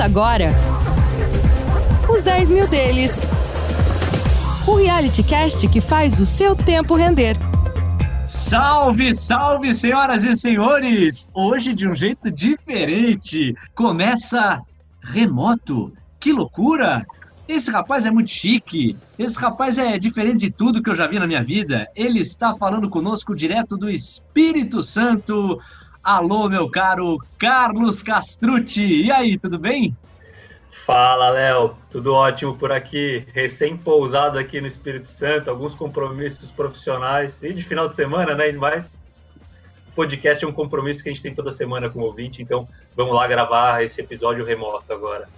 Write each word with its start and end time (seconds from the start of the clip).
Agora 0.00 0.48
os 2.08 2.22
10 2.22 2.50
mil 2.50 2.66
deles. 2.68 3.22
O 4.66 4.76
reality 4.76 5.22
cast 5.22 5.68
que 5.68 5.80
faz 5.80 6.20
o 6.20 6.26
seu 6.26 6.56
tempo 6.56 6.94
render. 6.94 7.36
Salve, 8.26 9.14
salve, 9.14 9.74
senhoras 9.74 10.24
e 10.24 10.34
senhores! 10.34 11.30
Hoje 11.34 11.74
de 11.74 11.86
um 11.86 11.94
jeito 11.94 12.30
diferente. 12.30 13.54
Começa 13.74 14.62
remoto. 15.02 15.92
Que 16.18 16.32
loucura! 16.32 17.06
Esse 17.46 17.70
rapaz 17.70 18.06
é 18.06 18.10
muito 18.10 18.30
chique. 18.30 18.96
Esse 19.18 19.38
rapaz 19.38 19.76
é 19.76 19.98
diferente 19.98 20.38
de 20.38 20.50
tudo 20.50 20.82
que 20.82 20.88
eu 20.88 20.94
já 20.94 21.06
vi 21.08 21.18
na 21.18 21.26
minha 21.26 21.42
vida. 21.42 21.88
Ele 21.94 22.20
está 22.20 22.54
falando 22.54 22.88
conosco 22.88 23.34
direto 23.34 23.76
do 23.76 23.90
Espírito 23.90 24.82
Santo. 24.82 25.60
Alô, 26.02 26.48
meu 26.48 26.70
caro 26.70 27.18
Carlos 27.38 28.02
Castrucci. 28.02 29.02
E 29.02 29.12
aí, 29.12 29.38
tudo 29.38 29.58
bem? 29.58 29.96
Fala, 30.86 31.28
Léo. 31.30 31.76
Tudo 31.90 32.14
ótimo 32.14 32.56
por 32.56 32.72
aqui. 32.72 33.26
Recém-pousado 33.32 34.38
aqui 34.38 34.60
no 34.60 34.66
Espírito 34.66 35.10
Santo, 35.10 35.50
alguns 35.50 35.74
compromissos 35.74 36.50
profissionais 36.50 37.42
e 37.42 37.52
de 37.52 37.62
final 37.62 37.88
de 37.88 37.94
semana, 37.94 38.34
né? 38.34 38.50
Mas 38.52 38.92
podcast 40.00 40.42
é 40.42 40.48
um 40.48 40.52
compromisso 40.52 41.02
que 41.02 41.10
a 41.10 41.12
gente 41.12 41.22
tem 41.22 41.34
toda 41.34 41.52
semana 41.52 41.90
com 41.90 41.98
o 41.98 42.04
ouvinte, 42.04 42.40
então 42.40 42.66
vamos 42.96 43.14
lá 43.14 43.26
gravar 43.26 43.84
esse 43.84 44.00
episódio 44.00 44.46
remoto 44.46 44.90
agora. 44.90 45.28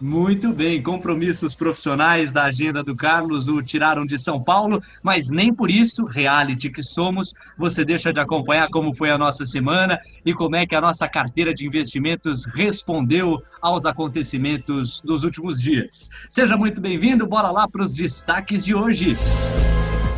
Muito 0.00 0.54
bem, 0.54 0.80
compromissos 0.80 1.54
profissionais 1.54 2.32
da 2.32 2.44
agenda 2.44 2.82
do 2.82 2.96
Carlos 2.96 3.48
o 3.48 3.60
tiraram 3.62 4.06
de 4.06 4.18
São 4.18 4.42
Paulo, 4.42 4.82
mas 5.02 5.28
nem 5.28 5.52
por 5.52 5.70
isso, 5.70 6.06
reality 6.06 6.70
que 6.70 6.82
somos, 6.82 7.34
você 7.58 7.84
deixa 7.84 8.10
de 8.10 8.18
acompanhar 8.18 8.70
como 8.70 8.94
foi 8.94 9.10
a 9.10 9.18
nossa 9.18 9.44
semana 9.44 10.00
e 10.24 10.32
como 10.32 10.56
é 10.56 10.64
que 10.64 10.74
a 10.74 10.80
nossa 10.80 11.06
carteira 11.06 11.52
de 11.52 11.66
investimentos 11.66 12.46
respondeu 12.46 13.42
aos 13.60 13.84
acontecimentos 13.84 15.02
dos 15.04 15.22
últimos 15.22 15.60
dias. 15.60 16.08
Seja 16.30 16.56
muito 16.56 16.80
bem-vindo, 16.80 17.26
bora 17.26 17.50
lá 17.50 17.68
para 17.68 17.82
os 17.82 17.92
destaques 17.92 18.64
de 18.64 18.74
hoje. 18.74 19.18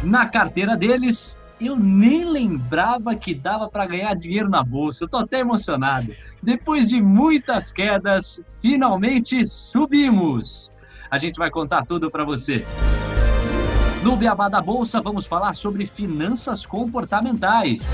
Na 0.04 0.26
carteira 0.26 0.76
deles, 0.76 1.36
eu 1.66 1.76
nem 1.76 2.24
lembrava 2.24 3.14
que 3.14 3.34
dava 3.34 3.68
para 3.68 3.86
ganhar 3.86 4.14
dinheiro 4.14 4.48
na 4.48 4.62
bolsa. 4.62 5.04
Eu 5.04 5.08
tô 5.08 5.18
até 5.18 5.40
emocionado. 5.40 6.14
Depois 6.42 6.88
de 6.88 7.00
muitas 7.00 7.70
quedas, 7.72 8.44
finalmente 8.60 9.46
subimos. 9.46 10.72
A 11.10 11.18
gente 11.18 11.36
vai 11.36 11.50
contar 11.50 11.84
tudo 11.84 12.10
para 12.10 12.24
você. 12.24 12.66
No 14.02 14.16
Beabá 14.16 14.48
da 14.48 14.60
Bolsa, 14.60 15.00
vamos 15.00 15.26
falar 15.26 15.54
sobre 15.54 15.86
finanças 15.86 16.66
comportamentais. 16.66 17.92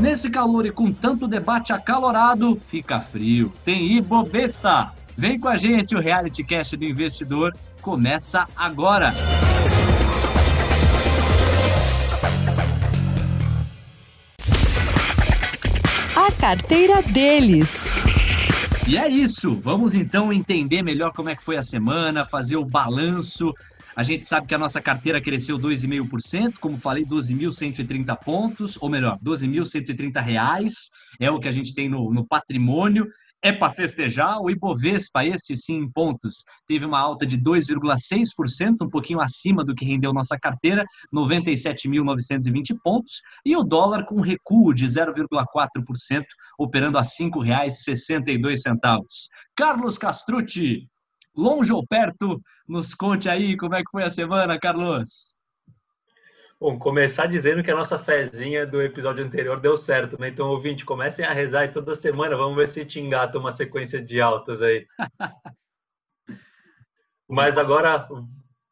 Nesse 0.00 0.30
calor 0.30 0.64
e 0.64 0.70
com 0.70 0.90
tanto 0.92 1.26
debate 1.28 1.72
acalorado, 1.72 2.56
fica 2.56 3.00
frio. 3.00 3.52
Tem 3.64 3.92
Ibovesta. 3.92 4.92
Vem 5.16 5.38
com 5.38 5.48
a 5.48 5.56
gente, 5.56 5.94
o 5.94 6.00
Reality 6.00 6.44
Cash 6.44 6.72
do 6.72 6.84
Investidor 6.84 7.54
começa 7.80 8.46
agora. 8.56 9.12
Carteira 16.46 17.02
deles. 17.02 17.92
E 18.86 18.96
é 18.96 19.08
isso. 19.08 19.56
Vamos 19.64 19.96
então 19.96 20.32
entender 20.32 20.80
melhor 20.80 21.12
como 21.12 21.28
é 21.28 21.34
que 21.34 21.42
foi 21.42 21.56
a 21.56 21.62
semana, 21.62 22.24
fazer 22.24 22.54
o 22.54 22.64
balanço. 22.64 23.52
A 23.96 24.04
gente 24.04 24.24
sabe 24.28 24.46
que 24.46 24.54
a 24.54 24.58
nossa 24.58 24.80
carteira 24.80 25.20
cresceu 25.20 25.58
2,5%, 25.58 26.60
como 26.60 26.76
falei, 26.76 27.04
12.130 27.04 28.16
pontos, 28.24 28.78
ou 28.80 28.88
melhor, 28.88 29.18
12.130 29.18 30.22
reais 30.22 30.92
é 31.18 31.28
o 31.28 31.40
que 31.40 31.48
a 31.48 31.50
gente 31.50 31.74
tem 31.74 31.88
no, 31.88 32.14
no 32.14 32.24
patrimônio 32.24 33.08
é 33.46 33.52
para 33.52 33.72
festejar. 33.72 34.40
O 34.40 34.50
Ibovespa, 34.50 35.24
este 35.24 35.56
sim, 35.56 35.76
em 35.76 35.88
pontos, 35.88 36.44
teve 36.66 36.84
uma 36.84 36.98
alta 36.98 37.24
de 37.24 37.38
2,6%, 37.38 38.82
um 38.82 38.88
pouquinho 38.88 39.20
acima 39.20 39.64
do 39.64 39.72
que 39.74 39.84
rendeu 39.84 40.12
nossa 40.12 40.36
carteira, 40.36 40.84
97.920 41.14 42.76
pontos. 42.82 43.22
E 43.44 43.56
o 43.56 43.62
dólar 43.62 44.04
com 44.04 44.20
recuo 44.20 44.74
de 44.74 44.84
0,4%, 44.86 46.24
operando 46.58 46.98
a 46.98 47.02
R$ 47.02 47.06
5,62. 47.06 49.28
Carlos 49.56 49.96
Castrucci, 49.96 50.88
longe 51.36 51.72
ou 51.72 51.86
perto, 51.86 52.40
nos 52.68 52.94
conte 52.94 53.28
aí 53.28 53.56
como 53.56 53.76
é 53.76 53.78
que 53.78 53.90
foi 53.92 54.02
a 54.02 54.10
semana, 54.10 54.58
Carlos. 54.58 55.35
Bom, 56.58 56.78
começar 56.78 57.26
dizendo 57.26 57.62
que 57.62 57.70
a 57.70 57.76
nossa 57.76 57.98
fezinha 57.98 58.66
do 58.66 58.80
episódio 58.80 59.22
anterior 59.22 59.60
deu 59.60 59.76
certo, 59.76 60.18
né? 60.18 60.28
Então, 60.28 60.48
ouvinte, 60.48 60.86
comecem 60.86 61.22
a 61.22 61.34
rezar 61.34 61.60
aí 61.60 61.68
toda 61.68 61.94
semana, 61.94 62.34
vamos 62.34 62.56
ver 62.56 62.66
se 62.66 62.82
te 62.82 62.98
engata 62.98 63.38
uma 63.38 63.50
sequência 63.50 64.00
de 64.00 64.22
altas 64.22 64.62
aí. 64.62 64.86
Mas 67.28 67.58
agora 67.58 68.08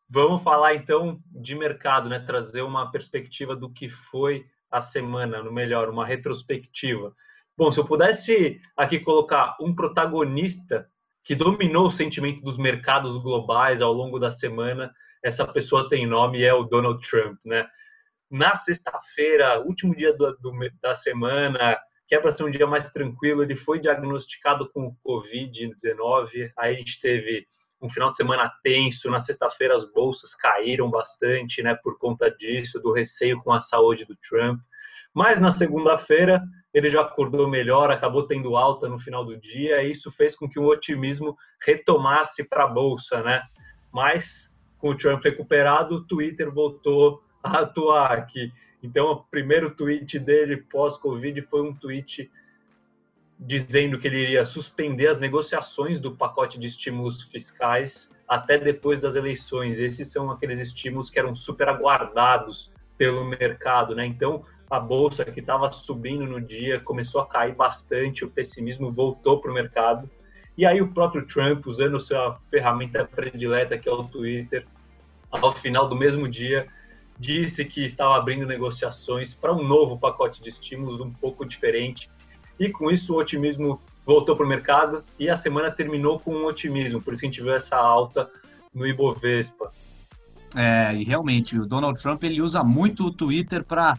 vamos 0.08 0.42
falar 0.42 0.74
então 0.74 1.20
de 1.26 1.54
mercado, 1.54 2.08
né? 2.08 2.18
Trazer 2.20 2.62
uma 2.62 2.90
perspectiva 2.90 3.54
do 3.54 3.70
que 3.70 3.86
foi 3.90 4.46
a 4.70 4.80
semana, 4.80 5.42
no 5.42 5.52
melhor, 5.52 5.90
uma 5.90 6.06
retrospectiva. 6.06 7.14
Bom, 7.54 7.70
se 7.70 7.78
eu 7.78 7.84
pudesse 7.84 8.62
aqui 8.74 8.98
colocar 8.98 9.58
um 9.60 9.74
protagonista 9.74 10.88
que 11.22 11.34
dominou 11.34 11.88
o 11.88 11.92
sentimento 11.92 12.42
dos 12.42 12.56
mercados 12.56 13.18
globais 13.18 13.82
ao 13.82 13.92
longo 13.92 14.18
da 14.18 14.30
semana, 14.30 14.90
essa 15.24 15.46
pessoa 15.46 15.88
tem 15.88 16.06
nome 16.06 16.40
e 16.40 16.44
é 16.44 16.52
o 16.52 16.64
Donald 16.64 17.00
Trump, 17.08 17.38
né? 17.44 17.66
Na 18.30 18.54
sexta-feira, 18.54 19.60
último 19.60 19.96
dia 19.96 20.14
do, 20.14 20.36
do, 20.36 20.52
da 20.82 20.94
semana, 20.94 21.78
que 22.06 22.14
é 22.14 22.20
para 22.20 22.30
ser 22.30 22.44
um 22.44 22.50
dia 22.50 22.66
mais 22.66 22.88
tranquilo, 22.90 23.42
ele 23.42 23.56
foi 23.56 23.80
diagnosticado 23.80 24.68
com 24.70 24.94
Covid-19. 25.06 26.52
Aí 26.58 26.74
a 26.74 26.78
gente 26.78 27.00
teve 27.00 27.46
um 27.80 27.88
final 27.88 28.10
de 28.10 28.18
semana 28.18 28.52
tenso. 28.62 29.10
Na 29.10 29.18
sexta-feira, 29.18 29.74
as 29.74 29.90
bolsas 29.92 30.34
caíram 30.34 30.90
bastante, 30.90 31.62
né, 31.62 31.74
por 31.82 31.98
conta 31.98 32.30
disso, 32.30 32.78
do 32.78 32.92
receio 32.92 33.40
com 33.42 33.52
a 33.52 33.62
saúde 33.62 34.04
do 34.04 34.16
Trump. 34.16 34.60
Mas 35.14 35.40
na 35.40 35.50
segunda-feira, 35.50 36.42
ele 36.74 36.90
já 36.90 37.00
acordou 37.00 37.48
melhor, 37.48 37.90
acabou 37.90 38.26
tendo 38.26 38.56
alta 38.56 38.88
no 38.88 38.98
final 38.98 39.24
do 39.24 39.38
dia, 39.38 39.82
e 39.82 39.90
isso 39.90 40.10
fez 40.10 40.36
com 40.36 40.48
que 40.48 40.58
o 40.58 40.66
otimismo 40.66 41.34
retomasse 41.64 42.42
para 42.44 42.64
a 42.64 42.68
bolsa, 42.68 43.22
né? 43.22 43.42
Mas 43.92 44.52
com 44.84 44.90
o 44.90 44.94
Trump 44.94 45.24
recuperado, 45.24 45.94
o 45.94 46.04
Twitter 46.04 46.52
voltou 46.52 47.24
a 47.42 47.60
atuar 47.60 48.12
aqui. 48.12 48.52
Então, 48.82 49.12
o 49.12 49.16
primeiro 49.16 49.70
tweet 49.70 50.18
dele 50.18 50.58
pós-Covid 50.58 51.40
foi 51.40 51.62
um 51.62 51.74
tweet 51.74 52.30
dizendo 53.40 53.98
que 53.98 54.06
ele 54.06 54.18
iria 54.18 54.44
suspender 54.44 55.06
as 55.06 55.18
negociações 55.18 55.98
do 55.98 56.14
pacote 56.14 56.58
de 56.58 56.66
estímulos 56.66 57.22
fiscais 57.22 58.14
até 58.28 58.58
depois 58.58 59.00
das 59.00 59.14
eleições. 59.14 59.78
Esses 59.78 60.08
são 60.08 60.30
aqueles 60.30 60.60
estímulos 60.60 61.08
que 61.08 61.18
eram 61.18 61.34
super 61.34 61.66
aguardados 61.70 62.70
pelo 62.98 63.24
mercado, 63.24 63.94
né? 63.94 64.04
Então, 64.04 64.44
a 64.68 64.78
bolsa 64.78 65.24
que 65.24 65.40
estava 65.40 65.72
subindo 65.72 66.26
no 66.26 66.42
dia 66.42 66.78
começou 66.78 67.22
a 67.22 67.26
cair 67.26 67.54
bastante, 67.54 68.22
o 68.22 68.30
pessimismo 68.30 68.92
voltou 68.92 69.40
para 69.40 69.50
o 69.50 69.54
mercado. 69.54 70.10
E 70.56 70.64
aí 70.64 70.80
o 70.80 70.88
próprio 70.88 71.26
Trump, 71.26 71.66
usando 71.66 71.98
sua 71.98 72.38
ferramenta 72.50 73.04
predileta, 73.04 73.76
que 73.76 73.88
é 73.88 73.92
o 73.92 74.04
Twitter, 74.04 74.66
ao 75.30 75.50
final 75.50 75.88
do 75.88 75.96
mesmo 75.96 76.28
dia, 76.28 76.66
disse 77.18 77.64
que 77.64 77.84
estava 77.84 78.16
abrindo 78.16 78.46
negociações 78.46 79.34
para 79.34 79.52
um 79.52 79.62
novo 79.62 79.98
pacote 79.98 80.40
de 80.42 80.48
estímulos 80.48 81.00
um 81.00 81.10
pouco 81.10 81.44
diferente. 81.44 82.08
E 82.58 82.70
com 82.70 82.90
isso 82.90 83.14
o 83.14 83.18
otimismo 83.18 83.80
voltou 84.06 84.36
para 84.36 84.46
o 84.46 84.48
mercado 84.48 85.04
e 85.18 85.28
a 85.28 85.36
semana 85.36 85.70
terminou 85.70 86.20
com 86.20 86.34
um 86.34 86.46
otimismo, 86.46 87.00
por 87.00 87.12
isso 87.12 87.20
que 87.20 87.26
a 87.26 87.30
gente 87.30 87.42
viu 87.42 87.54
essa 87.54 87.76
alta 87.76 88.30
no 88.72 88.86
Ibovespa. 88.86 89.70
É, 90.56 90.94
e 90.94 91.02
realmente, 91.02 91.58
o 91.58 91.66
Donald 91.66 92.00
Trump 92.00 92.22
ele 92.22 92.40
usa 92.40 92.62
muito 92.62 93.06
o 93.06 93.10
Twitter 93.10 93.64
para 93.64 93.98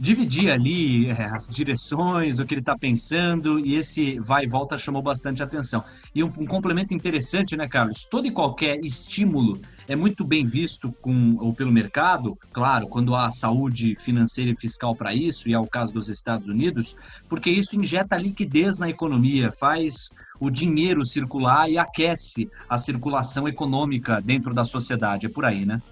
dividir 0.00 0.50
ali 0.50 1.10
é, 1.10 1.24
as 1.26 1.46
direções, 1.50 2.38
o 2.38 2.46
que 2.46 2.54
ele 2.54 2.62
está 2.62 2.74
pensando, 2.74 3.58
e 3.58 3.74
esse 3.74 4.18
vai 4.18 4.44
e 4.44 4.48
volta 4.48 4.78
chamou 4.78 5.02
bastante 5.02 5.42
atenção. 5.42 5.84
E 6.14 6.24
um, 6.24 6.32
um, 6.38 6.46
complemento 6.46 6.94
interessante, 6.94 7.54
né, 7.54 7.68
Carlos? 7.68 8.06
Todo 8.10 8.26
e 8.26 8.30
qualquer 8.30 8.80
estímulo 8.82 9.60
é 9.86 9.94
muito 9.94 10.24
bem 10.24 10.46
visto 10.46 10.90
com, 11.02 11.36
ou 11.38 11.52
pelo 11.52 11.70
mercado, 11.70 12.34
claro, 12.50 12.88
quando 12.88 13.14
há 13.14 13.30
saúde 13.30 13.94
financeira 13.98 14.50
e 14.50 14.56
fiscal 14.56 14.96
para 14.96 15.12
isso, 15.12 15.50
e 15.50 15.52
é 15.52 15.58
o 15.58 15.66
caso 15.66 15.92
dos 15.92 16.08
Estados 16.08 16.48
Unidos, 16.48 16.96
porque 17.28 17.50
isso 17.50 17.76
injeta 17.76 18.16
liquidez 18.16 18.78
na 18.78 18.88
economia, 18.88 19.52
faz 19.52 20.14
o 20.40 20.48
dinheiro 20.48 21.04
circular 21.04 21.68
e 21.70 21.76
aquece 21.76 22.48
a 22.70 22.78
circulação 22.78 23.46
econômica 23.46 24.18
dentro 24.22 24.54
da 24.54 24.64
sociedade. 24.64 25.26
É 25.26 25.28
por 25.28 25.44
aí, 25.44 25.66
né? 25.66 25.82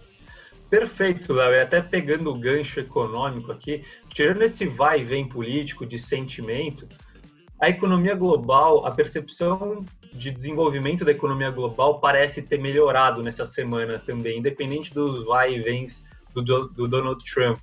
Perfeito, 0.70 1.32
Léo. 1.32 1.52
E 1.52 1.60
até 1.60 1.80
pegando 1.80 2.30
o 2.30 2.38
gancho 2.38 2.80
econômico 2.80 3.50
aqui, 3.50 3.84
tirando 4.10 4.42
esse 4.42 4.66
vai 4.66 5.00
e 5.00 5.04
vem 5.04 5.28
político 5.28 5.86
de 5.86 5.98
sentimento, 5.98 6.86
a 7.60 7.68
economia 7.68 8.14
global, 8.14 8.86
a 8.86 8.90
percepção 8.90 9.84
de 10.12 10.30
desenvolvimento 10.30 11.04
da 11.04 11.10
economia 11.10 11.50
global 11.50 12.00
parece 12.00 12.42
ter 12.42 12.58
melhorado 12.58 13.22
nessa 13.22 13.44
semana 13.44 13.98
também, 13.98 14.38
independente 14.38 14.92
dos 14.92 15.24
vai 15.24 15.54
e 15.54 15.60
vens 15.60 16.04
do, 16.34 16.42
do 16.68 16.86
Donald 16.86 17.22
Trump. 17.24 17.58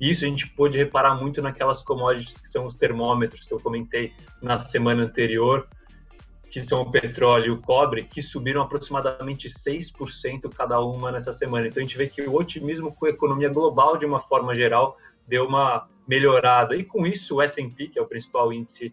Isso 0.00 0.24
a 0.24 0.28
gente 0.28 0.46
pôde 0.48 0.78
reparar 0.78 1.14
muito 1.14 1.42
naquelas 1.42 1.82
commodities 1.82 2.40
que 2.40 2.48
são 2.48 2.64
os 2.64 2.74
termômetros 2.74 3.46
que 3.46 3.52
eu 3.52 3.60
comentei 3.60 4.12
na 4.40 4.58
semana 4.58 5.02
anterior. 5.02 5.66
Que 6.50 6.62
são 6.62 6.82
o 6.82 6.90
petróleo 6.90 7.46
e 7.46 7.50
o 7.50 7.58
cobre, 7.58 8.02
que 8.02 8.20
subiram 8.20 8.60
aproximadamente 8.60 9.48
6% 9.48 10.52
cada 10.52 10.80
uma 10.80 11.12
nessa 11.12 11.32
semana. 11.32 11.68
Então 11.68 11.80
a 11.80 11.86
gente 11.86 11.96
vê 11.96 12.08
que 12.08 12.22
o 12.22 12.34
otimismo 12.34 12.92
com 12.92 13.06
a 13.06 13.10
economia 13.10 13.48
global, 13.48 13.96
de 13.96 14.04
uma 14.04 14.18
forma 14.18 14.54
geral, 14.54 14.96
deu 15.28 15.46
uma 15.46 15.88
melhorada. 16.08 16.74
E 16.74 16.84
com 16.84 17.06
isso, 17.06 17.36
o 17.36 17.42
S&P, 17.42 17.86
que 17.86 17.98
é 17.98 18.02
o 18.02 18.06
principal 18.06 18.52
índice 18.52 18.92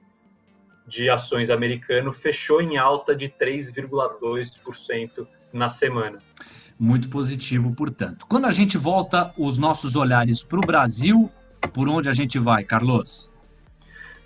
de 0.88 1.10
ações 1.10 1.50
americano, 1.50 2.14
fechou 2.14 2.62
em 2.62 2.78
alta 2.78 3.16
de 3.16 3.28
3,2% 3.28 5.28
na 5.52 5.68
semana. 5.68 6.20
Muito 6.80 7.10
positivo, 7.10 7.74
portanto. 7.74 8.28
Quando 8.28 8.46
a 8.46 8.52
gente 8.52 8.78
volta 8.78 9.34
os 9.36 9.58
nossos 9.58 9.96
olhares 9.96 10.44
para 10.44 10.60
o 10.60 10.62
Brasil, 10.62 11.32
por 11.74 11.90
onde 11.90 12.08
a 12.08 12.14
gente 12.14 12.38
vai, 12.38 12.64
Carlos? 12.64 13.36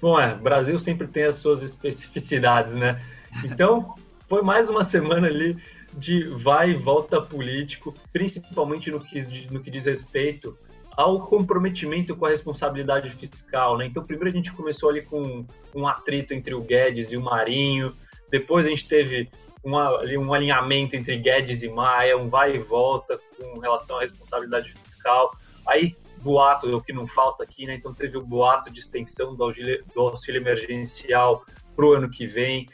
Bom, 0.01 0.19
é, 0.19 0.35
Brasil 0.35 0.77
sempre 0.77 1.07
tem 1.07 1.23
as 1.23 1.35
suas 1.35 1.61
especificidades, 1.61 2.75
né? 2.75 3.01
Então, 3.43 3.95
foi 4.27 4.41
mais 4.41 4.69
uma 4.69 4.87
semana 4.87 5.27
ali 5.27 5.57
de 5.93 6.23
vai 6.29 6.71
e 6.71 6.75
volta 6.75 7.21
político, 7.21 7.93
principalmente 8.13 8.89
no 8.89 8.99
que, 8.99 9.19
no 9.51 9.61
que 9.61 9.69
diz 9.69 9.85
respeito 9.85 10.57
ao 10.95 11.25
comprometimento 11.27 12.15
com 12.15 12.25
a 12.25 12.29
responsabilidade 12.29 13.09
fiscal. 13.11 13.77
Né? 13.77 13.85
Então, 13.85 14.03
primeiro 14.03 14.29
a 14.29 14.33
gente 14.33 14.51
começou 14.53 14.89
ali 14.89 15.01
com 15.01 15.45
um 15.73 15.87
atrito 15.87 16.33
entre 16.33 16.53
o 16.53 16.61
Guedes 16.61 17.11
e 17.11 17.17
o 17.17 17.21
Marinho, 17.21 17.95
depois 18.29 18.65
a 18.65 18.69
gente 18.69 18.87
teve 18.87 19.29
uma, 19.63 19.99
ali, 19.99 20.17
um 20.17 20.33
alinhamento 20.33 20.95
entre 20.95 21.17
Guedes 21.17 21.63
e 21.63 21.69
Maia, 21.69 22.17
um 22.17 22.29
vai 22.29 22.55
e 22.55 22.59
volta 22.59 23.19
com 23.37 23.59
relação 23.59 23.97
à 23.97 24.01
responsabilidade 24.01 24.71
fiscal. 24.71 25.31
Aí, 25.67 25.95
boato, 26.21 26.69
é 26.69 26.73
o 26.73 26.81
que 26.81 26.93
não 26.93 27.05
falta 27.05 27.43
aqui, 27.43 27.65
né? 27.65 27.75
Então, 27.75 27.93
teve 27.93 28.17
o 28.17 28.25
boato 28.25 28.71
de 28.71 28.79
extensão 28.79 29.35
do 29.35 29.43
auxílio, 29.43 29.83
do 29.93 30.01
auxílio 30.01 30.41
emergencial 30.41 31.45
para 31.75 31.85
o 31.85 31.93
ano 31.93 32.09
que 32.09 32.25
vem. 32.25 32.67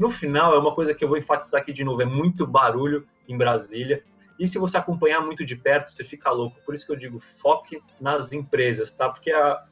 No 0.00 0.10
final, 0.10 0.54
é 0.54 0.58
uma 0.58 0.74
coisa 0.74 0.94
que 0.94 1.04
eu 1.04 1.08
vou 1.08 1.18
enfatizar 1.18 1.60
aqui 1.60 1.74
de 1.74 1.84
novo: 1.84 2.00
é 2.00 2.06
muito 2.06 2.46
barulho 2.46 3.06
em 3.28 3.36
Brasília. 3.36 4.02
E 4.38 4.48
se 4.48 4.56
você 4.56 4.78
acompanhar 4.78 5.20
muito 5.20 5.44
de 5.44 5.54
perto, 5.54 5.90
você 5.90 6.02
fica 6.02 6.30
louco. 6.30 6.56
Por 6.64 6.74
isso 6.74 6.86
que 6.86 6.92
eu 6.92 6.96
digo, 6.96 7.18
foque 7.18 7.82
nas 8.00 8.32
empresas, 8.32 8.90
tá? 8.90 9.10
Porque 9.10 9.30
a, 9.30 9.62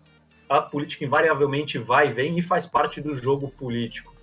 a 0.46 0.60
política 0.60 1.02
invariavelmente 1.02 1.78
vai 1.78 2.10
e 2.10 2.12
vem 2.12 2.36
e 2.36 2.42
faz 2.42 2.66
parte 2.66 3.00
do 3.00 3.14
jogo 3.14 3.48
político. 3.48 4.14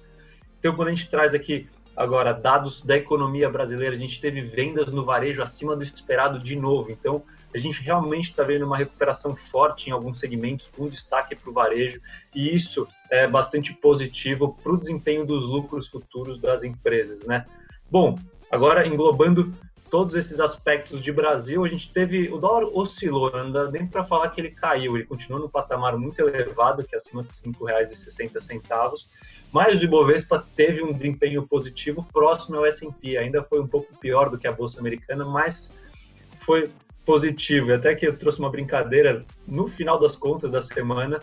Então, 0.59 0.75
quando 0.75 0.89
a 0.89 0.91
gente 0.91 1.09
traz 1.09 1.33
aqui 1.33 1.67
agora 1.95 2.33
dados 2.33 2.81
da 2.81 2.97
economia 2.97 3.49
brasileira, 3.49 3.95
a 3.95 3.99
gente 3.99 4.19
teve 4.19 4.41
vendas 4.41 4.87
no 4.87 5.03
varejo 5.03 5.41
acima 5.41 5.75
do 5.75 5.83
esperado 5.83 6.39
de 6.39 6.55
novo. 6.55 6.91
Então, 6.91 7.23
a 7.53 7.57
gente 7.57 7.81
realmente 7.81 8.31
está 8.31 8.43
vendo 8.43 8.65
uma 8.65 8.77
recuperação 8.77 9.35
forte 9.35 9.89
em 9.89 9.93
alguns 9.93 10.19
segmentos, 10.19 10.69
com 10.75 10.89
destaque 10.89 11.35
para 11.35 11.49
o 11.49 11.53
varejo, 11.53 12.01
e 12.33 12.53
isso 12.53 12.85
é 13.09 13.27
bastante 13.27 13.73
positivo 13.73 14.57
para 14.61 14.73
o 14.73 14.77
desempenho 14.77 15.25
dos 15.25 15.45
lucros 15.45 15.87
futuros 15.87 16.37
das 16.37 16.63
empresas, 16.63 17.25
né? 17.25 17.45
Bom, 17.89 18.19
agora 18.51 18.85
englobando 18.85 19.53
todos 19.89 20.15
esses 20.15 20.41
aspectos 20.41 21.01
de 21.01 21.11
Brasil, 21.11 21.63
a 21.63 21.67
gente 21.69 21.93
teve 21.93 22.27
o 22.29 22.37
dólar 22.37 22.65
oscilou, 22.73 23.31
não 23.31 23.51
dá 23.51 23.71
nem 23.71 23.87
para 23.87 24.03
falar 24.03 24.29
que 24.29 24.41
ele 24.41 24.51
caiu, 24.51 24.97
ele 24.97 25.05
continua 25.05 25.39
no 25.39 25.47
patamar 25.47 25.97
muito 25.97 26.19
elevado, 26.19 26.83
que 26.83 26.95
é 26.95 26.97
acima 26.97 27.23
de 27.23 27.29
R$ 27.29 27.53
5,60, 27.53 29.05
mas 29.55 29.81
o 29.81 29.85
Ibovespa 29.85 30.45
teve 30.53 30.83
um 30.83 30.91
desempenho 30.91 31.47
positivo 31.47 32.05
próximo 32.11 32.57
ao 32.57 32.65
S&P, 32.65 33.15
ainda 33.15 33.41
foi 33.41 33.61
um 33.61 33.65
pouco 33.65 33.97
pior 33.99 34.29
do 34.29 34.37
que 34.37 34.45
a 34.45 34.51
bolsa 34.51 34.81
americana, 34.81 35.23
mas 35.23 35.71
foi 36.39 36.69
positivo. 37.05 37.69
E 37.69 37.73
até 37.75 37.95
que 37.95 38.05
eu 38.05 38.17
trouxe 38.17 38.39
uma 38.39 38.49
brincadeira, 38.49 39.23
no 39.47 39.65
final 39.65 39.97
das 39.97 40.13
contas 40.13 40.51
da 40.51 40.59
semana, 40.59 41.21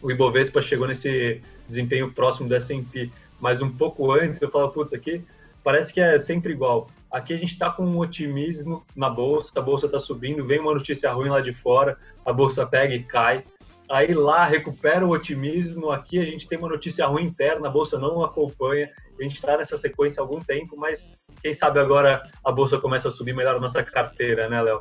o 0.00 0.10
Ibovespa 0.10 0.62
chegou 0.62 0.88
nesse 0.88 1.42
desempenho 1.68 2.10
próximo 2.10 2.48
do 2.48 2.54
S&P, 2.54 3.10
mas 3.38 3.60
um 3.60 3.70
pouco 3.70 4.10
antes 4.10 4.40
eu 4.40 4.50
falava, 4.50 4.72
putz, 4.72 4.94
aqui 4.94 5.22
parece 5.62 5.92
que 5.92 6.00
é 6.00 6.18
sempre 6.18 6.54
igual. 6.54 6.88
Aqui 7.12 7.34
a 7.34 7.36
gente 7.36 7.52
está 7.52 7.68
com 7.68 7.84
um 7.84 7.98
otimismo 7.98 8.86
na 8.96 9.10
bolsa, 9.10 9.52
a 9.54 9.60
bolsa 9.60 9.84
está 9.84 9.98
subindo, 9.98 10.46
vem 10.46 10.60
uma 10.60 10.72
notícia 10.72 11.12
ruim 11.12 11.28
lá 11.28 11.42
de 11.42 11.52
fora, 11.52 11.98
a 12.24 12.32
bolsa 12.32 12.64
pega 12.64 12.94
e 12.94 13.02
cai. 13.02 13.44
Aí 13.90 14.14
lá 14.14 14.44
recupera 14.44 15.04
o 15.04 15.10
otimismo, 15.10 15.90
aqui 15.90 16.20
a 16.20 16.24
gente 16.24 16.46
tem 16.46 16.56
uma 16.56 16.68
notícia 16.68 17.04
ruim 17.06 17.24
interna, 17.24 17.66
a 17.66 17.70
bolsa 17.70 17.98
não 17.98 18.22
acompanha. 18.22 18.88
A 19.18 19.22
gente 19.22 19.34
está 19.34 19.56
nessa 19.56 19.76
sequência 19.76 20.20
há 20.20 20.24
algum 20.24 20.38
tempo, 20.38 20.76
mas 20.76 21.18
quem 21.42 21.52
sabe 21.52 21.80
agora 21.80 22.22
a 22.44 22.52
bolsa 22.52 22.78
começa 22.78 23.08
a 23.08 23.10
subir 23.10 23.34
melhor 23.34 23.56
a 23.56 23.60
nossa 23.60 23.82
carteira, 23.82 24.48
né, 24.48 24.62
Léo? 24.62 24.80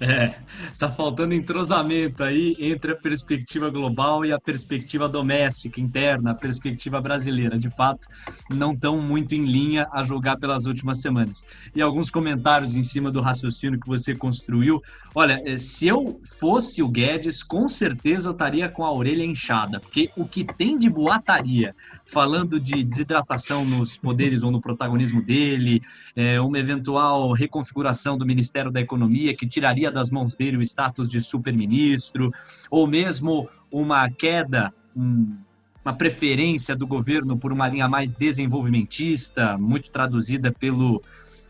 É, 0.00 0.34
tá 0.78 0.90
faltando 0.90 1.34
entrosamento 1.34 2.22
aí 2.22 2.56
entre 2.58 2.92
a 2.92 2.96
perspectiva 2.96 3.70
global 3.70 4.24
e 4.24 4.32
a 4.32 4.38
perspectiva 4.38 5.08
doméstica, 5.08 5.80
interna, 5.80 6.32
a 6.32 6.34
perspectiva 6.34 7.00
brasileira. 7.00 7.58
De 7.58 7.70
fato, 7.70 8.06
não 8.50 8.72
estão 8.72 9.00
muito 9.00 9.34
em 9.34 9.44
linha 9.44 9.88
a 9.92 10.04
julgar 10.04 10.36
pelas 10.36 10.66
últimas 10.66 11.00
semanas. 11.00 11.42
E 11.74 11.80
alguns 11.80 12.10
comentários 12.10 12.74
em 12.74 12.82
cima 12.82 13.10
do 13.10 13.20
raciocínio 13.20 13.80
que 13.80 13.88
você 13.88 14.14
construiu. 14.14 14.82
Olha, 15.14 15.40
eh, 15.44 15.56
se 15.56 15.86
eu 15.86 16.20
fosse 16.38 16.82
o 16.82 16.88
Guedes, 16.88 17.42
com 17.42 17.68
certeza 17.68 18.28
eu 18.28 18.32
estaria 18.32 18.68
com 18.68 18.84
a 18.84 18.92
orelha 18.92 19.24
inchada, 19.24 19.80
porque 19.80 20.10
o 20.16 20.26
que 20.26 20.44
tem 20.44 20.78
de 20.78 20.90
boataria 20.90 21.74
falando 22.06 22.60
de 22.60 22.84
desidratação 22.84 23.64
nos 23.64 23.96
poderes 23.96 24.42
ou 24.42 24.50
no 24.50 24.60
protagonismo 24.60 25.22
dele, 25.22 25.82
é, 26.14 26.40
uma 26.40 26.58
eventual 26.58 27.32
reconfiguração 27.32 28.18
do 28.18 28.26
Ministério 28.26 28.70
da 28.70 28.80
Economia 28.80 29.34
que 29.34 29.46
tiraria 29.46 29.90
das 29.90 30.10
mãos 30.10 30.36
dele 30.36 30.58
o 30.58 30.62
status 30.62 31.08
de 31.08 31.20
super-ministro, 31.20 32.32
ou 32.70 32.86
mesmo 32.86 33.48
uma 33.70 34.08
queda, 34.10 34.72
um, 34.94 35.36
uma 35.84 35.94
preferência 35.94 36.76
do 36.76 36.86
governo 36.86 37.36
por 37.36 37.52
uma 37.52 37.68
linha 37.68 37.88
mais 37.88 38.14
desenvolvimentista, 38.14 39.58
muito 39.58 39.90
traduzida 39.90 40.52
pelo 40.52 41.02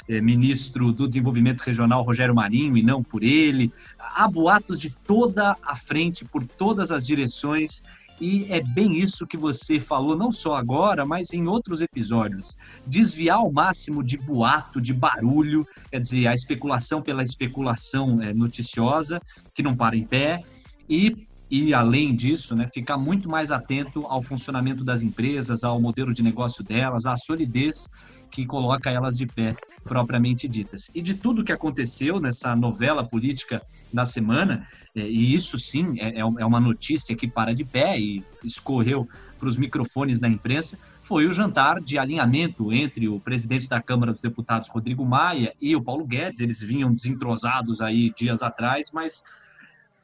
é, 0.09 0.21
ministro 0.21 0.93
do 0.93 1.07
Desenvolvimento 1.07 1.63
Regional, 1.63 2.03
Rogério 2.03 2.35
Marinho, 2.35 2.77
e 2.77 2.83
não 2.83 3.03
por 3.03 3.23
ele. 3.23 3.73
Há 3.99 4.29
boatos 4.29 4.79
de 4.79 4.91
toda 4.91 5.57
a 5.63 5.75
frente, 5.75 6.25
por 6.25 6.45
todas 6.47 6.91
as 6.91 7.07
direções, 7.07 7.83
e 8.25 8.47
é 8.51 8.59
bem 8.59 8.97
isso 8.97 9.27
que 9.27 9.37
você 9.37 9.79
falou, 9.79 10.17
não 10.17 10.33
só 10.33 10.55
agora, 10.55 11.05
mas 11.05 11.35
em 11.35 11.47
outros 11.47 11.83
episódios. 11.83 12.57
Desviar 12.87 13.37
ao 13.37 13.53
máximo 13.53 14.03
de 14.03 14.17
boato, 14.17 14.81
de 14.81 14.95
barulho, 14.95 15.67
quer 15.91 16.01
dizer, 16.01 16.27
a 16.27 16.33
especulação 16.33 17.03
pela 17.03 17.23
especulação 17.23 18.23
é, 18.23 18.33
noticiosa, 18.33 19.21
que 19.53 19.63
não 19.63 19.77
para 19.77 19.95
em 19.95 20.07
pé, 20.07 20.41
e 20.89 21.27
e 21.63 21.73
além 21.73 22.17
disso, 22.17 22.57
né, 22.57 22.67
ficar 22.67 22.99
muito 22.99 23.29
mais 23.29 23.53
atento 23.53 24.05
ao 24.07 24.21
funcionamento 24.21 24.83
das 24.83 25.05
empresas, 25.05 25.63
ao 25.63 25.81
modelo 25.81 26.13
de 26.13 26.21
negócio 26.21 26.65
delas, 26.65 27.07
à 27.07 27.17
solidez 27.17 27.89
que 28.29 28.45
coloca 28.45 28.91
elas 28.91 29.17
de 29.17 29.25
pé 29.25 29.55
propriamente 29.85 30.49
ditas. 30.49 30.91
E 30.93 31.01
de 31.01 31.15
tudo 31.15 31.45
que 31.45 31.53
aconteceu 31.53 32.19
nessa 32.19 32.57
novela 32.57 33.05
política 33.05 33.63
da 33.93 34.05
semana, 34.05 34.67
é, 34.97 35.07
e 35.07 35.33
isso 35.33 35.57
sim 35.57 35.95
é, 36.01 36.19
é, 36.19 36.21
é 36.21 36.45
uma 36.45 36.59
notícia 36.59 37.15
que 37.15 37.29
para 37.29 37.55
de 37.55 37.65
pé 37.65 38.01
e 38.01 38.25
escorreu 38.43 39.07
para 39.39 39.47
os 39.47 39.57
microfones 39.57 40.19
da 40.19 40.29
imprensa, 40.29 40.77
foi 41.05 41.25
o 41.25 41.33
jantar 41.33 41.81
de 41.81 41.99
alinhamento 41.99 42.73
entre 42.73 43.09
o 43.09 43.21
presidente 43.21 43.69
da 43.69 43.81
Câmara 43.81 44.11
dos 44.11 44.21
Deputados, 44.21 44.69
Rodrigo 44.69 45.05
Maia, 45.05 45.55
e 45.61 45.77
o 45.77 45.83
Paulo 45.83 46.05
Guedes. 46.05 46.41
Eles 46.41 46.61
vinham 46.61 46.93
desentrosados 46.93 47.81
aí 47.81 48.13
dias 48.17 48.43
atrás, 48.43 48.91
mas 48.93 49.23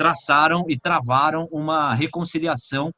traçaram 0.00 0.64
e 0.66 0.80
travaram 0.80 1.46
uma 1.52 1.92
reconciliação 1.92 2.90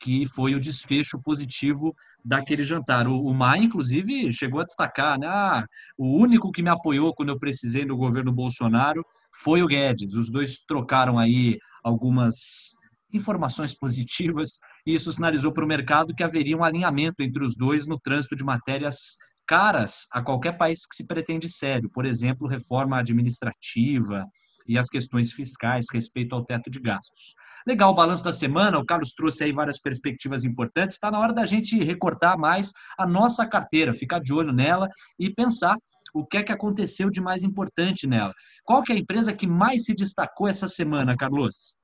que 0.00 0.26
foi 0.26 0.56
o 0.56 0.60
desfecho 0.60 1.22
positivo 1.22 1.94
daquele 2.24 2.64
jantar. 2.64 3.06
O, 3.06 3.30
o 3.30 3.56
inclusive, 3.56 4.32
chegou 4.32 4.60
a 4.60 4.64
destacar, 4.64 5.20
né? 5.20 5.28
Ah, 5.28 5.64
o 5.96 6.20
único 6.20 6.50
que 6.50 6.60
me 6.60 6.68
apoiou 6.68 7.14
quando 7.14 7.28
eu 7.28 7.38
precisei 7.38 7.84
no 7.84 7.96
governo 7.96 8.32
Bolsonaro 8.32 9.04
foi 9.32 9.62
o 9.62 9.68
Guedes. 9.68 10.14
Os 10.14 10.32
dois 10.32 10.58
trocaram 10.66 11.16
aí 11.16 11.58
algumas 11.84 12.72
informações 13.12 13.72
positivas 13.72 14.58
e 14.84 14.96
isso 14.96 15.12
sinalizou 15.12 15.52
para 15.52 15.64
o 15.64 15.68
mercado 15.68 16.12
que 16.12 16.24
haveria 16.24 16.56
um 16.56 16.64
alinhamento 16.64 17.22
entre 17.22 17.44
os 17.44 17.54
dois 17.56 17.86
no 17.86 18.00
trânsito 18.00 18.34
de 18.34 18.42
matérias 18.42 19.16
caras 19.46 20.08
a 20.12 20.20
qualquer 20.20 20.58
país 20.58 20.80
que 20.88 20.96
se 20.96 21.06
pretende 21.06 21.48
sério, 21.48 21.88
por 21.88 22.04
exemplo, 22.04 22.48
reforma 22.48 22.98
administrativa 22.98 24.26
e 24.68 24.78
as 24.78 24.88
questões 24.88 25.32
fiscais 25.32 25.86
respeito 25.92 26.34
ao 26.34 26.44
teto 26.44 26.70
de 26.70 26.78
gastos. 26.78 27.34
Legal 27.66 27.90
o 27.90 27.94
balanço 27.94 28.22
da 28.22 28.32
semana, 28.32 28.78
o 28.78 28.84
Carlos 28.84 29.12
trouxe 29.12 29.44
aí 29.44 29.52
várias 29.52 29.80
perspectivas 29.80 30.44
importantes. 30.44 30.96
Está 30.96 31.10
na 31.10 31.18
hora 31.18 31.32
da 31.32 31.44
gente 31.44 31.82
recortar 31.82 32.38
mais 32.38 32.72
a 32.98 33.06
nossa 33.06 33.46
carteira, 33.46 33.94
ficar 33.94 34.20
de 34.20 34.32
olho 34.32 34.52
nela 34.52 34.88
e 35.18 35.32
pensar 35.32 35.76
o 36.14 36.24
que 36.24 36.38
é 36.38 36.42
que 36.42 36.52
aconteceu 36.52 37.10
de 37.10 37.20
mais 37.20 37.42
importante 37.42 38.06
nela. 38.06 38.34
Qual 38.64 38.82
que 38.82 38.92
é 38.92 38.96
a 38.96 38.98
empresa 38.98 39.32
que 39.32 39.46
mais 39.46 39.84
se 39.84 39.94
destacou 39.94 40.48
essa 40.48 40.68
semana, 40.68 41.16
Carlos? 41.16 41.74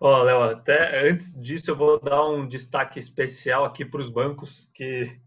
Ó, 0.00 0.22
Léo, 0.22 0.42
até 0.42 1.10
antes 1.10 1.34
disso 1.40 1.70
eu 1.70 1.76
vou 1.76 2.00
dar 2.00 2.24
um 2.28 2.46
destaque 2.46 2.98
especial 2.98 3.64
aqui 3.64 3.84
para 3.84 4.00
os 4.00 4.08
bancos 4.08 4.70
que 4.72 5.18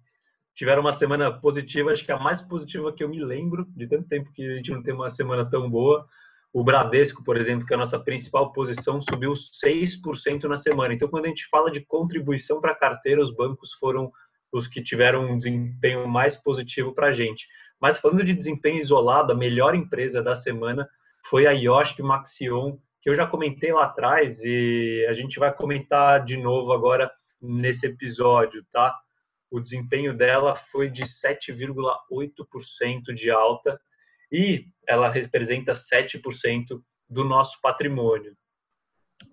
tiveram 0.62 0.82
uma 0.82 0.92
semana 0.92 1.32
positiva, 1.32 1.90
acho 1.92 2.06
que 2.06 2.12
a 2.12 2.20
mais 2.20 2.40
positiva 2.40 2.94
que 2.94 3.04
eu 3.04 3.10
me 3.10 3.20
lembro, 3.20 3.66
de 3.76 3.88
tanto 3.88 4.08
tempo 4.08 4.32
que 4.32 4.46
a 4.46 4.56
gente 4.58 4.70
não 4.70 4.84
tem 4.84 4.94
uma 4.94 5.10
semana 5.10 5.44
tão 5.44 5.68
boa. 5.68 6.06
O 6.54 6.64
Bradesco, 6.64 7.24
por 7.24 7.36
exemplo, 7.36 7.66
que 7.66 7.74
é 7.74 7.76
a 7.76 7.80
nossa 7.80 8.00
principal 8.00 8.52
posição, 8.54 9.02
subiu 9.02 9.34
6% 9.34 10.44
na 10.44 10.58
semana. 10.58 10.94
Então, 10.94 11.08
quando 11.08 11.26
a 11.26 11.30
gente 11.30 11.48
fala 11.50 11.72
de 11.72 11.84
contribuição 11.84 12.62
para 12.62 12.74
a 12.74 12.76
carteira, 12.76 13.24
os 13.24 13.36
bancos 13.36 13.74
foram 13.74 14.12
os 14.54 14.68
que 14.68 14.84
tiveram 14.84 15.32
um 15.32 15.36
desempenho 15.36 16.08
mais 16.08 16.38
positivo 16.38 16.94
para 16.94 17.08
a 17.08 17.12
gente. 17.12 17.48
Mas 17.82 17.98
falando 17.98 18.24
de 18.24 18.36
desempenho 18.36 18.80
isolado, 18.80 19.32
a 19.32 19.36
melhor 19.36 19.74
empresa 19.74 20.22
da 20.22 20.36
semana 20.36 20.88
foi 21.26 21.48
a 21.48 21.52
Yoship 21.54 22.04
Maxion, 22.04 22.78
que 23.02 23.10
eu 23.10 23.16
já 23.16 23.26
comentei 23.26 23.74
lá 23.74 23.86
atrás 23.86 24.44
e 24.46 25.08
a 25.10 25.14
gente 25.14 25.40
vai 25.40 25.52
comentar 25.52 26.24
de 26.24 26.38
novo 26.38 26.72
agora 26.72 27.12
nesse 27.42 27.88
episódio, 27.88 28.64
tá? 28.72 28.96
O 29.52 29.60
desempenho 29.60 30.18
dela 30.18 30.56
foi 30.56 30.90
de 30.90 31.04
7,8% 31.04 33.14
de 33.14 33.30
alta 33.30 33.80
e 34.32 34.66
ela 34.88 35.10
representa 35.10 35.74
7% 35.74 36.82
do 37.10 37.26
nosso 37.26 37.60
patrimônio. 37.62 38.34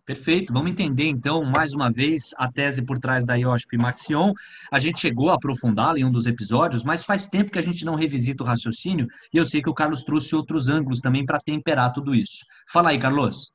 Perfeito. 0.05 0.53
Vamos 0.53 0.71
entender 0.71 1.05
então 1.05 1.45
mais 1.45 1.73
uma 1.73 1.91
vez 1.91 2.31
a 2.37 2.51
tese 2.51 2.85
por 2.85 2.99
trás 2.99 3.25
da 3.25 3.35
IOSP 3.35 3.77
Maxion. 3.77 4.33
A 4.73 4.79
gente 4.79 5.01
chegou 5.01 5.31
a 5.31 5.35
aprofundá-la 5.35 5.99
em 5.99 6.05
um 6.05 6.11
dos 6.11 6.27
episódios, 6.27 6.83
mas 6.83 7.05
faz 7.05 7.27
tempo 7.27 7.53
que 7.53 7.59
a 7.59 7.63
gente 7.63 7.85
não 7.85 7.95
revisita 7.95 8.43
o 8.43 8.47
raciocínio 8.47 9.07
e 9.33 9.37
eu 9.37 9.47
sei 9.47 9.63
que 9.63 9.71
o 9.71 9.75
Carlos 9.75 10.03
trouxe 10.03 10.35
outros 10.35 10.67
ângulos 10.67 11.01
também 11.01 11.25
para 11.25 11.39
temperar 11.39 11.93
tudo 11.93 12.15
isso. 12.15 12.45
Fala 12.73 12.91
aí, 12.91 12.99
Carlos. 12.99 13.53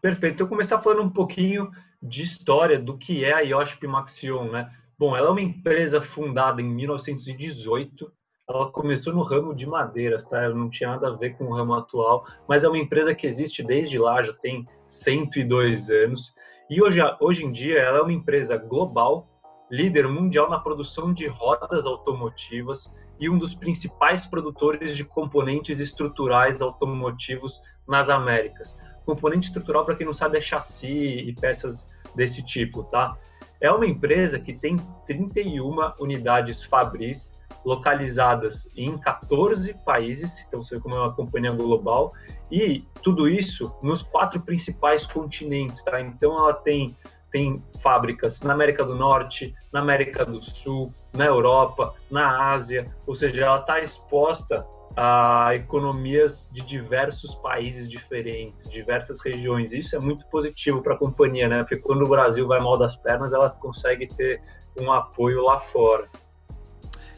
Perfeito. 0.00 0.42
Eu 0.42 0.48
começar 0.48 0.80
falando 0.80 1.02
um 1.02 1.10
pouquinho 1.10 1.70
de 2.02 2.22
história 2.22 2.78
do 2.78 2.96
que 2.96 3.24
é 3.24 3.32
a 3.32 3.40
IOSP 3.40 3.86
Maxion, 3.86 4.50
né? 4.50 4.70
Bom, 5.02 5.16
ela 5.16 5.26
é 5.26 5.30
uma 5.32 5.40
empresa 5.40 6.00
fundada 6.00 6.62
em 6.62 6.64
1918 6.64 8.12
ela 8.48 8.70
começou 8.70 9.12
no 9.12 9.22
ramo 9.22 9.52
de 9.52 9.66
madeiras, 9.66 10.24
tá? 10.24 10.40
Ela 10.40 10.54
não 10.54 10.70
tinha 10.70 10.90
nada 10.90 11.08
a 11.08 11.16
ver 11.16 11.36
com 11.36 11.46
o 11.46 11.52
ramo 11.52 11.74
atual, 11.74 12.24
mas 12.48 12.62
é 12.62 12.68
uma 12.68 12.78
empresa 12.78 13.12
que 13.12 13.26
existe 13.26 13.64
desde 13.64 13.98
lá, 13.98 14.22
já 14.22 14.32
tem 14.32 14.64
102 14.86 15.90
anos. 15.90 16.32
E 16.70 16.80
hoje, 16.80 17.00
hoje 17.20 17.44
em 17.44 17.50
dia 17.50 17.80
ela 17.80 17.98
é 17.98 18.00
uma 18.02 18.12
empresa 18.12 18.56
global, 18.56 19.28
líder 19.68 20.06
mundial 20.06 20.48
na 20.48 20.60
produção 20.60 21.12
de 21.12 21.26
rodas 21.26 21.84
automotivas 21.84 22.88
e 23.18 23.28
um 23.28 23.36
dos 23.36 23.56
principais 23.56 24.24
produtores 24.24 24.96
de 24.96 25.04
componentes 25.04 25.80
estruturais 25.80 26.62
automotivos 26.62 27.60
nas 27.88 28.08
Américas. 28.08 28.78
Componente 29.04 29.48
estrutural, 29.48 29.84
para 29.84 29.96
quem 29.96 30.06
não 30.06 30.14
sabe, 30.14 30.38
é 30.38 30.40
chassi 30.40 31.26
e 31.26 31.34
peças 31.34 31.88
desse 32.14 32.44
tipo, 32.44 32.84
tá? 32.84 33.18
É 33.62 33.70
uma 33.70 33.86
empresa 33.86 34.40
que 34.40 34.52
tem 34.52 34.76
31 35.06 35.92
unidades 36.00 36.64
fabris 36.64 37.32
localizadas 37.64 38.68
em 38.76 38.98
14 38.98 39.72
países, 39.84 40.44
então 40.48 40.60
você 40.60 40.74
vê 40.74 40.82
como 40.82 40.96
é 40.96 40.98
uma 40.98 41.14
companhia 41.14 41.52
global, 41.52 42.12
e 42.50 42.84
tudo 43.04 43.28
isso 43.28 43.72
nos 43.80 44.02
quatro 44.02 44.40
principais 44.40 45.06
continentes, 45.06 45.80
tá? 45.84 46.00
Então 46.00 46.36
ela 46.36 46.52
tem, 46.52 46.96
tem 47.30 47.62
fábricas 47.80 48.42
na 48.42 48.52
América 48.52 48.84
do 48.84 48.96
Norte, 48.96 49.54
na 49.72 49.78
América 49.78 50.26
do 50.26 50.42
Sul, 50.42 50.92
na 51.14 51.26
Europa, 51.26 51.94
na 52.10 52.48
Ásia, 52.48 52.92
ou 53.06 53.14
seja, 53.14 53.44
ela 53.44 53.60
está 53.60 53.78
exposta 53.78 54.66
a 54.96 55.54
economias 55.54 56.48
de 56.52 56.62
diversos 56.62 57.34
países 57.36 57.88
diferentes, 57.88 58.68
diversas 58.68 59.20
regiões. 59.20 59.72
Isso 59.72 59.96
é 59.96 59.98
muito 59.98 60.26
positivo 60.26 60.82
para 60.82 60.94
a 60.94 60.98
companhia, 60.98 61.48
né? 61.48 61.60
Porque 61.60 61.76
quando 61.76 62.04
o 62.04 62.08
Brasil 62.08 62.46
vai 62.46 62.60
mal 62.60 62.78
das 62.78 62.96
pernas, 62.96 63.32
ela 63.32 63.48
consegue 63.48 64.06
ter 64.06 64.42
um 64.78 64.92
apoio 64.92 65.42
lá 65.42 65.60
fora. 65.60 66.08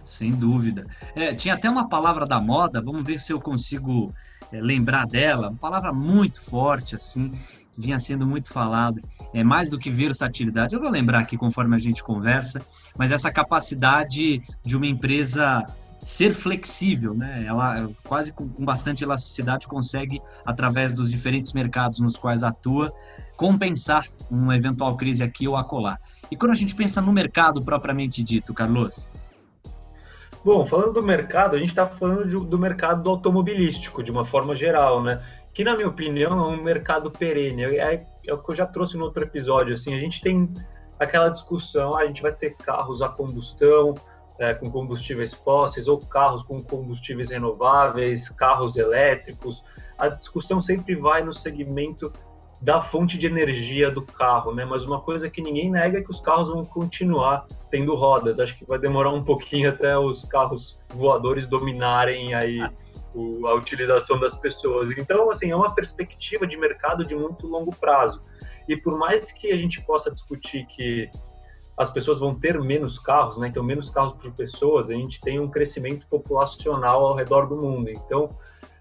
Sem 0.05 0.33
dúvida. 0.33 0.87
É, 1.15 1.35
tinha 1.35 1.55
até 1.55 1.69
uma 1.69 1.89
palavra 1.89 2.27
da 2.27 2.41
moda, 2.41 2.81
vamos 2.81 3.03
ver 3.03 3.19
se 3.19 3.33
eu 3.33 3.41
consigo 3.41 4.13
é, 4.53 4.61
lembrar 4.61 5.07
dela, 5.07 5.49
uma 5.49 5.59
palavra 5.59 5.93
muito 5.93 6.41
forte, 6.41 6.95
assim, 6.95 7.33
vinha 7.77 7.99
sendo 7.99 8.27
muito 8.27 8.53
falada, 8.53 9.01
é 9.33 9.43
mais 9.43 9.71
do 9.71 9.79
que 9.79 9.91
versatilidade. 9.91 10.75
Eu 10.75 10.81
vou 10.81 10.91
lembrar 10.91 11.21
aqui 11.21 11.37
conforme 11.37 11.75
a 11.75 11.79
gente 11.79 12.03
conversa, 12.03 12.65
mas 12.97 13.11
essa 13.11 13.33
capacidade 13.33 14.43
de 14.65 14.77
uma 14.77 14.87
empresa 14.87 15.67
ser 16.05 16.33
flexível, 16.33 17.15
né? 17.15 17.47
Ela 17.49 17.89
quase 18.05 18.31
com, 18.31 18.47
com 18.47 18.65
bastante 18.65 19.03
elasticidade 19.03 19.67
consegue, 19.67 20.21
através 20.45 20.93
dos 20.93 21.11
diferentes 21.11 21.55
mercados 21.55 21.99
nos 21.99 22.19
quais 22.19 22.45
atua, 22.45 22.93
compensar 23.37 24.07
uma 24.31 24.55
eventual 24.55 24.97
crise 24.97 25.23
aqui 25.23 25.49
ou 25.49 25.57
acolá. 25.57 25.99
E 26.31 26.37
quando 26.37 26.53
a 26.53 26.55
gente 26.55 26.75
pensa 26.75 27.01
no 27.01 27.11
mercado 27.11 27.63
propriamente 27.63 28.23
dito, 28.23 28.53
Carlos, 28.53 29.11
Bom, 30.45 30.67
falando 30.67 30.93
do 30.93 31.03
mercado, 31.03 31.57
a 31.57 31.59
gente 31.59 31.71
está 31.71 31.87
falando 31.87 32.29
de, 32.29 32.39
do 32.39 32.59
mercado 32.59 33.03
do 33.03 33.09
automobilístico, 33.09 34.03
de 34.03 34.11
uma 34.11 34.27
forma 34.27 34.55
geral, 34.55 35.03
né? 35.03 35.23
Que, 35.55 35.65
na 35.65 35.75
minha 35.75 35.89
opinião, 35.89 36.39
é 36.39 36.49
um 36.49 36.63
mercado 36.63 37.11
perene. 37.11 37.63
É, 37.65 38.07
é 38.27 38.35
o 38.35 38.37
que 38.37 38.51
eu 38.51 38.55
já 38.55 38.67
trouxe 38.67 38.99
no 38.99 39.05
outro 39.05 39.23
episódio. 39.23 39.73
Assim, 39.73 39.95
a 39.95 39.99
gente 39.99 40.21
tem 40.21 40.53
aquela 41.01 41.31
discussão: 41.31 41.97
ah, 41.97 42.01
a 42.01 42.07
gente 42.07 42.21
vai 42.21 42.31
ter 42.31 42.55
carros 42.57 43.01
a 43.01 43.09
combustão, 43.09 43.95
é, 44.39 44.55
com 44.55 44.71
combustíveis 44.71 45.33
fósseis, 45.35 45.89
ou 45.89 45.99
carros 45.99 46.43
com 46.43 46.63
combustíveis 46.63 47.31
renováveis, 47.31 48.29
carros 48.29 48.77
elétricos. 48.77 49.63
A 49.97 50.09
discussão 50.09 50.61
sempre 50.61 50.95
vai 50.95 51.23
no 51.23 51.33
segmento 51.33 52.13
da 52.61 52.81
fonte 52.81 53.19
de 53.19 53.27
energia 53.27 53.91
do 53.91 54.03
carro, 54.03 54.55
né? 54.55 54.65
Mas 54.65 54.85
uma 54.85 55.01
coisa 55.01 55.29
que 55.29 55.43
ninguém 55.43 55.71
nega 55.71 55.99
é 55.99 56.03
que 56.03 56.11
os 56.11 56.21
carros 56.21 56.49
vão 56.49 56.65
continuar 56.65 57.47
tendo 57.71 57.95
rodas. 57.95 58.41
Acho 58.41 58.57
que 58.57 58.65
vai 58.65 58.79
demorar 58.79 59.13
um 59.13 59.23
pouquinho 59.23 59.69
até 59.69 59.99
os 59.99 60.25
carros 60.25 60.81
voadores 60.89 61.47
dominarem 61.47 62.33
aí 62.33 62.67
o, 63.15 63.47
a 63.47 63.55
utilização 63.55 64.19
das 64.19 64.35
pessoas. 64.35 64.97
Então, 64.97 65.31
assim, 65.31 65.51
é 65.51 65.57
uma 65.57 65.75
perspectiva 65.75 66.47
de 66.47 66.57
mercado 66.57 67.05
de 67.05 67.15
muito 67.15 67.47
longo 67.47 67.75
prazo. 67.77 68.23
E 68.67 68.77
por 68.77 68.97
mais 68.99 69.31
que 69.31 69.53
a 69.53 69.57
gente 69.57 69.83
possa 69.83 70.11
discutir 70.11 70.67
que 70.67 71.11
as 71.77 71.91
pessoas 71.91 72.21
vão 72.21 72.35
ter 72.35 72.61
menos 72.61 72.99
carros, 72.99 73.37
né? 73.37 73.49
Então, 73.49 73.63
menos 73.63 73.91
carros 73.91 74.15
por 74.15 74.33
pessoas, 74.33 74.91
a 74.91 74.95
gente 74.95 75.21
tem 75.21 75.41
um 75.41 75.49
crescimento 75.49 76.07
populacional 76.07 77.05
ao 77.05 77.17
redor 77.17 77.47
do 77.47 77.57
mundo. 77.57 77.91
Então, 77.91 78.31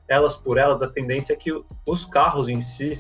elas 0.08 0.36
por 0.36 0.58
elas, 0.58 0.82
a 0.82 0.88
tendência 0.88 1.34
é 1.34 1.36
que 1.36 1.52
os 1.86 2.06
carros 2.06 2.50
em 2.50 2.62
si 2.62 2.94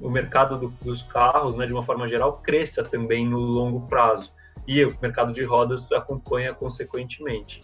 o 0.00 0.10
mercado 0.10 0.58
do, 0.58 0.68
dos 0.82 1.02
carros, 1.02 1.54
né, 1.54 1.66
de 1.66 1.72
uma 1.72 1.82
forma 1.82 2.08
geral, 2.08 2.40
cresça 2.42 2.82
também 2.82 3.26
no 3.26 3.38
longo 3.38 3.86
prazo. 3.86 4.32
E 4.66 4.84
o 4.84 4.96
mercado 5.00 5.32
de 5.32 5.44
rodas 5.44 5.92
acompanha 5.92 6.54
consequentemente. 6.54 7.62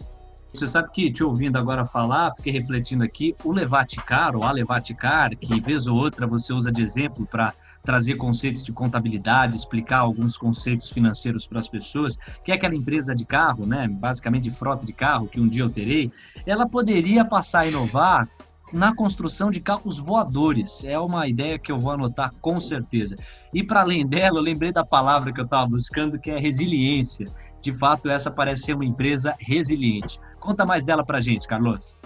Você 0.53 0.67
sabe 0.67 0.91
que, 0.91 1.11
te 1.11 1.23
ouvindo 1.23 1.57
agora 1.57 1.85
falar, 1.85 2.33
fiquei 2.35 2.51
refletindo 2.51 3.03
aqui, 3.03 3.35
o 3.43 3.51
Levaticar, 3.51 4.35
ou 4.35 4.43
a 4.43 4.51
Levaticar, 4.51 5.35
que 5.35 5.61
vez 5.61 5.87
ou 5.87 5.97
outra 5.97 6.27
você 6.27 6.53
usa 6.53 6.71
de 6.71 6.81
exemplo 6.81 7.25
para 7.25 7.53
trazer 7.83 8.15
conceitos 8.15 8.63
de 8.63 8.71
contabilidade, 8.71 9.57
explicar 9.57 9.99
alguns 9.99 10.37
conceitos 10.37 10.89
financeiros 10.89 11.47
para 11.47 11.59
as 11.59 11.67
pessoas, 11.67 12.17
que 12.43 12.51
é 12.51 12.55
aquela 12.55 12.75
empresa 12.75 13.15
de 13.15 13.25
carro, 13.25 13.65
né, 13.65 13.87
basicamente 13.87 14.43
de 14.43 14.51
frota 14.51 14.85
de 14.85 14.93
carro, 14.93 15.27
que 15.27 15.39
um 15.39 15.47
dia 15.47 15.63
eu 15.63 15.69
terei, 15.69 16.11
ela 16.45 16.67
poderia 16.67 17.25
passar 17.25 17.61
a 17.61 17.67
inovar 17.67 18.29
na 18.71 18.95
construção 18.95 19.51
de 19.51 19.59
carros 19.59 19.99
voadores. 19.99 20.83
É 20.83 20.97
uma 20.97 21.27
ideia 21.27 21.59
que 21.59 21.71
eu 21.71 21.77
vou 21.77 21.91
anotar 21.91 22.33
com 22.41 22.59
certeza. 22.59 23.17
E 23.53 23.63
para 23.63 23.81
além 23.81 24.07
dela, 24.07 24.39
eu 24.39 24.43
lembrei 24.43 24.71
da 24.71 24.85
palavra 24.85 25.33
que 25.33 25.41
eu 25.41 25.45
estava 25.45 25.67
buscando, 25.67 26.19
que 26.19 26.31
é 26.31 26.39
resiliência. 26.39 27.27
De 27.61 27.73
fato, 27.73 28.09
essa 28.09 28.31
parece 28.31 28.63
ser 28.63 28.73
uma 28.73 28.85
empresa 28.85 29.35
resiliente. 29.39 30.19
Conta 30.39 30.65
mais 30.65 30.83
dela 30.83 31.05
para 31.05 31.21
gente, 31.21 31.47
Carlos. 31.47 31.97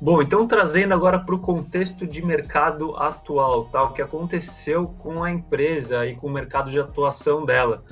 Bom, 0.00 0.22
então 0.22 0.48
trazendo 0.48 0.94
agora 0.94 1.18
para 1.18 1.34
o 1.34 1.38
contexto 1.38 2.06
de 2.06 2.24
mercado 2.24 2.96
atual, 2.96 3.66
tá? 3.66 3.82
o 3.82 3.92
que 3.92 4.00
aconteceu 4.00 4.94
com 4.98 5.22
a 5.22 5.30
empresa 5.30 6.06
e 6.06 6.16
com 6.16 6.26
o 6.26 6.30
mercado 6.30 6.70
de 6.70 6.80
atuação 6.80 7.44
dela. 7.44 7.84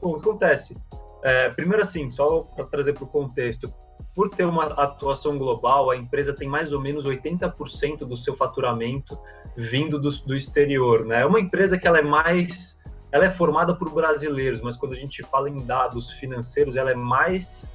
Bom, 0.00 0.10
o 0.10 0.14
que 0.14 0.28
acontece? 0.28 0.76
É, 1.24 1.50
primeiro 1.50 1.82
assim, 1.82 2.08
só 2.08 2.42
para 2.42 2.66
trazer 2.66 2.92
para 2.92 3.02
o 3.02 3.08
contexto, 3.08 3.72
por 4.14 4.30
ter 4.30 4.44
uma 4.44 4.66
atuação 4.66 5.36
global, 5.36 5.90
a 5.90 5.96
empresa 5.96 6.32
tem 6.32 6.48
mais 6.48 6.72
ou 6.72 6.80
menos 6.80 7.04
80% 7.04 7.98
do 7.98 8.16
seu 8.16 8.32
faturamento 8.32 9.18
vindo 9.56 9.98
do, 9.98 10.10
do 10.20 10.36
exterior. 10.36 11.04
Né? 11.04 11.22
É 11.22 11.26
uma 11.26 11.40
empresa 11.40 11.76
que 11.76 11.88
ela 11.88 11.98
é 11.98 12.02
mais, 12.02 12.80
ela 13.10 13.24
é 13.24 13.30
formada 13.30 13.74
por 13.74 13.90
brasileiros, 13.90 14.60
mas 14.60 14.76
quando 14.76 14.92
a 14.92 14.96
gente 14.96 15.20
fala 15.24 15.50
em 15.50 15.66
dados 15.66 16.12
financeiros, 16.12 16.76
ela 16.76 16.92
é 16.92 16.94
mais 16.94 17.68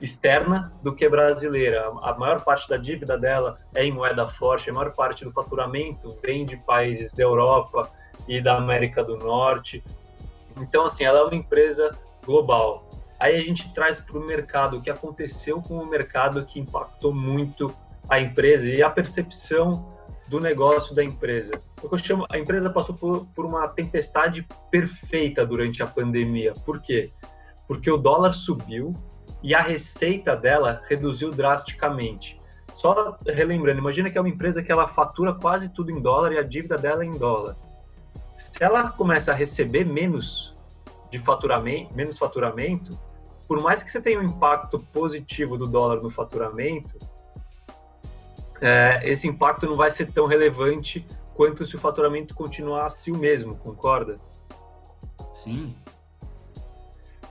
externa 0.00 0.72
do 0.82 0.94
que 0.94 1.08
brasileira. 1.08 1.88
A 2.02 2.14
maior 2.14 2.42
parte 2.44 2.68
da 2.68 2.76
dívida 2.76 3.16
dela 3.18 3.58
é 3.74 3.84
em 3.84 3.92
moeda 3.92 4.26
forte, 4.26 4.70
a 4.70 4.72
maior 4.72 4.92
parte 4.92 5.24
do 5.24 5.30
faturamento 5.30 6.12
vem 6.22 6.44
de 6.44 6.56
países 6.56 7.14
da 7.14 7.22
Europa 7.22 7.90
e 8.28 8.40
da 8.40 8.56
América 8.56 9.02
do 9.02 9.16
Norte. 9.16 9.82
Então, 10.58 10.84
assim, 10.84 11.04
ela 11.04 11.20
é 11.20 11.22
uma 11.22 11.34
empresa 11.34 11.90
global. 12.24 12.88
Aí 13.18 13.36
a 13.36 13.42
gente 13.42 13.72
traz 13.72 13.98
para 14.00 14.18
o 14.18 14.20
mercado 14.20 14.76
o 14.76 14.82
que 14.82 14.90
aconteceu 14.90 15.62
com 15.62 15.78
o 15.78 15.86
mercado 15.86 16.44
que 16.44 16.60
impactou 16.60 17.14
muito 17.14 17.74
a 18.08 18.20
empresa 18.20 18.68
e 18.68 18.82
a 18.82 18.90
percepção 18.90 19.96
do 20.28 20.40
negócio 20.40 20.94
da 20.94 21.02
empresa. 21.02 21.60
O 21.82 21.88
que 21.88 21.94
eu 21.94 21.98
chamo, 21.98 22.26
a 22.28 22.38
empresa 22.38 22.68
passou 22.68 22.94
por, 22.94 23.26
por 23.26 23.44
uma 23.44 23.66
tempestade 23.68 24.46
perfeita 24.70 25.46
durante 25.46 25.82
a 25.82 25.86
pandemia. 25.86 26.52
Por 26.64 26.80
quê? 26.80 27.12
Porque 27.66 27.90
o 27.90 27.96
dólar 27.96 28.32
subiu 28.32 28.94
e 29.42 29.54
a 29.54 29.60
receita 29.60 30.34
dela 30.34 30.82
reduziu 30.88 31.30
drasticamente. 31.30 32.40
Só 32.74 33.16
relembrando, 33.26 33.78
imagina 33.78 34.10
que 34.10 34.18
é 34.18 34.20
uma 34.20 34.28
empresa 34.28 34.62
que 34.62 34.70
ela 34.70 34.86
fatura 34.86 35.34
quase 35.34 35.70
tudo 35.70 35.90
em 35.90 36.00
dólar 36.00 36.32
e 36.32 36.38
a 36.38 36.42
dívida 36.42 36.76
dela 36.76 37.02
é 37.02 37.06
em 37.06 37.16
dólar. 37.16 37.56
Se 38.36 38.62
ela 38.62 38.90
começa 38.90 39.32
a 39.32 39.34
receber 39.34 39.84
menos 39.84 40.54
de 41.10 41.18
faturamento, 41.18 41.94
menos 41.94 42.18
faturamento, 42.18 42.98
por 43.48 43.62
mais 43.62 43.82
que 43.82 43.90
você 43.90 44.00
tenha 44.00 44.20
um 44.20 44.24
impacto 44.24 44.78
positivo 44.92 45.56
do 45.56 45.66
dólar 45.66 46.02
no 46.02 46.10
faturamento, 46.10 46.98
é, 48.60 49.00
esse 49.04 49.28
impacto 49.28 49.66
não 49.66 49.76
vai 49.76 49.90
ser 49.90 50.12
tão 50.12 50.26
relevante 50.26 51.06
quanto 51.34 51.64
se 51.64 51.76
o 51.76 51.78
faturamento 51.78 52.34
continuasse 52.34 53.12
o 53.12 53.16
mesmo, 53.16 53.56
concorda? 53.56 54.18
Sim. 55.32 55.74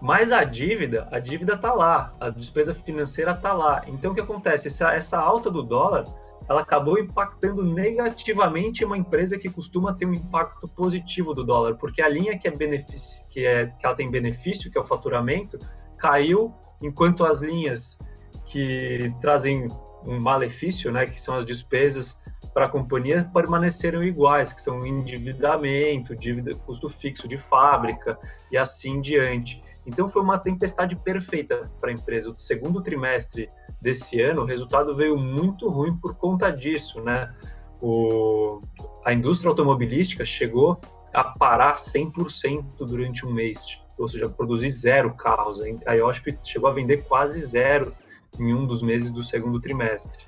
Mas 0.01 0.31
a 0.31 0.43
dívida, 0.43 1.07
a 1.11 1.19
dívida 1.19 1.53
está 1.53 1.73
lá, 1.73 2.13
a 2.19 2.29
despesa 2.29 2.73
financeira 2.73 3.31
está 3.31 3.53
lá. 3.53 3.83
Então 3.87 4.11
o 4.11 4.15
que 4.15 4.21
acontece? 4.21 4.67
Essa, 4.67 4.93
essa 4.93 5.17
alta 5.17 5.49
do 5.49 5.63
dólar, 5.63 6.05
ela 6.47 6.61
acabou 6.61 6.99
impactando 6.99 7.63
negativamente 7.63 8.85
uma 8.85 8.97
empresa 8.97 9.37
que 9.37 9.49
costuma 9.49 9.93
ter 9.93 10.05
um 10.05 10.13
impacto 10.13 10.67
positivo 10.67 11.33
do 11.33 11.43
dólar, 11.43 11.75
porque 11.75 12.01
a 12.01 12.09
linha 12.09 12.37
que 12.37 12.47
é 12.47 12.51
benefício, 12.51 13.25
que 13.29 13.45
é 13.45 13.67
que 13.67 13.85
ela 13.85 13.95
tem 13.95 14.11
benefício, 14.11 14.69
que 14.71 14.77
é 14.77 14.81
o 14.81 14.85
faturamento, 14.85 15.57
caiu, 15.97 16.53
enquanto 16.81 17.25
as 17.25 17.41
linhas 17.41 17.97
que 18.45 19.11
trazem 19.21 19.67
um 20.05 20.19
malefício, 20.19 20.91
né, 20.91 21.07
que 21.07 21.19
são 21.19 21.35
as 21.35 21.45
despesas 21.45 22.19
para 22.53 22.67
a 22.67 22.69
companhia, 22.69 23.29
permaneceram 23.33 24.03
iguais, 24.03 24.53
que 24.53 24.61
são 24.61 24.85
endividamento, 24.85 26.15
dívida, 26.15 26.55
custo 26.55 26.87
fixo 26.87 27.27
de 27.27 27.37
fábrica 27.37 28.17
e 28.51 28.57
assim 28.57 29.01
diante. 29.01 29.63
Então 29.85 30.07
foi 30.07 30.21
uma 30.21 30.39
tempestade 30.39 30.95
perfeita 30.95 31.69
para 31.79 31.91
a 31.91 31.93
empresa. 31.93 32.31
O 32.31 32.37
segundo 32.37 32.81
trimestre 32.81 33.49
desse 33.79 34.19
ano, 34.21 34.41
o 34.41 34.45
resultado 34.45 34.95
veio 34.95 35.17
muito 35.17 35.69
ruim 35.69 35.95
por 35.97 36.15
conta 36.15 36.49
disso, 36.49 37.01
né? 37.01 37.33
O, 37.81 38.61
a 39.03 39.13
indústria 39.13 39.49
automobilística 39.49 40.25
chegou 40.25 40.79
a 41.13 41.23
parar 41.23 41.75
100% 41.75 42.63
durante 42.79 43.25
um 43.25 43.31
mês, 43.31 43.79
ou 43.97 44.07
seja, 44.07 44.27
produzir 44.27 44.69
zero 44.69 45.13
carros. 45.13 45.61
A 45.85 45.93
IOSP 45.93 46.37
chegou 46.43 46.69
a 46.69 46.73
vender 46.73 47.05
quase 47.07 47.45
zero 47.45 47.93
em 48.39 48.53
um 48.53 48.65
dos 48.65 48.81
meses 48.81 49.11
do 49.11 49.23
segundo 49.23 49.59
trimestre. 49.59 50.25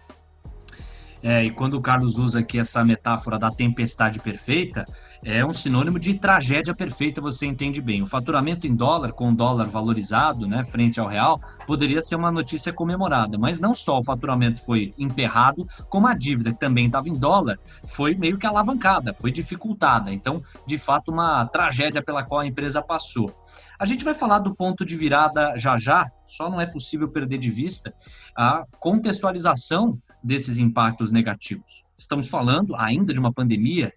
É, 1.21 1.43
e 1.43 1.51
quando 1.51 1.75
o 1.75 1.81
Carlos 1.81 2.17
usa 2.17 2.39
aqui 2.39 2.59
essa 2.59 2.83
metáfora 2.83 3.39
da 3.39 3.49
tempestade 3.49 4.19
perfeita, 4.19 4.85
é 5.23 5.43
um 5.43 5.53
sinônimo 5.53 5.99
de 5.99 6.13
tragédia 6.13 6.75
perfeita, 6.75 7.19
você 7.19 7.45
entende 7.45 7.81
bem. 7.81 8.01
O 8.01 8.07
faturamento 8.07 8.67
em 8.67 8.75
dólar, 8.75 9.11
com 9.13 9.31
o 9.31 9.35
dólar 9.35 9.65
valorizado, 9.65 10.47
né, 10.47 10.63
frente 10.63 10.99
ao 10.99 11.07
real, 11.07 11.39
poderia 11.65 12.01
ser 12.01 12.15
uma 12.15 12.31
notícia 12.31 12.71
comemorada, 12.71 13.37
mas 13.37 13.59
não 13.59 13.73
só 13.73 13.99
o 13.99 14.03
faturamento 14.03 14.63
foi 14.63 14.93
emperrado, 14.97 15.67
como 15.89 16.07
a 16.07 16.13
dívida, 16.13 16.51
que 16.51 16.59
também 16.59 16.85
estava 16.85 17.09
em 17.09 17.15
dólar, 17.15 17.57
foi 17.85 18.15
meio 18.15 18.37
que 18.37 18.45
alavancada, 18.45 19.13
foi 19.13 19.31
dificultada. 19.31 20.13
Então, 20.13 20.41
de 20.65 20.77
fato, 20.77 21.11
uma 21.11 21.45
tragédia 21.45 22.01
pela 22.01 22.23
qual 22.23 22.41
a 22.41 22.47
empresa 22.47 22.81
passou. 22.81 23.33
A 23.79 23.85
gente 23.85 24.03
vai 24.03 24.13
falar 24.13 24.39
do 24.39 24.55
ponto 24.55 24.85
de 24.85 24.95
virada 24.95 25.57
já 25.57 25.77
já, 25.77 26.09
só 26.25 26.49
não 26.49 26.59
é 26.59 26.65
possível 26.65 27.09
perder 27.09 27.37
de 27.37 27.49
vista 27.49 27.93
a 28.35 28.65
contextualização 28.79 29.99
desses 30.27 30.57
impactos 30.57 31.11
negativos. 31.11 31.83
Estamos 31.97 32.29
falando 32.29 32.75
ainda 32.75 33.13
de 33.13 33.19
uma 33.19 33.33
pandemia 33.33 33.91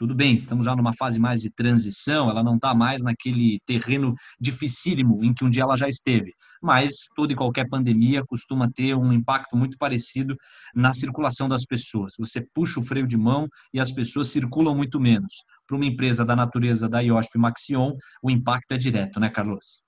tudo 0.00 0.14
bem, 0.14 0.34
estamos 0.34 0.64
já 0.64 0.74
numa 0.74 0.94
fase 0.94 1.18
mais 1.18 1.42
de 1.42 1.50
transição, 1.50 2.30
ela 2.30 2.42
não 2.42 2.54
está 2.54 2.74
mais 2.74 3.02
naquele 3.02 3.60
terreno 3.66 4.14
dificílimo 4.40 5.22
em 5.22 5.34
que 5.34 5.44
um 5.44 5.50
dia 5.50 5.62
ela 5.62 5.76
já 5.76 5.86
esteve. 5.90 6.32
Mas 6.62 7.04
toda 7.14 7.34
e 7.34 7.36
qualquer 7.36 7.68
pandemia 7.68 8.24
costuma 8.24 8.66
ter 8.70 8.94
um 8.94 9.12
impacto 9.12 9.54
muito 9.58 9.76
parecido 9.76 10.34
na 10.74 10.94
circulação 10.94 11.50
das 11.50 11.66
pessoas. 11.66 12.14
Você 12.18 12.46
puxa 12.54 12.80
o 12.80 12.82
freio 12.82 13.06
de 13.06 13.18
mão 13.18 13.46
e 13.74 13.78
as 13.78 13.92
pessoas 13.92 14.28
circulam 14.28 14.74
muito 14.74 14.98
menos. 14.98 15.34
Para 15.66 15.76
uma 15.76 15.84
empresa 15.84 16.24
da 16.24 16.34
natureza 16.34 16.88
da 16.88 17.00
IOSP 17.00 17.38
Maxion, 17.38 17.92
o 18.22 18.30
impacto 18.30 18.72
é 18.72 18.78
direto, 18.78 19.20
né, 19.20 19.28
Carlos? 19.28 19.82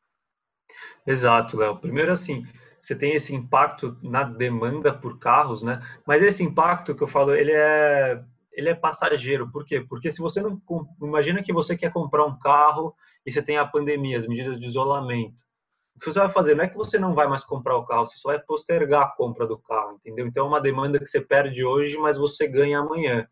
Exato, 1.06 1.56
Léo. 1.56 1.80
Primeiro, 1.80 2.12
assim, 2.12 2.42
você 2.82 2.96
tem 2.96 3.14
esse 3.14 3.32
impacto 3.32 3.96
na 4.02 4.24
demanda 4.24 4.92
por 4.92 5.18
carros, 5.18 5.62
né? 5.62 5.80
Mas 6.04 6.20
esse 6.20 6.42
impacto 6.42 6.94
que 6.96 7.02
eu 7.02 7.06
falo, 7.06 7.32
ele 7.32 7.52
é 7.52 8.22
ele 8.52 8.68
é 8.68 8.74
passageiro. 8.74 9.50
Por 9.50 9.64
quê? 9.64 9.80
Porque 9.80 10.10
se 10.10 10.20
você 10.20 10.42
não 10.42 10.60
imagina 11.00 11.42
que 11.42 11.52
você 11.52 11.76
quer 11.76 11.90
comprar 11.92 12.26
um 12.26 12.38
carro 12.38 12.94
e 13.24 13.32
você 13.32 13.40
tem 13.40 13.56
a 13.56 13.66
pandemia, 13.66 14.18
as 14.18 14.26
medidas 14.26 14.60
de 14.60 14.66
isolamento. 14.66 15.44
O 15.96 16.00
que 16.00 16.06
você 16.06 16.18
vai 16.18 16.28
fazer 16.28 16.54
não 16.54 16.64
é 16.64 16.68
que 16.68 16.76
você 16.76 16.98
não 16.98 17.14
vai 17.14 17.26
mais 17.28 17.44
comprar 17.44 17.76
o 17.76 17.86
carro, 17.86 18.06
você 18.06 18.18
só 18.18 18.30
vai 18.30 18.40
postergar 18.40 19.02
a 19.02 19.10
compra 19.10 19.46
do 19.46 19.56
carro, 19.56 19.94
entendeu? 19.94 20.26
Então 20.26 20.44
é 20.44 20.48
uma 20.48 20.60
demanda 20.60 20.98
que 20.98 21.06
você 21.06 21.20
perde 21.20 21.64
hoje, 21.64 21.96
mas 21.96 22.18
você 22.18 22.46
ganha 22.46 22.80
amanhã. 22.80 23.26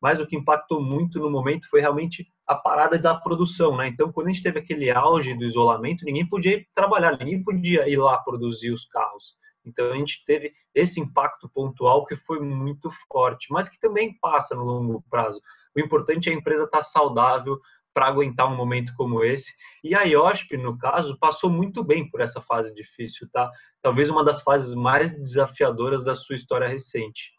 Mas 0.00 0.20
o 0.20 0.26
que 0.26 0.36
impactou 0.36 0.82
muito 0.82 1.18
no 1.18 1.30
momento 1.30 1.68
foi 1.68 1.80
realmente 1.80 2.30
a 2.46 2.54
parada 2.54 2.98
da 2.98 3.14
produção, 3.14 3.76
né? 3.76 3.88
Então, 3.88 4.12
quando 4.12 4.28
a 4.28 4.32
gente 4.32 4.42
teve 4.42 4.58
aquele 4.58 4.90
auge 4.90 5.34
do 5.34 5.44
isolamento, 5.44 6.04
ninguém 6.04 6.28
podia 6.28 6.56
ir 6.56 6.68
trabalhar, 6.74 7.16
ninguém 7.18 7.42
podia 7.42 7.88
ir 7.88 7.96
lá 7.96 8.18
produzir 8.18 8.70
os 8.70 8.84
carros. 8.86 9.36
Então 9.64 9.92
a 9.92 9.96
gente 9.96 10.24
teve 10.26 10.52
esse 10.74 11.00
impacto 11.00 11.48
pontual 11.48 12.04
que 12.04 12.16
foi 12.16 12.40
muito 12.40 12.90
forte, 13.08 13.46
mas 13.50 13.68
que 13.68 13.78
também 13.78 14.16
passa 14.18 14.54
no 14.54 14.64
longo 14.64 15.04
prazo. 15.08 15.40
O 15.74 15.80
importante 15.80 16.28
é 16.28 16.32
a 16.32 16.36
empresa 16.36 16.64
estar 16.64 16.82
saudável 16.82 17.58
para 17.94 18.06
aguentar 18.06 18.50
um 18.50 18.56
momento 18.56 18.92
como 18.96 19.22
esse. 19.22 19.52
E 19.84 19.94
a 19.94 20.02
IOSP, 20.02 20.56
no 20.56 20.78
caso, 20.78 21.18
passou 21.18 21.50
muito 21.50 21.84
bem 21.84 22.08
por 22.10 22.20
essa 22.20 22.40
fase 22.40 22.74
difícil, 22.74 23.28
tá? 23.30 23.50
Talvez 23.82 24.08
uma 24.08 24.24
das 24.24 24.42
fases 24.42 24.74
mais 24.74 25.12
desafiadoras 25.12 26.02
da 26.02 26.14
sua 26.14 26.34
história 26.34 26.68
recente. 26.68 27.32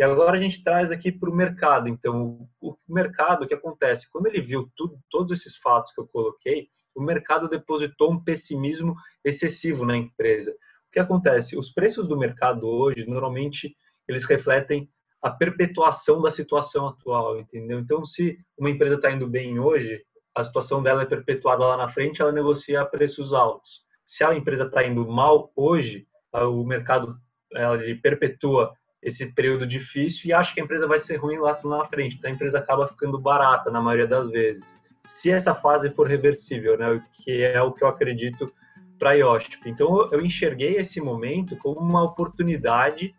E 0.00 0.02
agora 0.02 0.38
a 0.38 0.40
gente 0.40 0.64
traz 0.64 0.90
aqui 0.90 1.12
para 1.12 1.28
o 1.28 1.34
mercado. 1.34 1.86
Então, 1.86 2.48
o 2.58 2.74
mercado, 2.88 3.44
o 3.44 3.46
que 3.46 3.52
acontece? 3.52 4.10
Quando 4.10 4.28
ele 4.28 4.40
viu 4.40 4.66
tudo, 4.74 4.98
todos 5.10 5.30
esses 5.30 5.58
fatos 5.58 5.92
que 5.92 6.00
eu 6.00 6.08
coloquei, 6.08 6.70
o 6.94 7.02
mercado 7.02 7.46
depositou 7.50 8.10
um 8.10 8.24
pessimismo 8.24 8.96
excessivo 9.22 9.84
na 9.84 9.94
empresa. 9.94 10.52
O 10.88 10.90
que 10.90 10.98
acontece? 10.98 11.54
Os 11.54 11.70
preços 11.70 12.08
do 12.08 12.16
mercado 12.16 12.66
hoje, 12.66 13.06
normalmente, 13.06 13.76
eles 14.08 14.24
refletem 14.24 14.88
a 15.20 15.28
perpetuação 15.28 16.22
da 16.22 16.30
situação 16.30 16.88
atual, 16.88 17.38
entendeu? 17.38 17.78
Então, 17.78 18.02
se 18.02 18.38
uma 18.56 18.70
empresa 18.70 18.94
está 18.94 19.12
indo 19.12 19.28
bem 19.28 19.58
hoje, 19.58 20.02
a 20.34 20.42
situação 20.42 20.82
dela 20.82 21.02
é 21.02 21.04
perpetuada 21.04 21.62
lá 21.62 21.76
na 21.76 21.90
frente, 21.90 22.22
ela 22.22 22.32
negocia 22.32 22.80
a 22.80 22.86
preços 22.86 23.34
altos. 23.34 23.82
Se 24.06 24.24
a 24.24 24.34
empresa 24.34 24.64
está 24.64 24.82
indo 24.82 25.06
mal 25.06 25.52
hoje, 25.54 26.06
o 26.32 26.64
mercado 26.64 27.20
ele 27.52 27.96
perpetua 27.96 28.72
esse 29.02 29.32
período 29.32 29.66
difícil 29.66 30.28
e 30.28 30.32
acha 30.32 30.52
que 30.52 30.60
a 30.60 30.64
empresa 30.64 30.86
vai 30.86 30.98
ser 30.98 31.16
ruim 31.16 31.38
lá 31.38 31.58
na 31.64 31.84
frente. 31.86 32.16
Então, 32.16 32.30
a 32.30 32.34
empresa 32.34 32.58
acaba 32.58 32.86
ficando 32.86 33.18
barata 33.18 33.70
na 33.70 33.80
maioria 33.80 34.06
das 34.06 34.30
vezes. 34.30 34.74
Se 35.06 35.30
essa 35.30 35.54
fase 35.54 35.90
for 35.90 36.06
reversível, 36.06 36.78
né, 36.78 37.02
que 37.12 37.42
é 37.42 37.60
o 37.62 37.72
que 37.72 37.82
eu 37.82 37.88
acredito 37.88 38.52
para 39.00 39.12
a. 39.12 39.58
Então 39.64 40.08
eu 40.12 40.20
enxerguei 40.20 40.76
esse 40.76 41.00
momento 41.00 41.56
como 41.56 41.80
uma 41.80 42.02
oportunidade 42.04 43.14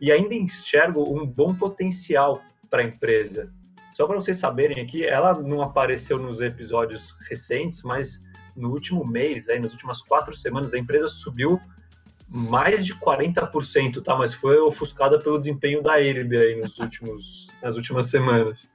e 0.00 0.10
ainda 0.10 0.34
enxergo 0.34 1.08
um 1.08 1.24
bom 1.24 1.54
potencial 1.54 2.42
para 2.68 2.82
a 2.82 2.84
empresa. 2.84 3.52
Só 3.94 4.06
para 4.06 4.16
vocês 4.16 4.38
saberem 4.38 4.82
aqui, 4.82 5.04
ela 5.04 5.32
não 5.34 5.62
apareceu 5.62 6.18
nos 6.18 6.40
episódios 6.40 7.14
recentes, 7.28 7.82
mas 7.82 8.20
no 8.56 8.70
último 8.70 9.06
mês, 9.06 9.48
aí, 9.48 9.60
nas 9.60 9.72
últimas 9.72 10.00
quatro 10.02 10.34
semanas, 10.34 10.72
a 10.74 10.78
empresa 10.78 11.06
subiu 11.06 11.60
mais 12.30 12.86
de 12.86 12.94
40%, 12.94 14.02
tá? 14.02 14.16
Mas 14.16 14.32
foi 14.32 14.58
ofuscada 14.58 15.18
pelo 15.18 15.38
desempenho 15.38 15.82
da 15.82 16.00
IRB 16.00 16.36
aí 16.36 16.60
nos 16.60 16.78
últimos, 16.78 17.48
nas 17.60 17.76
últimas 17.76 18.06
semanas. 18.06 18.68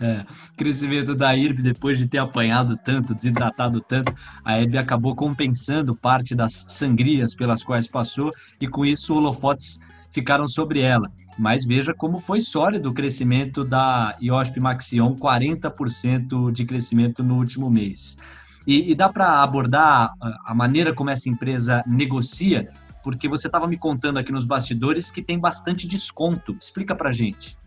É, 0.00 0.26
crescimento 0.56 1.14
da 1.14 1.34
IRB, 1.34 1.62
depois 1.62 1.96
de 1.98 2.06
ter 2.06 2.18
apanhado 2.18 2.76
tanto, 2.76 3.14
desidratado 3.14 3.80
tanto, 3.80 4.12
a 4.44 4.58
IRB 4.58 4.76
acabou 4.76 5.14
compensando 5.14 5.96
parte 5.96 6.34
das 6.34 6.52
sangrias 6.68 7.34
pelas 7.34 7.62
quais 7.62 7.88
passou 7.88 8.30
e 8.60 8.68
com 8.68 8.84
isso 8.84 9.14
holofotes 9.14 9.78
ficaram 10.10 10.46
sobre 10.46 10.80
ela. 10.80 11.08
Mas 11.38 11.64
veja 11.64 11.94
como 11.94 12.18
foi 12.18 12.40
sólido 12.40 12.90
o 12.90 12.94
crescimento 12.94 13.64
da 13.64 14.16
IOSP 14.20 14.60
Maxion, 14.60 15.14
40% 15.14 16.52
de 16.52 16.66
crescimento 16.66 17.22
no 17.22 17.36
último 17.36 17.70
mês. 17.70 18.18
E, 18.66 18.90
e 18.90 18.94
dá 18.94 19.08
para 19.08 19.42
abordar 19.42 20.12
a 20.44 20.54
maneira 20.54 20.94
como 20.94 21.10
essa 21.10 21.28
empresa 21.28 21.82
negocia, 21.86 22.68
porque 23.02 23.28
você 23.28 23.48
estava 23.48 23.66
me 23.66 23.76
contando 23.76 24.18
aqui 24.18 24.30
nos 24.30 24.44
bastidores 24.44 25.10
que 25.10 25.22
tem 25.22 25.38
bastante 25.38 25.88
desconto. 25.88 26.56
Explica 26.60 26.94
para 26.94 27.10
gente. 27.10 27.58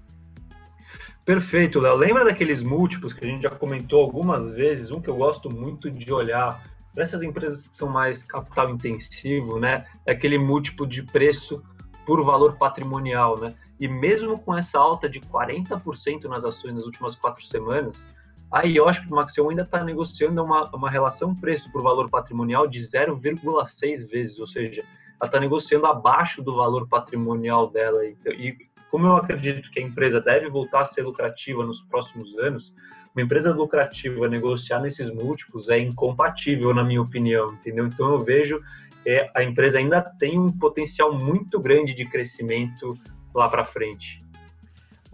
Perfeito, 1.25 1.79
Léo. 1.79 1.95
Lembra 1.95 2.23
daqueles 2.23 2.62
múltiplos 2.62 3.12
que 3.12 3.25
a 3.25 3.27
gente 3.27 3.43
já 3.43 3.49
comentou 3.49 4.01
algumas 4.03 4.51
vezes? 4.51 4.91
Um 4.91 5.01
que 5.01 5.10
eu 5.10 5.15
gosto 5.15 5.49
muito 5.49 5.89
de 5.89 6.13
olhar 6.13 6.63
para 6.93 7.03
essas 7.03 7.23
empresas 7.23 7.67
que 7.67 7.75
são 7.75 7.89
mais 7.89 8.23
capital 8.23 8.69
intensivo, 8.69 9.60
né? 9.60 9.86
É 10.05 10.13
aquele 10.13 10.38
múltiplo 10.38 10.88
de 10.88 11.03
preço 11.03 11.62
por 12.05 12.23
valor 12.23 12.58
patrimonial, 12.58 13.39
né? 13.39 13.55
E 13.79 13.88
mesmo 13.88 14.39
com 14.39 14.55
essa 14.55 14.79
alta 14.79 15.10
de 15.10 15.19
40% 15.19 16.25
nas 16.25 16.45
ações 16.45 16.75
nas 16.75 16.86
últimas 16.86 17.15
quatro 17.15 17.45
semanas, 17.45 18.08
a 18.51 18.63
IOSP 18.63 19.10
Maxion 19.10 19.49
ainda 19.49 19.63
está 19.63 19.84
negociando 19.84 20.43
uma, 20.43 20.69
uma 20.75 20.89
relação 20.89 21.36
preço 21.36 21.71
por 21.71 21.81
valor 21.81 22.10
patrimonial 22.10 22.67
de 22.67 22.79
0,6 22.79 24.10
vezes, 24.10 24.39
ou 24.39 24.47
seja, 24.47 24.81
ela 25.19 25.27
está 25.27 25.39
negociando 25.39 25.86
abaixo 25.86 26.41
do 26.41 26.55
valor 26.55 26.88
patrimonial 26.88 27.69
dela. 27.69 28.05
E, 28.05 28.58
como 28.89 29.08
eu 29.08 29.15
acredito 29.15 29.69
que 29.71 29.79
a 29.79 29.84
empresa 29.84 30.21
deve 30.21 30.49
voltar 30.49 30.81
a 30.81 30.86
ser 30.86 31.03
lucrativa 31.03 31.65
nos 31.65 31.81
próximos 31.81 32.38
anos, 32.38 32.73
uma 33.13 33.23
empresa 33.23 33.53
lucrativa 33.53 34.27
negociar 34.27 34.79
nesses 34.79 35.10
múltiplos 35.10 35.69
é 35.69 35.79
incompatível, 35.79 36.73
na 36.73 36.84
minha 36.84 37.01
opinião, 37.01 37.53
entendeu? 37.53 37.88
Então 37.88 38.12
eu 38.12 38.19
vejo 38.19 38.62
é, 39.05 39.29
a 39.36 39.43
empresa 39.43 39.77
ainda 39.77 40.01
tem 40.01 40.39
um 40.39 40.51
potencial 40.51 41.13
muito 41.13 41.60
grande 41.60 41.93
de 41.93 42.05
crescimento 42.05 42.93
lá 43.34 43.47
para 43.47 43.65
frente. 43.65 44.19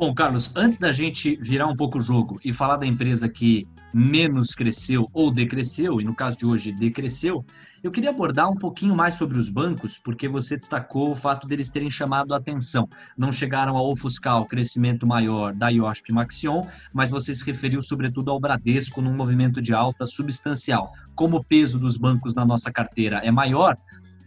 Bom, 0.02 0.16
Carlos, 0.16 0.52
antes 0.56 0.80
da 0.80 0.92
gente 0.92 1.38
virar 1.40 1.68
um 1.68 1.76
pouco 1.76 2.00
o 2.00 2.02
jogo 2.02 2.40
e 2.44 2.52
falar 2.52 2.78
da 2.78 2.88
empresa 2.88 3.30
que 3.30 3.68
menos 3.94 4.56
cresceu 4.56 5.08
ou 5.14 5.30
decresceu, 5.32 6.02
e 6.02 6.04
no 6.04 6.16
caso 6.16 6.40
de 6.40 6.44
hoje 6.44 6.72
decresceu, 6.72 7.46
eu 7.84 7.92
queria 7.92 8.10
abordar 8.10 8.50
um 8.50 8.56
pouquinho 8.56 8.96
mais 8.96 9.14
sobre 9.14 9.38
os 9.38 9.48
bancos, 9.48 10.00
porque 10.00 10.28
você 10.28 10.58
destacou 10.58 11.12
o 11.12 11.16
fato 11.16 11.46
deles 11.46 11.70
terem 11.70 11.92
chamado 11.92 12.34
a 12.34 12.38
atenção. 12.38 12.90
Não 13.16 13.32
chegaram 13.32 13.78
a 13.78 13.84
ofuscar 13.84 14.42
o 14.42 14.48
crescimento 14.48 15.06
maior 15.06 15.54
da 15.54 15.70
IOSP 15.70 16.12
Maxion, 16.12 16.66
mas 16.92 17.12
você 17.12 17.32
se 17.36 17.46
referiu 17.46 17.84
sobretudo 17.84 18.32
ao 18.32 18.40
Bradesco 18.40 19.04
num 19.04 19.14
movimento 19.14 19.62
de 19.62 19.72
alta 19.72 20.08
substancial. 20.08 20.94
Como 21.14 21.38
o 21.38 21.44
peso 21.44 21.78
dos 21.78 21.96
bancos 21.96 22.34
na 22.34 22.44
nossa 22.44 22.72
carteira 22.72 23.18
é 23.18 23.30
maior, 23.30 23.78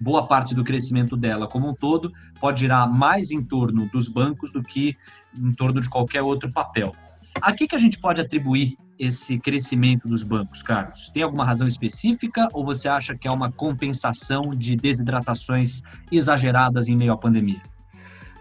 boa 0.05 0.27
parte 0.27 0.55
do 0.55 0.63
crescimento 0.63 1.17
dela 1.17 1.49
como 1.49 1.71
um 1.71 1.75
todo 1.75 2.13
pode 2.39 2.61
girar 2.61 2.87
mais 2.89 3.31
em 3.31 3.43
torno 3.43 3.89
dos 3.89 4.07
bancos 4.07 4.53
do 4.53 4.63
que 4.63 4.95
em 5.37 5.53
torno 5.53 5.81
de 5.81 5.89
qualquer 5.89 6.21
outro 6.21 6.53
papel. 6.53 6.93
A 7.41 7.53
que, 7.53 7.67
que 7.67 7.75
a 7.75 7.79
gente 7.79 7.99
pode 7.99 8.21
atribuir 8.21 8.77
esse 8.99 9.39
crescimento 9.39 10.07
dos 10.07 10.23
bancos, 10.23 10.63
Carlos? 10.63 11.09
Tem 11.09 11.23
alguma 11.23 11.45
razão 11.45 11.67
específica 11.67 12.49
ou 12.53 12.65
você 12.65 12.87
acha 12.87 13.17
que 13.17 13.27
é 13.27 13.31
uma 13.31 13.51
compensação 13.51 14.51
de 14.51 14.77
desidratações 14.77 15.83
exageradas 16.13 16.89
em 16.89 16.97
meio 16.97 17.13
à 17.13 17.17
pandemia? 17.17 17.61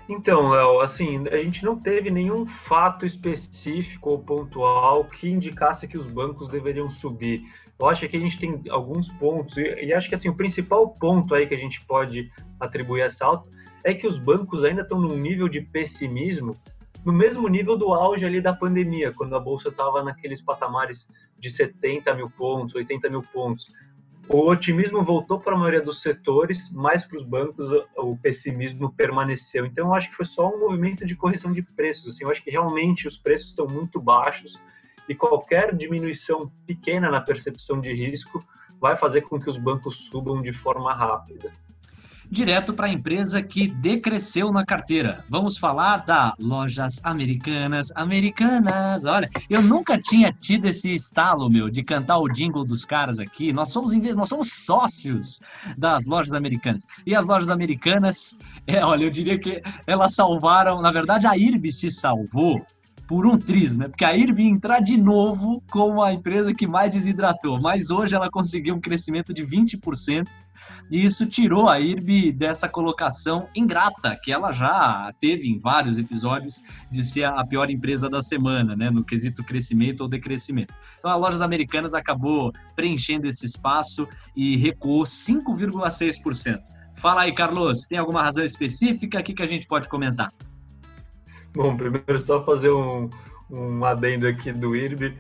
Então, 0.08 0.50
Léo, 0.50 0.82
assim, 0.82 1.26
a 1.30 1.38
gente 1.38 1.64
não 1.64 1.80
teve 1.80 2.12
nenhum 2.12 2.46
fato 2.46 3.06
específico 3.06 4.10
ou 4.10 4.20
pontual 4.20 5.06
que 5.06 5.30
indicasse 5.30 5.88
que 5.88 5.98
os 5.98 6.06
bancos 6.06 6.50
deveriam 6.50 6.90
subir. 6.90 7.42
Eu 7.80 7.88
acho 7.88 8.08
que 8.08 8.18
a 8.18 8.20
gente 8.20 8.40
tem 8.40 8.62
alguns 8.70 9.10
pontos, 9.10 9.58
e, 9.58 9.86
e 9.86 9.94
acho 9.94 10.08
que 10.08 10.16
assim, 10.16 10.30
o 10.30 10.36
principal 10.36 10.90
ponto 10.90 11.34
aí 11.34 11.46
que 11.46 11.54
a 11.54 11.58
gente 11.58 11.84
pode 11.86 12.32
atribuir 12.60 13.02
essa 13.02 13.26
alta 13.26 13.50
é 13.84 13.94
que 13.94 14.08
os 14.08 14.18
bancos 14.18 14.64
ainda 14.64 14.82
estão 14.82 15.00
num 15.00 15.18
nível 15.18 15.50
de 15.50 15.62
pessimismo 15.62 16.56
no 17.06 17.12
mesmo 17.12 17.48
nível 17.48 17.78
do 17.78 17.94
auge 17.94 18.26
ali 18.26 18.40
da 18.40 18.54
pandemia, 18.54 19.12
quando 19.12 19.36
a 19.36 19.40
bolsa 19.40 19.70
estava 19.70 20.02
naqueles 20.04 20.42
patamares 20.42 21.10
de 21.38 21.50
70 21.50 22.14
mil 22.14 22.30
pontos, 22.30 22.76
80 22.76 23.10
mil 23.10 23.22
pontos. 23.22 23.72
O 24.30 24.50
otimismo 24.50 25.04
voltou 25.04 25.38
para 25.38 25.54
a 25.54 25.58
maioria 25.58 25.82
dos 25.82 26.02
setores, 26.02 26.70
mas 26.72 27.04
para 27.04 27.18
os 27.18 27.24
bancos 27.24 27.70
o 27.98 28.16
pessimismo 28.16 28.94
permaneceu. 28.94 29.66
Então, 29.66 29.88
eu 29.88 29.94
acho 29.94 30.10
que 30.10 30.16
foi 30.16 30.26
só 30.26 30.50
um 30.50 30.60
movimento 30.62 31.06
de 31.06 31.14
correção 31.14 31.52
de 31.52 31.62
preços. 31.62 32.08
Assim, 32.08 32.24
eu 32.24 32.32
acho 32.32 32.42
que 32.42 32.50
realmente 32.50 33.06
os 33.06 33.18
preços 33.18 33.50
estão 33.50 33.68
muito 33.68 34.00
baixos 34.00 34.58
e 35.08 35.16
qualquer 35.16 35.76
diminuição 35.76 36.52
pequena 36.66 37.10
na 37.10 37.22
percepção 37.22 37.80
de 37.80 37.94
risco 37.94 38.44
vai 38.80 38.96
fazer 38.96 39.22
com 39.22 39.40
que 39.40 39.50
os 39.50 39.58
bancos 39.58 40.08
subam 40.12 40.42
de 40.42 40.52
forma 40.52 40.94
rápida 40.94 41.52
direto 42.34 42.74
para 42.74 42.88
a 42.88 42.90
empresa 42.90 43.44
que 43.44 43.68
decresceu 43.68 44.52
na 44.52 44.66
carteira. 44.66 45.24
Vamos 45.30 45.58
falar 45.58 45.98
da 45.98 46.34
Lojas 46.40 47.00
Americanas. 47.04 47.92
Americanas, 47.96 49.06
olha, 49.06 49.30
eu 49.48 49.62
nunca 49.62 50.00
tinha 50.00 50.34
tido 50.34 50.66
esse 50.66 50.90
estalo, 50.90 51.48
meu, 51.48 51.70
de 51.70 51.84
cantar 51.84 52.18
o 52.18 52.28
jingle 52.28 52.66
dos 52.66 52.86
caras 52.86 53.20
aqui. 53.20 53.54
Nós 53.54 53.70
somos, 53.70 53.94
nós 53.94 54.30
somos 54.30 54.52
sócios 54.52 55.40
das 55.78 56.08
Lojas 56.08 56.34
Americanas. 56.34 56.84
E 57.06 57.16
as 57.16 57.28
Lojas 57.28 57.52
Americanas, 57.52 58.36
é, 58.66 58.84
olha, 58.84 59.04
eu 59.04 59.12
diria 59.12 59.38
que 59.38 59.62
elas 59.86 60.16
salvaram, 60.16 60.82
na 60.82 60.92
verdade, 60.92 61.28
a 61.28 61.38
IRB 61.38 61.72
se 61.72 61.92
salvou 61.92 62.66
por 63.08 63.26
um 63.26 63.38
triz, 63.38 63.76
né? 63.76 63.88
Porque 63.88 64.06
a 64.06 64.16
IRB 64.16 64.44
entrar 64.44 64.80
de 64.80 64.98
novo 64.98 65.62
como 65.70 66.02
a 66.02 66.14
empresa 66.14 66.54
que 66.54 66.66
mais 66.66 66.92
desidratou, 66.92 67.60
mas 67.60 67.90
hoje 67.90 68.16
ela 68.16 68.30
conseguiu 68.30 68.76
um 68.76 68.80
crescimento 68.80 69.34
de 69.34 69.46
20% 69.46 70.28
e 70.90 71.04
isso 71.04 71.26
tirou 71.26 71.68
a 71.68 71.80
IRB 71.80 72.32
dessa 72.32 72.70
colocação 72.70 73.48
ingrata 73.56 74.18
que 74.22 74.32
ela 74.32 74.52
já 74.52 75.12
teve 75.20 75.50
em 75.50 75.60
vários 75.60 75.98
episódios 75.98 76.62
de 76.90 77.04
ser 77.04 77.26
a 77.26 77.46
pior 77.46 77.70
empresa 77.70 78.10
da 78.10 78.22
semana, 78.22 78.76
né, 78.76 78.90
no 78.90 79.04
quesito 79.04 79.44
crescimento 79.44 80.02
ou 80.02 80.08
decrescimento. 80.08 80.74
Então 81.00 81.12
a 81.12 81.16
Lojas 81.16 81.42
Americanas 81.42 81.94
acabou 81.94 82.54
preenchendo 82.76 83.28
esse 83.28 83.46
espaço 83.46 84.08
e 84.36 84.56
recuou 84.58 85.04
5,6%. 85.04 86.62
Fala 86.96 87.22
aí, 87.22 87.34
Carlos, 87.34 87.86
tem 87.88 87.98
alguma 87.98 88.22
razão 88.22 88.46
específica 88.46 89.20
aqui 89.20 89.34
que 89.34 89.44
a 89.44 89.48
gente 89.48 89.68
pode 89.68 89.90
comentar? 89.90 90.32
Bom, 91.54 91.76
primeiro 91.78 92.20
só 92.20 92.44
fazer 92.44 92.72
um, 92.72 93.10
um 93.50 93.86
adendo 93.86 94.28
aqui 94.28 94.52
do 94.52 94.76
IRB 94.76 95.16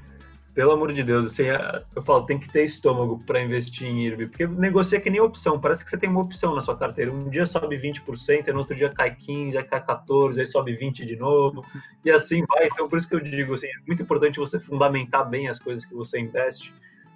pelo 0.54 0.72
amor 0.72 0.93
de 0.93 1.02
Deus, 1.02 1.32
assim, 1.32 1.43
é, 1.43 1.84
eu 1.96 2.04
falo, 2.04 2.26
tem 2.26 2.38
que 2.38 2.48
ter 2.48 2.63
estômago 2.63 3.17
para 3.26 3.41
investir 3.41 3.88
em 3.88 4.06
IRB, 4.06 4.28
porque 4.28 4.46
negocia 4.46 5.02
que 5.02 5.10
nem 5.10 5.19
opção, 5.19 5.60
parece 5.60 5.84
que 5.84 5.89
você 5.89 5.98
tem 5.98 6.10
uma 6.10 6.22
opção 6.22 6.54
na 6.54 6.62
sua 6.62 6.78
carteira. 6.78 7.12
Um 7.12 7.28
dia 7.28 7.46
sobe 7.46 7.76
20%, 7.76 8.48
no 8.50 8.60
outro 8.60 8.76
dia 8.76 8.89
cai 8.89 9.15
15%, 9.15 9.58
aí 9.58 9.63
cai 9.63 9.84
14%, 9.84 10.38
aí 10.38 10.46
sobe 10.46 10.78
20% 10.78 11.06
de 11.06 11.15
novo, 11.15 11.65
e 12.06 12.12
assim 12.12 12.46
vai. 12.46 12.67
Então, 12.67 12.88
por 12.88 12.98
isso 12.98 13.08
que 13.08 13.15
eu 13.15 13.19
digo, 13.19 13.56
assim, 13.56 13.67
é 13.67 13.88
muito 13.88 14.04
importante 14.04 14.38
você 14.38 14.60
fundamentar 14.60 15.28
bem 15.28 15.48
as 15.48 15.58
coisas 15.58 15.86
que 15.86 15.96
você 15.96 16.19
investe, 16.19 16.72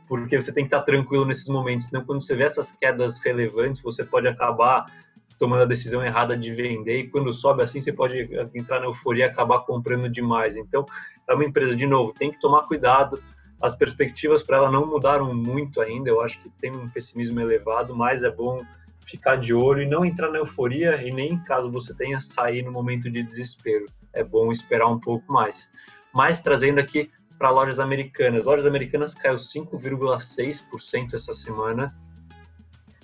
porque 0.08 0.42
você 0.42 0.52
tem 0.52 0.64
que 0.64 0.74
estar 0.74 0.82
tranquilo 0.82 1.26
nesses 1.26 1.48
momentos, 1.48 1.88
senão 1.88 2.04
quando 2.04 2.22
você 2.22 2.36
vê 2.36 2.44
essas 2.44 2.72
quedas 2.72 3.20
relevantes, 3.20 3.82
você 3.82 4.04
pode 4.04 4.28
acabar 4.28 4.88
tomando 5.38 5.64
a 5.64 5.66
decisão 5.66 6.04
errada 6.04 6.36
de 6.36 6.54
vender 6.54 7.00
e 7.00 7.08
quando 7.10 7.34
sobe 7.34 7.64
assim 7.64 7.80
você 7.80 7.94
pode 7.94 8.30
entrar 8.54 8.80
na 8.80 8.86
euforia 8.86 9.26
e 9.26 9.30
acabar 9.30 9.60
comprando 9.60 10.10
demais. 10.10 10.58
Então, 10.58 10.86
é 11.28 11.34
uma 11.34 11.46
empresa 11.46 11.76
de 11.76 11.86
novo, 11.86 12.14
tem 12.14 12.32
que 12.32 12.40
tomar 12.40 12.64
cuidado. 12.64 13.22
As 13.62 13.76
perspectivas 13.76 14.44
para 14.44 14.58
ela 14.58 14.72
não 14.72 14.86
mudaram 14.86 15.34
muito 15.34 15.82
ainda. 15.82 16.10
Eu 16.10 16.22
acho 16.22 16.40
que 16.40 16.50
tem 16.50 16.76
um 16.76 16.90
pessimismo 16.90 17.40
elevado, 17.40 17.96
mas 17.96 18.24
é 18.24 18.30
bom 18.30 18.64
ficar 19.06 19.38
de 19.38 19.54
olho 19.54 19.82
e 19.82 19.88
não 19.88 20.04
entrar 20.04 20.30
na 20.30 20.38
euforia 20.38 21.02
e 21.02 21.12
nem 21.12 21.40
caso 21.40 21.72
você 21.72 21.94
tenha 21.94 22.20
sair 22.20 22.62
no 22.62 22.72
momento 22.72 23.10
de 23.10 23.24
desespero. 23.24 23.86
É 24.14 24.24
bom 24.24 24.52
esperar 24.52 24.88
um 24.88 25.00
pouco 25.00 25.32
mais. 25.32 25.70
Mas 26.14 26.40
trazendo 26.40 26.80
aqui 26.80 27.10
para 27.38 27.50
lojas 27.52 27.80
americanas. 27.80 28.46
Lojas 28.46 28.66
americanas 28.66 29.14
caiu 29.14 29.36
5,6% 29.36 31.14
essa 31.14 31.34
semana 31.34 31.96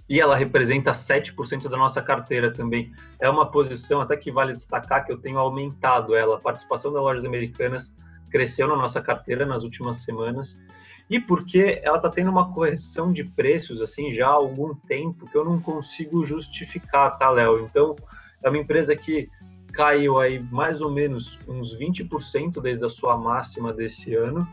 e 0.10 0.20
ela 0.20 0.36
representa 0.36 0.92
7% 0.92 1.70
da 1.70 1.78
nossa 1.78 2.02
carteira 2.02 2.52
também. 2.52 2.92
É 3.20 3.30
uma 3.30 3.50
posição 3.50 4.02
até 4.02 4.18
que 4.18 4.32
vale 4.32 4.54
destacar 4.54 5.06
que 5.06 5.12
eu 5.12 5.18
tenho 5.18 5.40
aumentado 5.40 6.16
ela. 6.16 6.36
A 6.36 6.42
participação 6.42 6.92
das 6.92 7.02
lojas 7.02 7.26
americanas 7.26 7.96
cresceu 8.30 8.68
na 8.68 8.76
nossa 8.76 9.02
carteira 9.02 9.46
nas 9.46 9.64
últimas 9.64 9.98
semanas. 9.98 10.62
E 11.10 11.20
porque 11.20 11.80
ela 11.84 11.98
está 11.98 12.10
tendo 12.10 12.32
uma 12.32 12.52
correção 12.52 13.12
de 13.14 13.24
preços 13.24 13.82
assim 13.82 14.12
já 14.12 14.28
há 14.28 14.32
algum 14.32 14.74
tempo 14.74 15.28
que 15.30 15.38
eu 15.38 15.46
não 15.46 15.60
consigo 15.60 16.26
justificar, 16.26 17.18
tá, 17.18 17.30
Léo? 17.30 17.60
Então, 17.66 17.96
é 18.44 18.50
uma 18.50 18.58
empresa 18.58 18.96
que 18.96 19.30
caiu 19.72 20.20
aí 20.20 20.40
mais 20.40 20.82
ou 20.82 20.92
menos 20.92 21.40
uns 21.48 21.78
20% 21.78 22.62
desde 22.62 22.86
a 22.86 22.90
sua 22.90 23.18
máxima 23.18 23.74
desse 23.74 24.16
ano. 24.16 24.48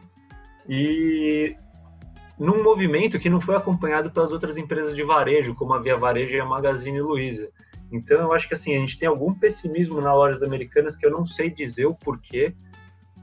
E 0.68 1.56
num 2.40 2.62
movimento 2.62 3.20
que 3.20 3.29
não 3.29 3.38
foi 3.38 3.55
acompanhado 3.55 4.11
pelas 4.11 4.33
outras 4.33 4.57
empresas 4.57 4.96
de 4.96 5.03
varejo, 5.03 5.55
como 5.55 5.74
a 5.74 5.79
Via 5.79 5.98
Varejo 5.98 6.35
e 6.35 6.40
a 6.40 6.44
Magazine 6.44 7.03
Luiza. 7.03 7.50
Então, 7.92 8.16
eu 8.16 8.33
acho 8.33 8.48
que 8.48 8.55
assim, 8.55 8.74
a 8.74 8.79
gente 8.79 8.98
tem 8.98 9.07
algum 9.07 9.35
pessimismo 9.35 10.00
nas 10.00 10.14
lojas 10.14 10.42
americanas 10.42 10.96
que 10.96 11.05
eu 11.05 11.11
não 11.11 11.26
sei 11.26 11.50
dizer 11.50 11.85
o 11.85 11.94
porquê, 11.94 12.55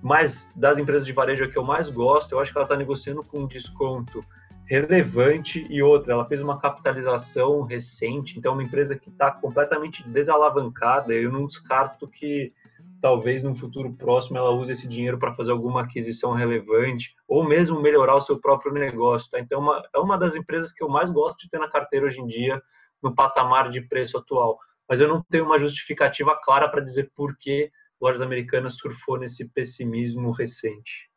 mas 0.03 0.51
das 0.55 0.77
empresas 0.77 1.03
de 1.03 1.13
varejo 1.13 1.43
é 1.43 1.47
que 1.47 1.57
eu 1.57 1.63
mais 1.63 1.89
gosto, 1.89 2.33
eu 2.33 2.39
acho 2.39 2.51
que 2.51 2.57
ela 2.59 2.65
está 2.65 2.77
negociando 2.77 3.23
com 3.23 3.39
um 3.39 3.47
desconto 3.47 4.23
relevante 4.65 5.65
e 5.67 5.81
outra, 5.81 6.13
ela 6.13 6.25
fez 6.25 6.39
uma 6.39 6.59
capitalização 6.59 7.61
recente, 7.63 8.37
então 8.37 8.51
é 8.51 8.53
uma 8.53 8.63
empresa 8.63 8.95
que 8.95 9.09
está 9.09 9.31
completamente 9.31 10.07
desalavancada, 10.07 11.11
eu 11.13 11.31
não 11.31 11.47
descarto 11.47 12.07
que 12.07 12.53
talvez 13.01 13.43
no 13.43 13.55
futuro 13.55 13.93
próximo 13.93 14.37
ela 14.37 14.51
use 14.51 14.71
esse 14.71 14.87
dinheiro 14.87 15.17
para 15.17 15.33
fazer 15.33 15.51
alguma 15.51 15.81
aquisição 15.81 16.33
relevante 16.33 17.15
ou 17.27 17.47
mesmo 17.47 17.81
melhorar 17.81 18.15
o 18.15 18.21
seu 18.21 18.39
próprio 18.39 18.73
negócio. 18.73 19.29
Tá? 19.29 19.39
Então, 19.39 19.59
uma, 19.59 19.83
é 19.93 19.99
uma 19.99 20.17
das 20.17 20.35
empresas 20.35 20.71
que 20.71 20.83
eu 20.83 20.89
mais 20.89 21.09
gosto 21.09 21.39
de 21.39 21.49
ter 21.49 21.59
na 21.59 21.69
carteira 21.69 22.05
hoje 22.05 22.19
em 22.19 22.27
dia, 22.27 22.61
no 23.01 23.13
patamar 23.13 23.69
de 23.69 23.81
preço 23.81 24.17
atual. 24.17 24.57
Mas 24.89 24.99
eu 24.99 25.07
não 25.07 25.21
tenho 25.29 25.45
uma 25.45 25.59
justificativa 25.59 26.37
clara 26.43 26.69
para 26.69 26.81
dizer 26.81 27.11
por 27.15 27.37
que 27.37 27.71
lojas 28.01 28.21
americanas 28.21 28.75
surfou 28.75 29.17
nesse 29.17 29.47
pessimismo 29.49 30.31
recente. 30.31 31.09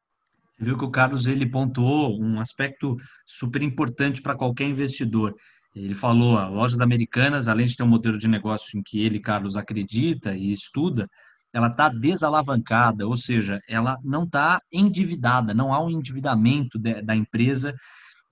Viu 0.59 0.77
que 0.77 0.85
o 0.85 0.91
Carlos 0.91 1.27
ele 1.27 1.49
pontuou 1.49 2.21
um 2.21 2.39
aspecto 2.41 2.97
super 3.27 3.63
importante 3.63 4.21
para 4.21 4.37
qualquer 4.37 4.65
investidor. 4.65 5.35
Ele 5.75 5.95
falou, 5.95 6.35
lojas 6.51 6.81
americanas, 6.81 7.49
além 7.49 7.65
de 7.65 7.77
ter 7.77 7.83
um 7.83 7.89
modelo 7.89 8.19
de 8.19 8.27
negócio 8.27 8.79
em 8.79 8.83
que 8.83 9.03
ele, 9.03 9.21
Carlos, 9.21 9.57
acredita 9.57 10.35
e 10.35 10.51
estuda, 10.51 11.09
ela 11.53 11.69
está 11.69 11.89
desalavancada, 11.89 13.07
ou 13.07 13.17
seja, 13.17 13.61
ela 13.69 13.99
não 14.05 14.25
está 14.25 14.61
endividada, 14.73 15.53
não 15.53 15.73
há 15.73 15.85
um 15.85 15.91
endividamento 15.91 16.79
de, 16.79 17.03
da 17.03 17.15
empresa 17.15 17.75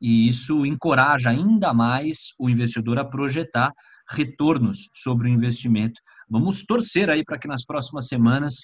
e 0.00 0.28
isso 0.28 0.64
encoraja 0.64 1.30
ainda 1.30 1.74
mais 1.74 2.32
o 2.38 2.48
investidor 2.48 2.98
a 2.98 3.04
projetar 3.04 3.72
retornos 4.10 4.88
sobre 4.94 5.28
o 5.28 5.30
investimento. 5.30 6.00
Vamos 6.30 6.64
torcer 6.64 7.10
aí 7.10 7.24
para 7.24 7.38
que 7.38 7.48
nas 7.48 7.64
próximas 7.64 8.06
semanas, 8.06 8.54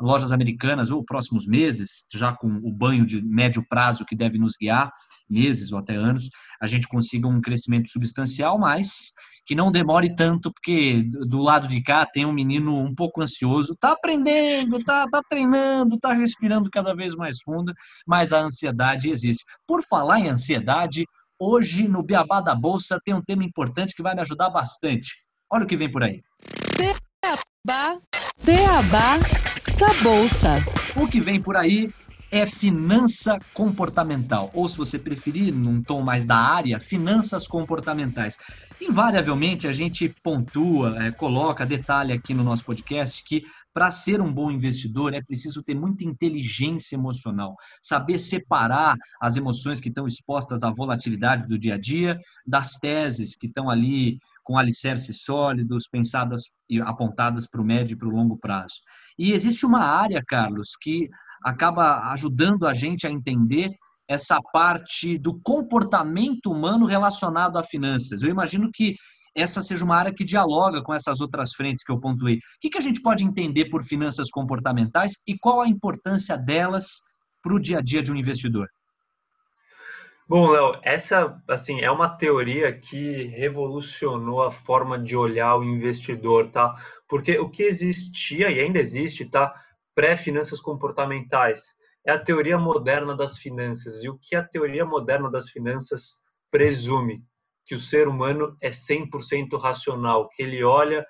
lojas 0.00 0.32
americanas 0.32 0.90
ou 0.90 1.04
próximos 1.04 1.46
meses, 1.46 2.04
já 2.12 2.34
com 2.36 2.48
o 2.48 2.72
banho 2.72 3.06
de 3.06 3.22
médio 3.22 3.64
prazo 3.68 4.04
que 4.04 4.16
deve 4.16 4.38
nos 4.38 4.52
guiar, 4.60 4.90
meses 5.28 5.72
ou 5.72 5.78
até 5.78 5.94
anos, 5.94 6.28
a 6.60 6.66
gente 6.66 6.86
consiga 6.88 7.26
um 7.26 7.40
crescimento 7.40 7.88
substancial, 7.88 8.58
mas 8.58 9.12
que 9.44 9.54
não 9.54 9.72
demore 9.72 10.14
tanto, 10.14 10.52
porque 10.52 11.02
do 11.02 11.42
lado 11.42 11.66
de 11.66 11.82
cá 11.82 12.06
tem 12.06 12.24
um 12.24 12.32
menino 12.32 12.78
um 12.78 12.94
pouco 12.94 13.20
ansioso, 13.20 13.76
tá 13.78 13.92
aprendendo, 13.92 14.82
tá, 14.84 15.06
tá 15.10 15.20
treinando, 15.28 15.98
tá 15.98 16.12
respirando 16.12 16.70
cada 16.70 16.94
vez 16.94 17.14
mais 17.14 17.40
fundo, 17.40 17.72
mas 18.06 18.32
a 18.32 18.40
ansiedade 18.40 19.10
existe. 19.10 19.44
Por 19.66 19.82
falar 19.82 20.20
em 20.20 20.28
ansiedade, 20.28 21.04
hoje 21.38 21.88
no 21.88 22.02
Beabá 22.02 22.40
da 22.40 22.54
Bolsa 22.54 22.98
tem 23.04 23.14
um 23.14 23.22
tema 23.22 23.44
importante 23.44 23.94
que 23.94 24.02
vai 24.02 24.14
me 24.14 24.20
ajudar 24.20 24.50
bastante. 24.50 25.10
Olha 25.50 25.64
o 25.64 25.66
que 25.66 25.76
vem 25.76 25.90
por 25.90 26.02
aí. 26.02 26.22
Beabá, 26.76 27.98
Beabá 28.42 29.18
da 29.78 30.02
Bolsa. 30.02 30.64
O 30.96 31.06
que 31.08 31.20
vem 31.20 31.40
por 31.42 31.56
aí 31.56 31.92
é 32.32 32.46
finança 32.46 33.38
comportamental, 33.52 34.50
ou 34.54 34.66
se 34.66 34.78
você 34.78 34.98
preferir, 34.98 35.52
num 35.54 35.82
tom 35.82 36.00
mais 36.00 36.24
da 36.24 36.34
área, 36.34 36.80
finanças 36.80 37.46
comportamentais. 37.46 38.38
Invariavelmente 38.80 39.68
a 39.68 39.72
gente 39.72 40.08
pontua, 40.22 40.96
é, 41.04 41.10
coloca, 41.10 41.66
detalhe 41.66 42.10
aqui 42.10 42.32
no 42.32 42.42
nosso 42.42 42.64
podcast 42.64 43.22
que 43.22 43.42
para 43.74 43.90
ser 43.90 44.22
um 44.22 44.32
bom 44.32 44.50
investidor 44.50 45.12
é 45.12 45.20
preciso 45.20 45.62
ter 45.62 45.74
muita 45.74 46.04
inteligência 46.04 46.96
emocional, 46.96 47.54
saber 47.82 48.18
separar 48.18 48.96
as 49.20 49.36
emoções 49.36 49.78
que 49.78 49.90
estão 49.90 50.06
expostas 50.06 50.62
à 50.62 50.70
volatilidade 50.70 51.46
do 51.46 51.58
dia 51.58 51.74
a 51.74 51.78
dia 51.78 52.18
das 52.46 52.72
teses 52.78 53.36
que 53.36 53.46
estão 53.46 53.68
ali 53.68 54.18
com 54.42 54.58
alicerces 54.58 55.22
sólidos, 55.22 55.86
pensadas 55.86 56.44
e 56.68 56.80
apontadas 56.80 57.46
para 57.46 57.60
o 57.60 57.64
médio 57.64 57.94
e 57.94 57.98
para 57.98 58.08
o 58.08 58.12
longo 58.12 58.38
prazo. 58.38 58.76
E 59.18 59.32
existe 59.32 59.64
uma 59.64 59.84
área, 59.84 60.22
Carlos, 60.26 60.70
que 60.80 61.08
acaba 61.44 62.10
ajudando 62.12 62.66
a 62.66 62.72
gente 62.72 63.06
a 63.06 63.10
entender 63.10 63.70
essa 64.08 64.38
parte 64.52 65.18
do 65.18 65.40
comportamento 65.42 66.50
humano 66.50 66.86
relacionado 66.86 67.56
a 67.58 67.62
finanças. 67.62 68.22
Eu 68.22 68.30
imagino 68.30 68.70
que 68.72 68.94
essa 69.34 69.62
seja 69.62 69.84
uma 69.84 69.96
área 69.96 70.12
que 70.12 70.24
dialoga 70.24 70.82
com 70.82 70.94
essas 70.94 71.20
outras 71.20 71.52
frentes 71.54 71.82
que 71.82 71.90
eu 71.90 71.98
pontuei. 71.98 72.36
O 72.36 72.38
que, 72.60 72.70
que 72.70 72.78
a 72.78 72.82
gente 72.82 73.00
pode 73.00 73.24
entender 73.24 73.66
por 73.70 73.82
finanças 73.82 74.30
comportamentais 74.30 75.12
e 75.26 75.36
qual 75.38 75.62
a 75.62 75.68
importância 75.68 76.36
delas 76.36 77.00
para 77.42 77.54
o 77.54 77.60
dia 77.60 77.78
a 77.78 77.82
dia 77.82 78.02
de 78.02 78.12
um 78.12 78.16
investidor? 78.16 78.68
Bom, 80.28 80.50
Léo, 80.50 80.78
essa 80.82 81.42
assim 81.48 81.80
é 81.80 81.90
uma 81.90 82.08
teoria 82.08 82.72
que 82.72 83.24
revolucionou 83.24 84.42
a 84.42 84.50
forma 84.50 84.98
de 84.98 85.16
olhar 85.16 85.56
o 85.56 85.64
investidor, 85.64 86.50
tá? 86.50 86.72
Porque 87.08 87.38
o 87.38 87.50
que 87.50 87.64
existia 87.64 88.50
e 88.50 88.60
ainda 88.60 88.78
existe, 88.78 89.26
tá? 89.26 89.52
Pré-finanças 89.94 90.60
comportamentais 90.60 91.74
é 92.06 92.12
a 92.12 92.18
teoria 92.18 92.58
moderna 92.58 93.16
das 93.16 93.38
finanças. 93.38 94.02
E 94.02 94.08
o 94.08 94.18
que 94.18 94.34
a 94.34 94.42
teoria 94.42 94.84
moderna 94.84 95.30
das 95.30 95.50
finanças 95.50 96.20
presume? 96.50 97.22
Que 97.66 97.74
o 97.74 97.80
ser 97.80 98.08
humano 98.08 98.56
é 98.60 98.70
100% 98.70 99.58
racional, 99.60 100.28
que 100.28 100.42
ele 100.42 100.64
olha 100.64 101.06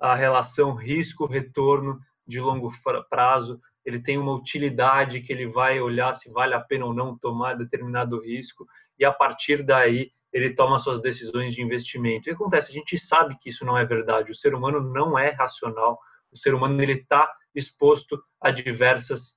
a 0.00 0.14
relação 0.14 0.74
risco-retorno 0.74 2.00
de 2.26 2.40
longo 2.40 2.72
prazo, 3.08 3.60
ele 3.84 4.00
tem 4.00 4.18
uma 4.18 4.32
utilidade 4.32 5.20
que 5.20 5.32
ele 5.32 5.46
vai 5.46 5.80
olhar 5.80 6.12
se 6.12 6.30
vale 6.30 6.54
a 6.54 6.60
pena 6.60 6.86
ou 6.86 6.94
não 6.94 7.16
tomar 7.16 7.56
determinado 7.56 8.20
risco 8.20 8.66
e 8.98 9.04
a 9.04 9.12
partir 9.12 9.62
daí 9.62 10.10
ele 10.32 10.54
toma 10.54 10.78
suas 10.78 11.00
decisões 11.00 11.54
de 11.54 11.62
investimento. 11.62 12.24
Que 12.24 12.30
acontece? 12.30 12.70
A 12.70 12.74
gente 12.74 12.96
sabe 12.96 13.36
que 13.38 13.50
isso 13.50 13.64
não 13.64 13.76
é 13.76 13.84
verdade. 13.84 14.30
O 14.30 14.34
ser 14.34 14.54
humano 14.54 14.80
não 14.80 15.18
é 15.18 15.30
racional. 15.30 16.00
O 16.32 16.36
ser 16.36 16.54
humano 16.54 16.82
ele 16.82 16.94
está 16.94 17.30
exposto 17.54 18.22
a 18.40 18.50
diversas 18.50 19.34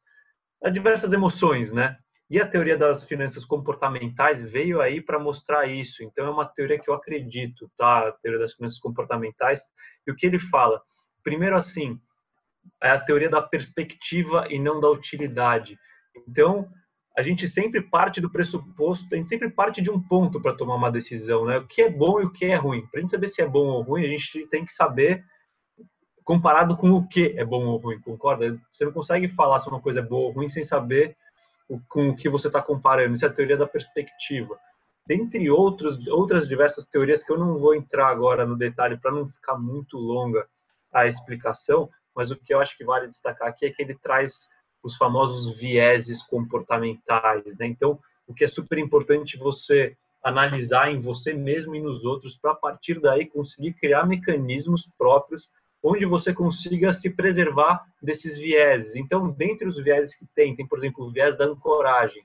a 0.64 0.70
diversas 0.70 1.14
emoções, 1.14 1.72
né? 1.72 1.98
E 2.28 2.40
a 2.42 2.48
teoria 2.48 2.76
das 2.76 3.04
finanças 3.04 3.46
comportamentais 3.46 4.52
veio 4.52 4.82
aí 4.82 5.00
para 5.00 5.20
mostrar 5.20 5.68
isso. 5.68 6.04
Então 6.04 6.26
é 6.26 6.30
uma 6.30 6.46
teoria 6.46 6.80
que 6.80 6.90
eu 6.90 6.96
acredito, 6.96 7.70
tá? 7.78 8.08
A 8.08 8.12
teoria 8.14 8.40
das 8.40 8.54
finanças 8.54 8.80
comportamentais. 8.80 9.62
E 10.08 10.12
o 10.12 10.16
que 10.16 10.26
ele 10.26 10.40
fala? 10.40 10.82
Primeiro 11.24 11.56
assim, 11.56 12.00
é 12.82 12.90
a 12.90 13.00
teoria 13.00 13.30
da 13.30 13.42
perspectiva 13.42 14.48
e 14.50 14.58
não 14.58 14.80
da 14.80 14.90
utilidade. 14.90 15.78
Então, 16.28 16.68
a 17.18 17.22
gente 17.22 17.48
sempre 17.48 17.82
parte 17.82 18.20
do 18.20 18.32
pressuposto, 18.32 19.14
a 19.14 19.18
gente 19.18 19.30
sempre 19.30 19.50
parte 19.50 19.82
de 19.82 19.92
um 19.92 20.02
ponto 20.02 20.42
para 20.42 20.56
tomar 20.56 20.76
uma 20.76 20.92
decisão, 20.92 21.46
né? 21.46 21.58
O 21.60 21.68
que 21.68 21.84
é 21.84 21.90
bom 21.90 22.20
e 22.20 22.26
o 22.26 22.32
que 22.32 22.46
é 22.46 22.56
ruim. 22.56 22.86
Para 22.88 23.00
a 23.00 23.02
gente 23.02 23.12
saber 23.12 23.28
se 23.28 23.42
é 23.42 23.48
bom 23.48 23.68
ou 23.68 23.82
ruim, 23.84 24.04
a 24.04 24.10
gente 24.10 24.48
tem 24.48 24.66
que 24.66 24.74
saber 24.74 25.24
comparado 26.26 26.76
com 26.76 26.92
o 26.92 27.08
que 27.08 27.36
é 27.38 27.46
bom 27.46 27.66
ou 27.68 27.78
ruim, 27.78 28.02
concorda? 28.02 28.60
Você 28.74 28.84
não 28.84 28.92
consegue 28.92 29.28
falar 29.28 29.60
se 29.60 29.70
uma 29.70 29.80
coisa 29.80 30.00
é 30.00 30.04
boa 30.04 30.26
ou 30.28 30.32
ruim 30.32 30.50
sem 30.50 30.64
saber 30.64 31.16
com 31.88 32.10
o 32.10 32.16
que 32.16 32.28
você 32.28 32.48
está 32.48 32.62
comparando. 32.62 33.16
Isso 33.16 33.26
é 33.26 33.30
a 33.30 33.34
teoria 33.34 33.56
da 33.56 33.68
perspectiva. 33.68 34.60
Dentre 35.08 35.50
outros, 35.52 36.06
outras 36.08 36.48
diversas 36.48 36.86
teorias 36.88 37.24
que 37.24 37.32
eu 37.32 37.38
não 37.38 37.60
vou 37.60 37.76
entrar 37.76 38.08
agora 38.08 38.44
no 38.44 38.58
detalhe 38.58 38.98
para 38.98 39.12
não 39.12 39.30
ficar 39.30 39.56
muito 39.56 39.98
longa 39.98 40.48
a 40.92 41.06
explicação, 41.06 41.88
mas 42.16 42.32
o 42.32 42.36
que 42.36 42.54
eu 42.54 42.60
acho 42.60 42.76
que 42.76 42.84
vale 42.84 43.08
destacar 43.08 43.50
aqui 43.50 43.68
é 43.68 43.70
que 43.70 43.84
ele 43.84 43.94
traz 43.94 44.50
os 44.82 44.98
famosos 44.98 45.56
vieses 45.58 46.24
comportamentais, 46.24 47.56
né? 47.58 47.68
Então, 47.68 48.00
o 48.28 48.34
que 48.34 48.46
é 48.46 48.48
super 48.48 48.80
importante 48.80 49.38
você 49.38 49.96
analisar 50.24 50.92
em 50.92 51.00
você 51.00 51.34
mesmo 51.34 51.76
e 51.76 51.82
nos 51.82 52.04
outros 52.04 52.36
para 52.36 52.52
a 52.52 52.56
partir 52.56 53.00
daí 53.00 53.28
conseguir 53.28 53.74
criar 53.74 54.08
mecanismos 54.08 54.90
próprios 54.98 55.48
onde 55.86 56.04
você 56.04 56.34
consiga 56.34 56.92
se 56.92 57.12
preservar 57.12 57.86
desses 58.02 58.36
vieses. 58.40 58.96
Então, 58.96 59.30
dentre 59.30 59.68
os 59.68 59.76
vieses 59.76 60.16
que 60.16 60.26
tem, 60.36 60.56
tem, 60.56 60.66
por 60.66 60.80
exemplo, 60.80 61.06
o 61.06 61.12
viés 61.12 61.38
da 61.38 61.46
ancoragem. 61.46 62.24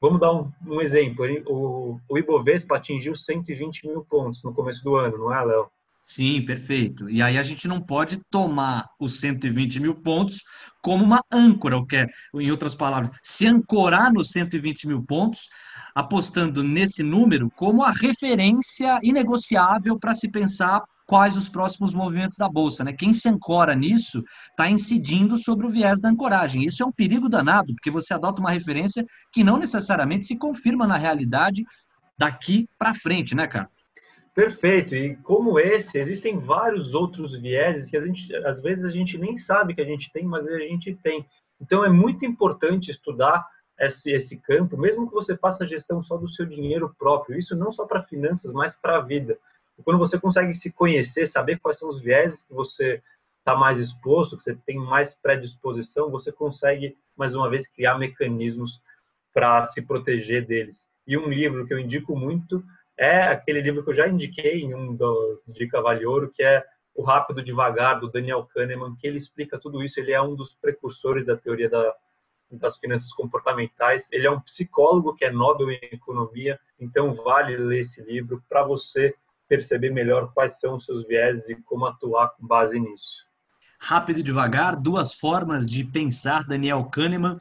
Vamos 0.00 0.18
dar 0.18 0.32
um, 0.32 0.50
um 0.66 0.80
exemplo. 0.80 1.24
O, 1.46 2.00
o 2.08 2.18
Ibovespa 2.18 2.76
atingiu 2.76 3.14
120 3.14 3.86
mil 3.86 4.04
pontos 4.04 4.42
no 4.42 4.52
começo 4.52 4.82
do 4.82 4.96
ano, 4.96 5.16
não 5.16 5.32
é, 5.32 5.44
Léo? 5.44 5.70
Sim, 6.02 6.44
perfeito. 6.44 7.08
E 7.08 7.22
aí 7.22 7.38
a 7.38 7.42
gente 7.42 7.68
não 7.68 7.80
pode 7.80 8.20
tomar 8.28 8.88
os 8.98 9.20
120 9.20 9.78
mil 9.78 9.94
pontos 9.94 10.42
como 10.82 11.04
uma 11.04 11.22
âncora, 11.30 11.76
o 11.76 11.86
que 11.86 11.96
é, 11.96 12.06
em 12.34 12.50
outras 12.50 12.74
palavras, 12.74 13.10
se 13.22 13.46
ancorar 13.46 14.12
nos 14.12 14.30
120 14.30 14.88
mil 14.88 15.04
pontos, 15.04 15.48
apostando 15.94 16.64
nesse 16.64 17.02
número 17.04 17.48
como 17.54 17.84
a 17.84 17.92
referência 17.92 18.98
inegociável 19.04 19.96
para 20.00 20.14
se 20.14 20.28
pensar 20.28 20.82
quais 21.10 21.36
os 21.36 21.48
próximos 21.48 21.92
movimentos 21.92 22.38
da 22.38 22.48
bolsa, 22.48 22.84
né? 22.84 22.92
Quem 22.92 23.12
se 23.12 23.28
ancora 23.28 23.74
nisso 23.74 24.22
está 24.50 24.70
incidindo 24.70 25.36
sobre 25.36 25.66
o 25.66 25.68
viés 25.68 26.00
da 26.00 26.08
ancoragem. 26.08 26.64
Isso 26.64 26.84
é 26.84 26.86
um 26.86 26.92
perigo 26.92 27.28
danado, 27.28 27.74
porque 27.74 27.90
você 27.90 28.14
adota 28.14 28.40
uma 28.40 28.52
referência 28.52 29.04
que 29.32 29.42
não 29.42 29.58
necessariamente 29.58 30.24
se 30.24 30.38
confirma 30.38 30.86
na 30.86 30.96
realidade 30.96 31.64
daqui 32.16 32.68
para 32.78 32.94
frente, 32.94 33.34
né, 33.34 33.48
cara? 33.48 33.68
Perfeito. 34.32 34.94
E 34.94 35.16
como 35.16 35.58
esse, 35.58 35.98
existem 35.98 36.38
vários 36.38 36.94
outros 36.94 37.36
vieses 37.36 37.90
que 37.90 37.96
a 37.96 38.06
gente, 38.06 38.32
às 38.46 38.62
vezes 38.62 38.84
a 38.84 38.90
gente 38.90 39.18
nem 39.18 39.36
sabe 39.36 39.74
que 39.74 39.80
a 39.80 39.84
gente 39.84 40.12
tem, 40.12 40.24
mas 40.24 40.46
a 40.46 40.60
gente 40.60 40.94
tem. 41.02 41.26
Então 41.60 41.84
é 41.84 41.88
muito 41.88 42.24
importante 42.24 42.88
estudar 42.88 43.44
esse, 43.80 44.12
esse 44.12 44.40
campo, 44.40 44.76
mesmo 44.76 45.08
que 45.08 45.14
você 45.14 45.36
faça 45.36 45.64
a 45.64 45.66
gestão 45.66 46.00
só 46.00 46.16
do 46.16 46.28
seu 46.28 46.46
dinheiro 46.46 46.94
próprio. 46.96 47.36
Isso 47.36 47.56
não 47.56 47.72
só 47.72 47.84
para 47.84 48.04
finanças, 48.04 48.52
mas 48.52 48.76
para 48.76 48.98
a 48.98 49.00
vida. 49.00 49.36
E 49.80 49.82
quando 49.82 49.98
você 49.98 50.20
consegue 50.20 50.52
se 50.52 50.70
conhecer, 50.70 51.24
saber 51.26 51.58
quais 51.58 51.78
são 51.78 51.88
os 51.88 51.98
vieses 52.02 52.42
que 52.42 52.52
você 52.52 53.02
está 53.38 53.56
mais 53.56 53.80
exposto, 53.80 54.36
que 54.36 54.42
você 54.42 54.54
tem 54.54 54.76
mais 54.76 55.14
predisposição, 55.14 56.10
você 56.10 56.30
consegue, 56.30 56.98
mais 57.16 57.34
uma 57.34 57.48
vez, 57.48 57.66
criar 57.66 57.98
mecanismos 57.98 58.82
para 59.32 59.64
se 59.64 59.80
proteger 59.80 60.46
deles. 60.46 60.86
E 61.06 61.16
um 61.16 61.30
livro 61.30 61.66
que 61.66 61.72
eu 61.72 61.78
indico 61.78 62.14
muito 62.14 62.62
é 62.94 63.22
aquele 63.22 63.62
livro 63.62 63.82
que 63.82 63.88
eu 63.88 63.94
já 63.94 64.06
indiquei 64.06 64.60
em 64.60 64.74
um 64.74 64.94
dos 64.94 65.42
Dica 65.48 65.80
Vale 65.80 66.04
Ouro, 66.04 66.30
que 66.30 66.42
é 66.42 66.62
O 66.94 67.02
Rápido 67.02 67.42
Devagar, 67.42 67.98
do 67.98 68.10
Daniel 68.10 68.46
Kahneman, 68.52 68.94
que 68.96 69.06
ele 69.06 69.16
explica 69.16 69.58
tudo 69.58 69.82
isso. 69.82 69.98
Ele 69.98 70.12
é 70.12 70.20
um 70.20 70.34
dos 70.34 70.52
precursores 70.52 71.24
da 71.24 71.38
teoria 71.38 71.70
da, 71.70 71.94
das 72.50 72.76
finanças 72.76 73.10
comportamentais. 73.14 74.12
Ele 74.12 74.26
é 74.26 74.30
um 74.30 74.40
psicólogo 74.40 75.14
que 75.14 75.24
é 75.24 75.32
Nobel 75.32 75.70
em 75.70 75.80
Economia, 75.90 76.60
então 76.78 77.14
vale 77.14 77.56
ler 77.56 77.78
esse 77.78 78.04
livro 78.04 78.44
para 78.46 78.62
você 78.62 79.14
perceber 79.50 79.90
melhor 79.90 80.32
quais 80.32 80.60
são 80.60 80.76
os 80.76 80.84
seus 80.84 81.04
vieses 81.08 81.48
e 81.48 81.56
como 81.56 81.84
atuar 81.84 82.28
com 82.30 82.46
base 82.46 82.78
nisso. 82.78 83.26
Rápido 83.80 84.20
e 84.20 84.22
devagar, 84.22 84.76
duas 84.76 85.12
formas 85.12 85.68
de 85.68 85.82
pensar, 85.82 86.44
Daniel 86.44 86.84
Kahneman. 86.84 87.36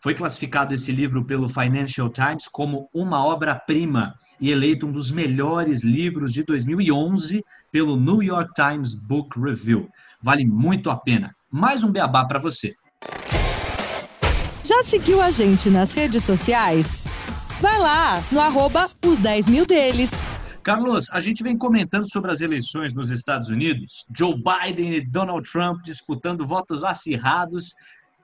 Foi 0.00 0.14
classificado 0.14 0.74
esse 0.74 0.90
livro 0.90 1.24
pelo 1.24 1.48
Financial 1.48 2.10
Times 2.10 2.48
como 2.48 2.88
uma 2.92 3.24
obra-prima 3.24 4.14
e 4.40 4.50
eleito 4.50 4.86
um 4.86 4.92
dos 4.92 5.12
melhores 5.12 5.84
livros 5.84 6.32
de 6.32 6.42
2011 6.42 7.42
pelo 7.70 7.96
New 7.96 8.22
York 8.22 8.52
Times 8.54 8.92
Book 8.92 9.38
Review. 9.40 9.88
Vale 10.20 10.44
muito 10.44 10.90
a 10.90 10.96
pena. 10.96 11.34
Mais 11.50 11.84
um 11.84 11.92
beabá 11.92 12.26
para 12.26 12.40
você. 12.40 12.74
Já 14.62 14.82
seguiu 14.82 15.22
a 15.22 15.30
gente 15.30 15.70
nas 15.70 15.92
redes 15.92 16.24
sociais? 16.24 17.04
Vai 17.60 17.78
lá 17.78 18.22
no 18.32 18.40
arroba 18.40 18.88
os 19.06 19.20
10 19.20 19.48
mil 19.48 19.64
deles. 19.64 20.33
Carlos, 20.64 21.10
a 21.10 21.20
gente 21.20 21.42
vem 21.42 21.58
comentando 21.58 22.10
sobre 22.10 22.32
as 22.32 22.40
eleições 22.40 22.94
nos 22.94 23.10
Estados 23.10 23.50
Unidos. 23.50 24.06
Joe 24.16 24.34
Biden 24.34 24.94
e 24.94 25.00
Donald 25.06 25.46
Trump 25.46 25.82
disputando 25.84 26.46
votos 26.46 26.82
acirrados. 26.82 27.74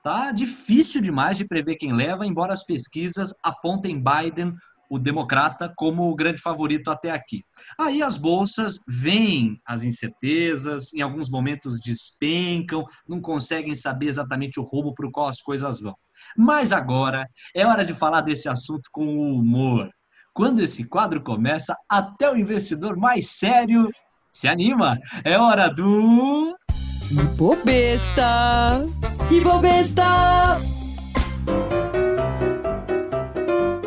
Tá 0.01 0.31
difícil 0.31 1.03
demais 1.03 1.37
de 1.37 1.45
prever 1.45 1.75
quem 1.75 1.93
leva, 1.93 2.25
embora 2.25 2.51
as 2.51 2.65
pesquisas 2.65 3.31
apontem 3.43 4.03
Biden, 4.03 4.55
o 4.89 4.97
democrata, 4.97 5.71
como 5.77 6.09
o 6.09 6.15
grande 6.15 6.41
favorito 6.41 6.89
até 6.89 7.11
aqui. 7.11 7.43
Aí 7.79 8.01
as 8.01 8.17
bolsas 8.17 8.79
veem 8.87 9.61
as 9.63 9.83
incertezas, 9.83 10.91
em 10.95 11.01
alguns 11.01 11.29
momentos 11.29 11.79
despencam, 11.79 12.83
não 13.07 13.21
conseguem 13.21 13.75
saber 13.75 14.07
exatamente 14.07 14.59
o 14.59 14.63
rumo 14.63 14.95
para 14.95 15.05
o 15.07 15.11
qual 15.11 15.27
as 15.27 15.39
coisas 15.43 15.79
vão. 15.79 15.93
Mas 16.35 16.71
agora 16.71 17.27
é 17.55 17.67
hora 17.67 17.85
de 17.85 17.93
falar 17.93 18.21
desse 18.21 18.49
assunto 18.49 18.89
com 18.91 19.05
humor. 19.31 19.91
Quando 20.33 20.61
esse 20.61 20.85
quadro 20.87 21.21
começa, 21.21 21.75
até 21.89 22.31
o 22.31 22.37
investidor 22.37 22.95
mais 22.95 23.31
sério 23.31 23.89
se 24.31 24.47
anima. 24.47 24.97
É 25.25 25.37
hora 25.37 25.67
do. 25.67 26.55
Ibobesta! 27.11 28.87
Ibobesta! 29.29 30.05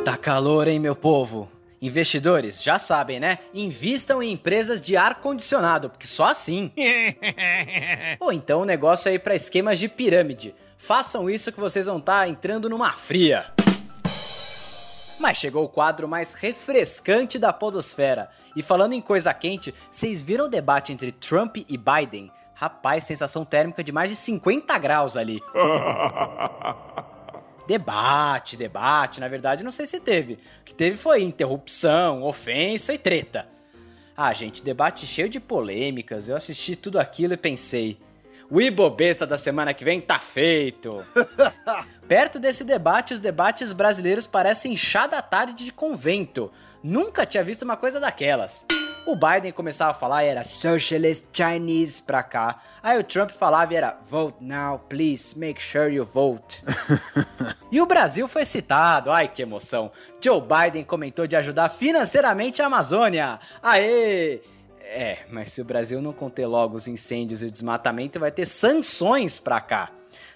Tá 0.05 0.19
calor, 0.19 0.69
hein, 0.69 0.79
meu 0.79 0.95
povo? 0.95 1.51
Investidores, 1.81 2.63
já 2.63 2.79
sabem, 2.79 3.19
né? 3.19 3.39
Invistam 3.55 4.23
em 4.23 4.33
empresas 4.33 4.83
de 4.83 4.99
ar-condicionado, 4.99 5.89
porque 5.89 6.07
só 6.07 6.27
assim. 6.27 6.71
Ou 8.21 8.31
então 8.31 8.61
o 8.61 8.67
negócio 8.67 9.11
aí 9.11 9.19
para 9.19 9.35
esquemas 9.35 9.79
de 9.79 9.89
pirâmide. 9.89 10.55
Façam 10.77 11.31
isso 11.31 11.51
que 11.51 11.61
vocês 11.61 11.87
vão 11.87 11.97
estar 11.97 12.21
tá 12.21 12.29
entrando 12.29 12.69
numa 12.69 12.93
fria. 12.93 13.47
Mas 15.25 15.39
chegou 15.39 15.65
o 15.65 15.69
quadro 15.71 16.07
mais 16.07 16.35
refrescante 16.35 17.39
da 17.39 17.51
podosfera. 17.51 18.29
E 18.55 18.63
falando 18.63 18.93
em 18.93 19.01
coisa 19.01 19.33
quente, 19.33 19.75
vocês 19.91 20.21
viram 20.21 20.45
o 20.45 20.51
debate 20.51 20.93
entre 20.93 21.11
Trump 21.13 21.57
e 21.67 21.79
Biden? 21.79 22.31
Rapaz, 22.53 23.05
sensação 23.05 23.43
térmica 23.43 23.83
de 23.83 23.91
mais 23.91 24.11
de 24.11 24.17
50 24.17 24.77
graus 24.77 25.17
ali. 25.17 25.43
debate, 27.67 28.55
debate, 28.55 29.19
na 29.19 29.27
verdade 29.27 29.65
não 29.65 29.71
sei 29.71 29.87
se 29.87 29.99
teve. 29.99 30.35
O 30.35 30.39
que 30.63 30.75
teve 30.75 30.99
foi 30.99 31.23
interrupção, 31.23 32.23
ofensa 32.23 32.93
e 32.93 32.99
treta. 32.99 33.49
Ah, 34.15 34.35
gente, 34.35 34.63
debate 34.63 35.07
cheio 35.07 35.31
de 35.31 35.41
polêmicas. 35.41 36.29
Eu 36.29 36.37
assisti 36.37 36.77
tudo 36.77 36.99
aquilo 37.01 37.33
e 37.33 37.39
pensei, 37.39 37.99
o 38.51 38.61
Ibobesta 38.61 39.27
da 39.27 39.39
semana 39.39 39.73
que 39.73 39.85
vem 39.85 40.01
tá 40.01 40.19
feito. 40.19 41.05
Perto 42.09 42.39
desse 42.39 42.65
debate, 42.65 43.15
os 43.15 43.21
debates 43.21 43.73
brasileiros 43.73 44.27
parecem 44.27 44.77
chá 44.77 45.07
da 45.07 45.23
tarde 45.23 45.65
de 45.65 45.73
convento. 45.73 46.53
Nunca 46.83 47.25
tinha 47.25 47.43
visto 47.43 47.63
uma 47.63 47.79
coisa 47.79 47.99
daquelas. 47.99 48.67
O 49.07 49.17
Biden 49.17 49.53
começava 49.53 49.93
a 49.93 49.95
falar 49.95 50.25
e 50.25 50.29
era 50.29 50.45
Socialist 50.45 51.27
Chinese 51.33 52.03
pra 52.03 52.23
cá. 52.23 52.61
Aí 52.83 52.99
o 52.99 53.05
Trump 53.05 53.31
falava 53.31 53.73
e 53.73 53.77
era 53.77 53.99
Vote 54.03 54.37
now, 54.43 54.79
please, 54.79 55.39
make 55.39 55.61
sure 55.61 55.95
you 55.95 56.05
vote. 56.05 56.63
e 57.73 57.81
o 57.81 57.87
Brasil 57.87 58.29
foi 58.29 58.45
citado, 58.45 59.11
ai 59.11 59.29
que 59.29 59.41
emoção. 59.41 59.91
Joe 60.21 60.43
Biden 60.43 60.85
comentou 60.85 61.27
de 61.27 61.37
ajudar 61.37 61.71
financeiramente 61.71 62.61
a 62.61 62.67
Amazônia. 62.67 63.41
Aê! 63.63 64.41
É, 64.81 65.21
mas 65.31 65.53
se 65.53 65.63
o 65.63 65.65
Brasil 65.65 66.03
não 66.03 66.13
conter 66.13 66.47
logo 66.47 66.77
os 66.77 66.87
incêndios 66.87 67.43
e 67.43 67.47
o 67.47 67.51
desmatamento, 67.51 68.21
vai 68.21 68.31
ter 68.31 68.47
sanções 68.47 69.39
pra 69.39 69.61
cá. 69.61 69.91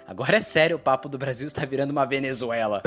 Agora 0.09 0.38
é 0.38 0.40
sério, 0.40 0.77
o 0.77 0.81
papo 0.81 1.07
do 1.07 1.18
Brasil 1.18 1.47
está 1.47 1.66
virando 1.66 1.90
uma 1.90 2.07
Venezuela. 2.07 2.83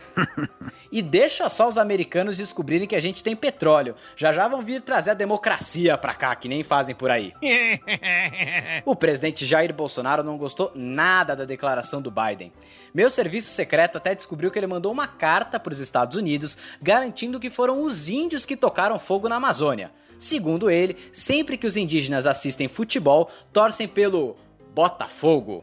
e 0.90 1.02
deixa 1.02 1.46
só 1.50 1.68
os 1.68 1.76
americanos 1.76 2.38
descobrirem 2.38 2.88
que 2.88 2.96
a 2.96 3.00
gente 3.00 3.22
tem 3.22 3.36
petróleo. 3.36 3.94
Já 4.16 4.32
já 4.32 4.48
vão 4.48 4.62
vir 4.62 4.80
trazer 4.80 5.10
a 5.10 5.14
democracia 5.14 5.98
pra 5.98 6.14
cá, 6.14 6.34
que 6.34 6.48
nem 6.48 6.62
fazem 6.62 6.94
por 6.94 7.10
aí. 7.10 7.34
o 8.86 8.96
presidente 8.96 9.44
Jair 9.44 9.74
Bolsonaro 9.74 10.22
não 10.22 10.38
gostou 10.38 10.72
nada 10.74 11.36
da 11.36 11.44
declaração 11.44 12.00
do 12.00 12.10
Biden. 12.10 12.50
Meu 12.94 13.10
serviço 13.10 13.50
secreto 13.50 13.98
até 13.98 14.14
descobriu 14.14 14.50
que 14.50 14.58
ele 14.58 14.66
mandou 14.66 14.90
uma 14.90 15.06
carta 15.06 15.60
para 15.60 15.74
os 15.74 15.80
Estados 15.80 16.16
Unidos 16.16 16.56
garantindo 16.80 17.38
que 17.38 17.50
foram 17.50 17.82
os 17.82 18.08
índios 18.08 18.46
que 18.46 18.56
tocaram 18.56 18.98
fogo 18.98 19.28
na 19.28 19.36
Amazônia. 19.36 19.92
Segundo 20.16 20.70
ele, 20.70 20.96
sempre 21.12 21.58
que 21.58 21.66
os 21.66 21.76
indígenas 21.76 22.26
assistem 22.26 22.68
futebol, 22.68 23.30
torcem 23.52 23.86
pelo 23.86 24.34
Botafogo. 24.74 25.62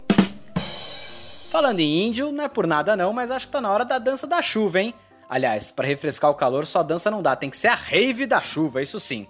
Falando 1.49 1.79
em 1.79 2.07
índio, 2.07 2.31
não 2.31 2.43
é 2.43 2.47
por 2.47 2.67
nada 2.67 2.95
não, 2.95 3.11
mas 3.11 3.31
acho 3.31 3.47
que 3.47 3.51
tá 3.51 3.59
na 3.59 3.71
hora 3.71 3.83
da 3.83 3.97
dança 3.97 4.27
da 4.27 4.41
chuva, 4.41 4.79
hein? 4.79 4.93
Aliás, 5.27 5.71
para 5.71 5.87
refrescar 5.87 6.29
o 6.31 6.35
calor, 6.35 6.65
só 6.65 6.83
dança 6.83 7.09
não 7.09 7.21
dá, 7.21 7.35
tem 7.35 7.49
que 7.49 7.57
ser 7.57 7.67
a 7.67 7.75
rave 7.75 8.25
da 8.25 8.41
chuva, 8.41 8.81
isso 8.81 8.99
sim. 8.99 9.27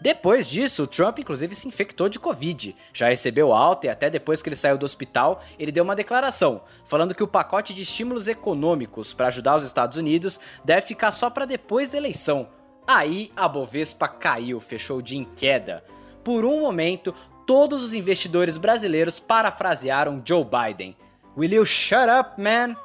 Depois 0.00 0.48
disso, 0.48 0.84
o 0.84 0.86
Trump 0.86 1.18
inclusive 1.18 1.54
se 1.54 1.68
infectou 1.68 2.08
de 2.08 2.18
Covid. 2.18 2.74
Já 2.92 3.08
recebeu 3.08 3.52
alta 3.52 3.86
e 3.86 3.90
até 3.90 4.08
depois 4.08 4.40
que 4.40 4.48
ele 4.48 4.56
saiu 4.56 4.78
do 4.78 4.86
hospital, 4.86 5.42
ele 5.58 5.72
deu 5.72 5.84
uma 5.84 5.96
declaração, 5.96 6.62
falando 6.84 7.14
que 7.14 7.22
o 7.22 7.28
pacote 7.28 7.74
de 7.74 7.82
estímulos 7.82 8.28
econômicos 8.28 9.12
para 9.12 9.26
ajudar 9.26 9.56
os 9.56 9.64
Estados 9.64 9.98
Unidos 9.98 10.40
deve 10.64 10.82
ficar 10.82 11.10
só 11.10 11.28
para 11.28 11.44
depois 11.44 11.90
da 11.90 11.98
eleição, 11.98 12.48
Aí 12.92 13.30
a 13.36 13.46
Bovespa 13.46 14.08
caiu, 14.08 14.60
fechou 14.60 15.00
dia 15.00 15.16
em 15.16 15.24
queda. 15.24 15.84
Por 16.24 16.44
um 16.44 16.60
momento, 16.60 17.14
todos 17.46 17.84
os 17.84 17.94
investidores 17.94 18.56
brasileiros 18.56 19.20
parafrasearam 19.20 20.20
Joe 20.24 20.44
Biden. 20.44 20.96
Will 21.36 21.52
you 21.52 21.64
shut 21.64 22.08
up, 22.08 22.40
man? 22.40 22.76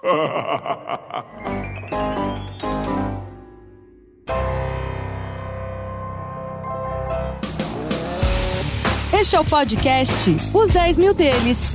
Este 9.19 9.36
é 9.36 9.39
o 9.39 9.45
podcast 9.45 10.38
Os 10.53 10.69
10 10.71 10.97
Mil 10.99 11.13
Deles. 11.15 11.71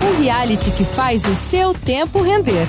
Um 0.00 0.22
reality 0.22 0.70
que 0.70 0.84
faz 0.84 1.26
o 1.26 1.34
seu 1.34 1.74
tempo 1.74 2.22
render. 2.22 2.68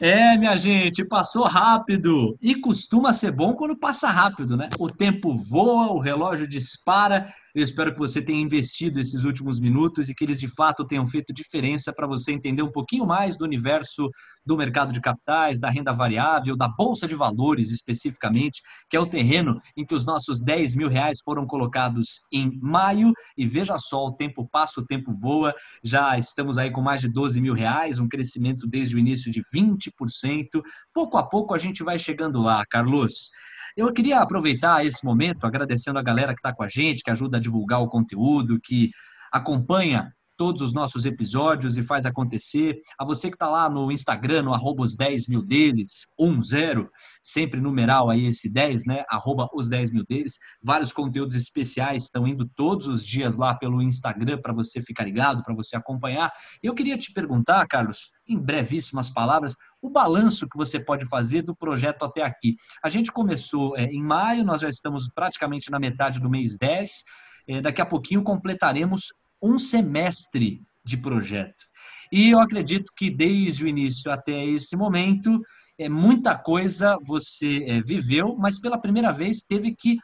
É, 0.00 0.36
minha 0.36 0.56
gente, 0.56 1.04
passou 1.04 1.44
rápido. 1.44 2.36
E 2.42 2.54
costuma 2.60 3.12
ser 3.12 3.30
bom 3.30 3.54
quando 3.54 3.76
passa 3.76 4.08
rápido, 4.08 4.56
né? 4.56 4.68
O 4.78 4.88
tempo 4.88 5.36
voa, 5.36 5.92
o 5.92 6.00
relógio 6.00 6.48
dispara 6.48 7.32
eu 7.58 7.64
espero 7.64 7.92
que 7.92 7.98
você 7.98 8.22
tenha 8.22 8.40
investido 8.40 9.00
esses 9.00 9.24
últimos 9.24 9.58
minutos 9.58 10.08
e 10.08 10.14
que 10.14 10.24
eles 10.24 10.38
de 10.38 10.46
fato 10.46 10.86
tenham 10.86 11.06
feito 11.06 11.32
diferença 11.32 11.92
para 11.92 12.06
você 12.06 12.32
entender 12.32 12.62
um 12.62 12.70
pouquinho 12.70 13.04
mais 13.04 13.36
do 13.36 13.44
universo 13.44 14.10
do 14.46 14.56
mercado 14.56 14.92
de 14.92 15.00
capitais, 15.00 15.58
da 15.58 15.68
renda 15.68 15.92
variável, 15.92 16.56
da 16.56 16.68
bolsa 16.68 17.08
de 17.08 17.14
valores 17.14 17.70
especificamente, 17.70 18.62
que 18.88 18.96
é 18.96 19.00
o 19.00 19.06
terreno 19.06 19.60
em 19.76 19.84
que 19.84 19.94
os 19.94 20.06
nossos 20.06 20.40
10 20.40 20.76
mil 20.76 20.88
reais 20.88 21.18
foram 21.24 21.46
colocados 21.46 22.20
em 22.32 22.58
maio. 22.62 23.12
E 23.36 23.46
veja 23.46 23.76
só, 23.78 24.06
o 24.06 24.14
tempo 24.14 24.48
passa, 24.50 24.80
o 24.80 24.86
tempo 24.86 25.12
voa. 25.12 25.52
Já 25.82 26.16
estamos 26.16 26.58
aí 26.58 26.70
com 26.70 26.80
mais 26.80 27.00
de 27.00 27.08
12 27.08 27.40
mil 27.40 27.54
reais, 27.54 27.98
um 27.98 28.08
crescimento 28.08 28.66
desde 28.66 28.94
o 28.94 28.98
início 28.98 29.32
de 29.32 29.42
20%. 29.54 30.62
Pouco 30.94 31.18
a 31.18 31.28
pouco 31.28 31.54
a 31.54 31.58
gente 31.58 31.82
vai 31.82 31.98
chegando 31.98 32.40
lá, 32.40 32.64
Carlos. 32.66 33.30
Eu 33.78 33.92
queria 33.92 34.18
aproveitar 34.18 34.84
esse 34.84 35.04
momento 35.04 35.46
agradecendo 35.46 36.00
a 36.00 36.02
galera 36.02 36.34
que 36.34 36.40
está 36.40 36.52
com 36.52 36.64
a 36.64 36.68
gente, 36.68 37.00
que 37.00 37.12
ajuda 37.12 37.36
a 37.36 37.40
divulgar 37.40 37.80
o 37.80 37.88
conteúdo, 37.88 38.58
que 38.60 38.90
acompanha 39.30 40.12
todos 40.38 40.62
os 40.62 40.72
nossos 40.72 41.04
episódios 41.04 41.76
e 41.76 41.82
faz 41.82 42.06
acontecer. 42.06 42.78
A 42.96 43.04
você 43.04 43.28
que 43.28 43.34
está 43.34 43.50
lá 43.50 43.68
no 43.68 43.90
Instagram, 43.90 44.42
no 44.42 44.54
arroba 44.54 44.84
os 44.84 44.96
10 44.96 45.26
mil 45.26 45.42
deles, 45.42 46.06
10, 46.16 46.86
sempre 47.20 47.60
numeral 47.60 48.08
aí 48.08 48.26
esse 48.26 48.50
10, 48.50 48.86
né? 48.86 49.04
Arroba 49.10 49.48
os 49.52 49.68
10 49.68 49.90
mil 49.90 50.04
deles. 50.06 50.38
Vários 50.62 50.92
conteúdos 50.92 51.34
especiais 51.34 52.04
estão 52.04 52.26
indo 52.26 52.48
todos 52.54 52.86
os 52.86 53.04
dias 53.04 53.36
lá 53.36 53.52
pelo 53.52 53.82
Instagram 53.82 54.40
para 54.40 54.52
você 54.52 54.80
ficar 54.80 55.04
ligado, 55.04 55.42
para 55.42 55.54
você 55.54 55.76
acompanhar. 55.76 56.32
Eu 56.62 56.72
queria 56.72 56.96
te 56.96 57.12
perguntar, 57.12 57.66
Carlos, 57.66 58.12
em 58.26 58.38
brevíssimas 58.38 59.10
palavras, 59.10 59.56
o 59.82 59.90
balanço 59.90 60.48
que 60.48 60.56
você 60.56 60.78
pode 60.78 61.04
fazer 61.06 61.42
do 61.42 61.56
projeto 61.56 62.04
até 62.04 62.22
aqui. 62.22 62.54
A 62.82 62.88
gente 62.88 63.10
começou 63.10 63.76
é, 63.76 63.84
em 63.84 64.02
maio, 64.02 64.44
nós 64.44 64.60
já 64.60 64.68
estamos 64.68 65.08
praticamente 65.12 65.68
na 65.68 65.80
metade 65.80 66.20
do 66.20 66.30
mês 66.30 66.56
10. 66.56 67.04
É, 67.48 67.60
daqui 67.60 67.82
a 67.82 67.86
pouquinho 67.86 68.22
completaremos 68.22 69.12
um 69.42 69.58
semestre 69.58 70.62
de 70.84 70.96
projeto. 70.96 71.64
E 72.10 72.30
eu 72.30 72.40
acredito 72.40 72.92
que 72.96 73.10
desde 73.10 73.64
o 73.64 73.68
início 73.68 74.10
até 74.10 74.44
esse 74.44 74.76
momento, 74.76 75.40
é, 75.78 75.88
muita 75.88 76.36
coisa 76.36 76.96
você 77.02 77.64
é, 77.66 77.80
viveu, 77.80 78.34
mas 78.36 78.58
pela 78.58 78.80
primeira 78.80 79.12
vez 79.12 79.42
teve 79.42 79.74
que 79.74 79.98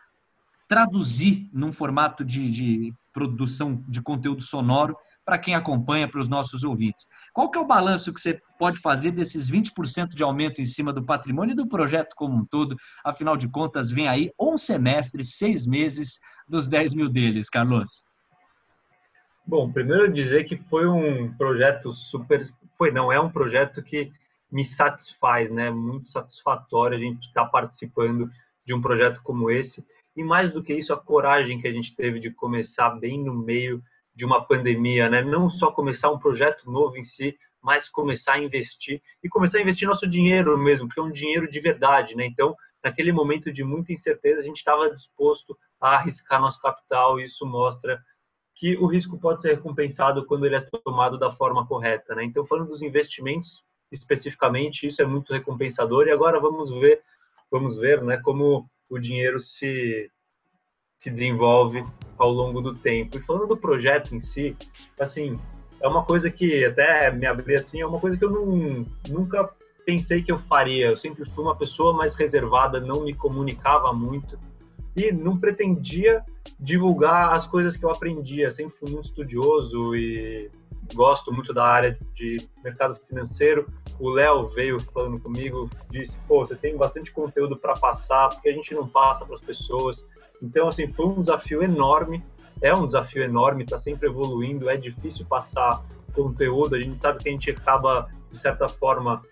traduzir 0.69 1.49
num 1.53 1.73
formato 1.73 2.25
de, 2.25 2.51
de 2.51 2.95
produção 3.13 3.83
de 3.89 4.03
conteúdo 4.03 4.43
sonoro 4.43 4.97
para 5.25 5.39
quem 5.39 5.55
acompanha, 5.55 6.09
para 6.09 6.21
os 6.21 6.29
nossos 6.29 6.65
ouvintes. 6.65 7.07
Qual 7.33 7.51
que 7.51 7.57
é 7.57 7.61
o 7.61 7.67
balanço 7.67 8.13
que 8.13 8.21
você 8.21 8.39
pode 8.59 8.79
fazer 8.81 9.11
desses 9.11 9.51
20% 9.51 10.09
de 10.09 10.23
aumento 10.23 10.61
em 10.61 10.67
cima 10.67 10.93
do 10.93 11.05
patrimônio 11.05 11.53
e 11.53 11.57
do 11.57 11.67
projeto 11.67 12.15
como 12.15 12.37
um 12.37 12.45
todo? 12.45 12.77
Afinal 13.05 13.37
de 13.37 13.49
contas, 13.49 13.91
vem 13.91 14.07
aí 14.07 14.31
um 14.39 14.59
semestre, 14.59 15.25
seis 15.25 15.67
meses 15.67 16.19
dos 16.47 16.69
10 16.69 16.95
mil 16.95 17.09
deles, 17.09 17.49
Carlos. 17.49 18.05
Bom, 19.47 19.71
primeiro 19.71 20.13
dizer 20.13 20.45
que 20.45 20.57
foi 20.57 20.87
um 20.87 21.33
projeto 21.35 21.93
super... 21.93 22.49
Foi, 22.77 22.91
não, 22.91 23.13
é 23.13 23.21
um 23.21 23.31
projeto 23.31 23.83
que 23.83 24.11
me 24.51 24.65
satisfaz, 24.65 25.51
né? 25.51 25.71
Muito 25.71 26.09
satisfatório 26.09 26.97
a 26.97 27.01
gente 27.01 27.29
estar 27.29 27.45
tá 27.45 27.51
participando 27.51 28.31
de 28.65 28.73
um 28.73 28.81
projeto 28.81 29.21
como 29.23 29.51
esse. 29.51 29.85
E 30.17 30.23
mais 30.23 30.51
do 30.51 30.63
que 30.63 30.73
isso, 30.73 30.93
a 30.93 30.97
coragem 30.97 31.61
que 31.61 31.69
a 31.69 31.73
gente 31.73 31.95
teve 31.95 32.19
de 32.19 32.31
começar 32.31 32.91
bem 32.91 33.23
no 33.23 33.35
meio 33.35 33.83
de 34.15 34.25
uma 34.25 34.45
pandemia, 34.45 35.11
né? 35.11 35.23
Não 35.23 35.51
só 35.51 35.71
começar 35.71 36.11
um 36.11 36.19
projeto 36.19 36.71
novo 36.71 36.97
em 36.97 37.05
si, 37.05 37.37
mas 37.61 37.89
começar 37.89 38.35
a 38.35 38.39
investir 38.39 39.03
e 39.23 39.29
começar 39.29 39.59
a 39.59 39.63
investir 39.63 39.89
nosso 39.89 40.07
dinheiro 40.07 40.57
mesmo, 40.57 40.87
porque 40.87 41.01
é 41.01 41.03
um 41.03 41.11
dinheiro 41.11 41.51
de 41.51 41.61
verdade, 41.61 42.15
né? 42.15 42.25
Então, 42.25 42.55
naquele 42.83 43.11
momento 43.11 43.53
de 43.53 43.65
muita 43.65 43.93
incerteza, 43.93 44.41
a 44.41 44.45
gente 44.45 44.59
estava 44.59 44.91
disposto 44.91 45.59
a 45.81 45.97
arriscar 45.97 46.41
nosso 46.41 46.61
capital 46.61 47.19
e 47.19 47.25
isso 47.25 47.45
mostra 47.45 48.01
que 48.55 48.77
o 48.77 48.87
risco 48.87 49.19
pode 49.19 49.43
ser 49.43 49.55
recompensado 49.55 50.25
quando 50.27 50.47
ele 50.47 50.57
é 50.57 50.61
tomado 50.85 51.19
da 51.19 51.31
forma 51.31 51.67
correta, 51.67 52.15
né? 52.15 52.25
Então, 52.25 52.47
falando 52.47 52.69
dos 52.69 52.83
investimentos 52.83 53.65
especificamente, 53.91 54.87
isso 54.87 55.03
é 55.03 55.05
muito 55.05 55.33
recompensador 55.33 56.07
e 56.07 56.11
agora 56.11 56.41
vamos 56.41 56.71
ver, 56.71 57.03
vamos 57.51 57.77
ver, 57.77 58.03
né, 58.03 58.17
como 58.19 58.69
o 58.89 58.99
dinheiro 58.99 59.39
se 59.39 60.11
se 60.97 61.11
desenvolve 61.11 61.85
ao 62.17 62.31
longo 62.31 62.61
do 62.61 62.75
tempo. 62.75 63.19
E 63.19 63.21
falando 63.21 63.49
do 63.49 63.57
projeto 63.57 64.15
em 64.15 64.21
si, 64.21 64.57
assim, 64.99 65.39
é 65.81 65.89
uma 65.89 66.05
coisa 66.05 66.31
que 66.31 66.65
até 66.65 67.11
me 67.11 67.27
abrir 67.27 67.57
assim, 67.57 67.81
é 67.81 67.87
uma 67.87 68.01
coisa 68.01 68.17
que 68.17 68.25
eu 68.25 68.31
não, 68.31 68.87
nunca 69.11 69.51
pensei 69.85 70.23
que 70.23 70.33
eu 70.33 70.39
faria. 70.39 70.87
Eu 70.87 70.97
sempre 70.97 71.25
fui 71.25 71.45
uma 71.45 71.57
pessoa 71.57 71.93
mais 71.93 72.15
reservada, 72.15 72.81
não 72.81 73.05
me 73.05 73.13
comunicava 73.13 73.93
muito 73.93 74.39
e 74.97 75.13
não 75.13 75.37
pretendia 75.37 76.23
divulgar 76.59 77.33
as 77.33 77.47
coisas 77.47 77.77
que 77.77 77.85
eu 77.85 77.91
aprendia. 77.91 78.51
Sempre 78.51 78.77
fui 78.77 78.91
muito 78.91 79.07
estudioso 79.07 79.95
e 79.95 80.51
gosto 80.95 81.33
muito 81.33 81.53
da 81.53 81.65
área 81.65 81.99
de 82.15 82.37
mercado 82.63 82.95
financeiro. 83.07 83.67
O 83.99 84.11
Léo 84.11 84.49
veio 84.49 84.79
falando 84.81 85.21
comigo, 85.21 85.69
disse: 85.91 86.19
pô, 86.29 86.45
você 86.45 86.55
tem 86.55 86.77
bastante 86.77 87.13
conteúdo 87.13 87.57
para 87.57 87.75
passar, 87.75 88.29
porque 88.29 88.49
a 88.49 88.53
gente 88.53 88.75
não 88.75 88.87
passa 88.87 89.25
para 89.25 89.35
as 89.35 89.41
pessoas. 89.41 90.07
Então, 90.43 90.69
assim, 90.69 90.89
foi 90.93 91.07
um 91.07 91.21
desafio 91.21 91.63
enorme. 91.63 92.23
É 92.63 92.73
um 92.73 92.87
desafio 92.87 93.23
enorme, 93.23 93.65
está 93.65 93.79
sempre 93.79 94.09
evoluindo. 94.09 94.69
É 94.69 94.77
difícil 94.77 95.27
passar 95.27 95.85
conteúdo. 96.15 96.77
A 96.77 96.79
gente 96.79 97.01
sabe 97.01 97.23
que 97.23 97.29
a 97.29 97.33
gente 97.33 97.51
acaba, 97.51 98.09
de 98.31 98.39
certa 98.39 98.69
forma, 98.69 99.23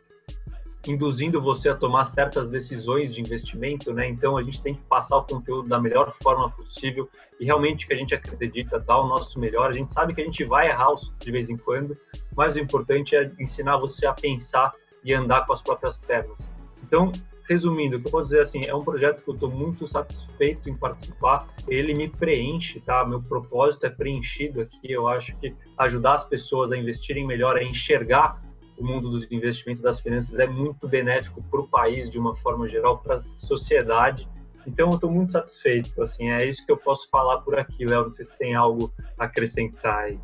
induzindo 0.88 1.40
você 1.40 1.68
a 1.68 1.74
tomar 1.74 2.04
certas 2.04 2.50
decisões 2.50 3.14
de 3.14 3.20
investimento, 3.20 3.92
né? 3.92 4.08
Então 4.08 4.36
a 4.36 4.42
gente 4.42 4.60
tem 4.60 4.74
que 4.74 4.82
passar 4.82 5.18
o 5.18 5.24
conteúdo 5.24 5.68
da 5.68 5.80
melhor 5.80 6.10
forma 6.22 6.50
possível 6.50 7.08
e 7.38 7.44
realmente 7.44 7.86
que 7.86 7.92
a 7.92 7.96
gente 7.96 8.14
acredita 8.14 8.80
dar 8.80 8.98
o 8.98 9.06
nosso 9.06 9.38
melhor. 9.38 9.68
A 9.68 9.72
gente 9.72 9.92
sabe 9.92 10.14
que 10.14 10.20
a 10.20 10.24
gente 10.24 10.44
vai 10.44 10.68
errar 10.68 10.92
de 11.18 11.30
vez 11.30 11.50
em 11.50 11.56
quando, 11.56 11.96
mas 12.36 12.56
o 12.56 12.60
importante 12.60 13.14
é 13.14 13.30
ensinar 13.38 13.76
você 13.76 14.06
a 14.06 14.12
pensar 14.12 14.72
e 15.04 15.14
andar 15.14 15.46
com 15.46 15.52
as 15.52 15.60
próprias 15.60 15.96
pernas. 15.98 16.50
Então, 16.82 17.12
resumindo, 17.48 17.96
o 17.96 18.00
que 18.00 18.08
eu 18.08 18.10
posso 18.10 18.30
dizer 18.30 18.40
assim, 18.40 18.64
é 18.66 18.74
um 18.74 18.84
projeto 18.84 19.22
que 19.22 19.30
eu 19.30 19.34
estou 19.34 19.50
muito 19.50 19.86
satisfeito 19.86 20.68
em 20.68 20.74
participar. 20.74 21.46
Ele 21.68 21.94
me 21.94 22.08
preenche, 22.08 22.80
tá? 22.80 23.04
Meu 23.04 23.22
propósito 23.22 23.86
é 23.86 23.90
preenchido 23.90 24.60
aqui. 24.60 24.90
Eu 24.90 25.08
acho 25.08 25.36
que 25.36 25.54
ajudar 25.78 26.14
as 26.14 26.24
pessoas 26.24 26.72
a 26.72 26.76
investirem 26.76 27.26
melhor, 27.26 27.56
a 27.56 27.62
enxergar 27.62 28.40
o 28.78 28.84
mundo 28.84 29.10
dos 29.10 29.30
investimentos 29.30 29.82
das 29.82 30.00
finanças 30.00 30.38
é 30.38 30.46
muito 30.46 30.88
benéfico 30.88 31.42
para 31.42 31.60
o 31.60 31.68
país 31.68 32.10
de 32.10 32.18
uma 32.18 32.34
forma 32.34 32.68
geral, 32.68 32.98
para 32.98 33.16
a 33.16 33.20
sociedade. 33.20 34.28
Então, 34.66 34.88
eu 34.88 34.94
estou 34.94 35.10
muito 35.10 35.32
satisfeito. 35.32 36.02
Assim, 36.02 36.30
é 36.30 36.48
isso 36.48 36.64
que 36.64 36.72
eu 36.72 36.76
posso 36.76 37.08
falar 37.10 37.38
por 37.38 37.58
aqui, 37.58 37.84
Léo. 37.84 38.06
Não 38.06 38.12
sei 38.12 38.24
se 38.24 38.38
tem 38.38 38.54
algo 38.54 38.92
a 39.18 39.24
acrescentar 39.24 40.04
aí. 40.04 40.18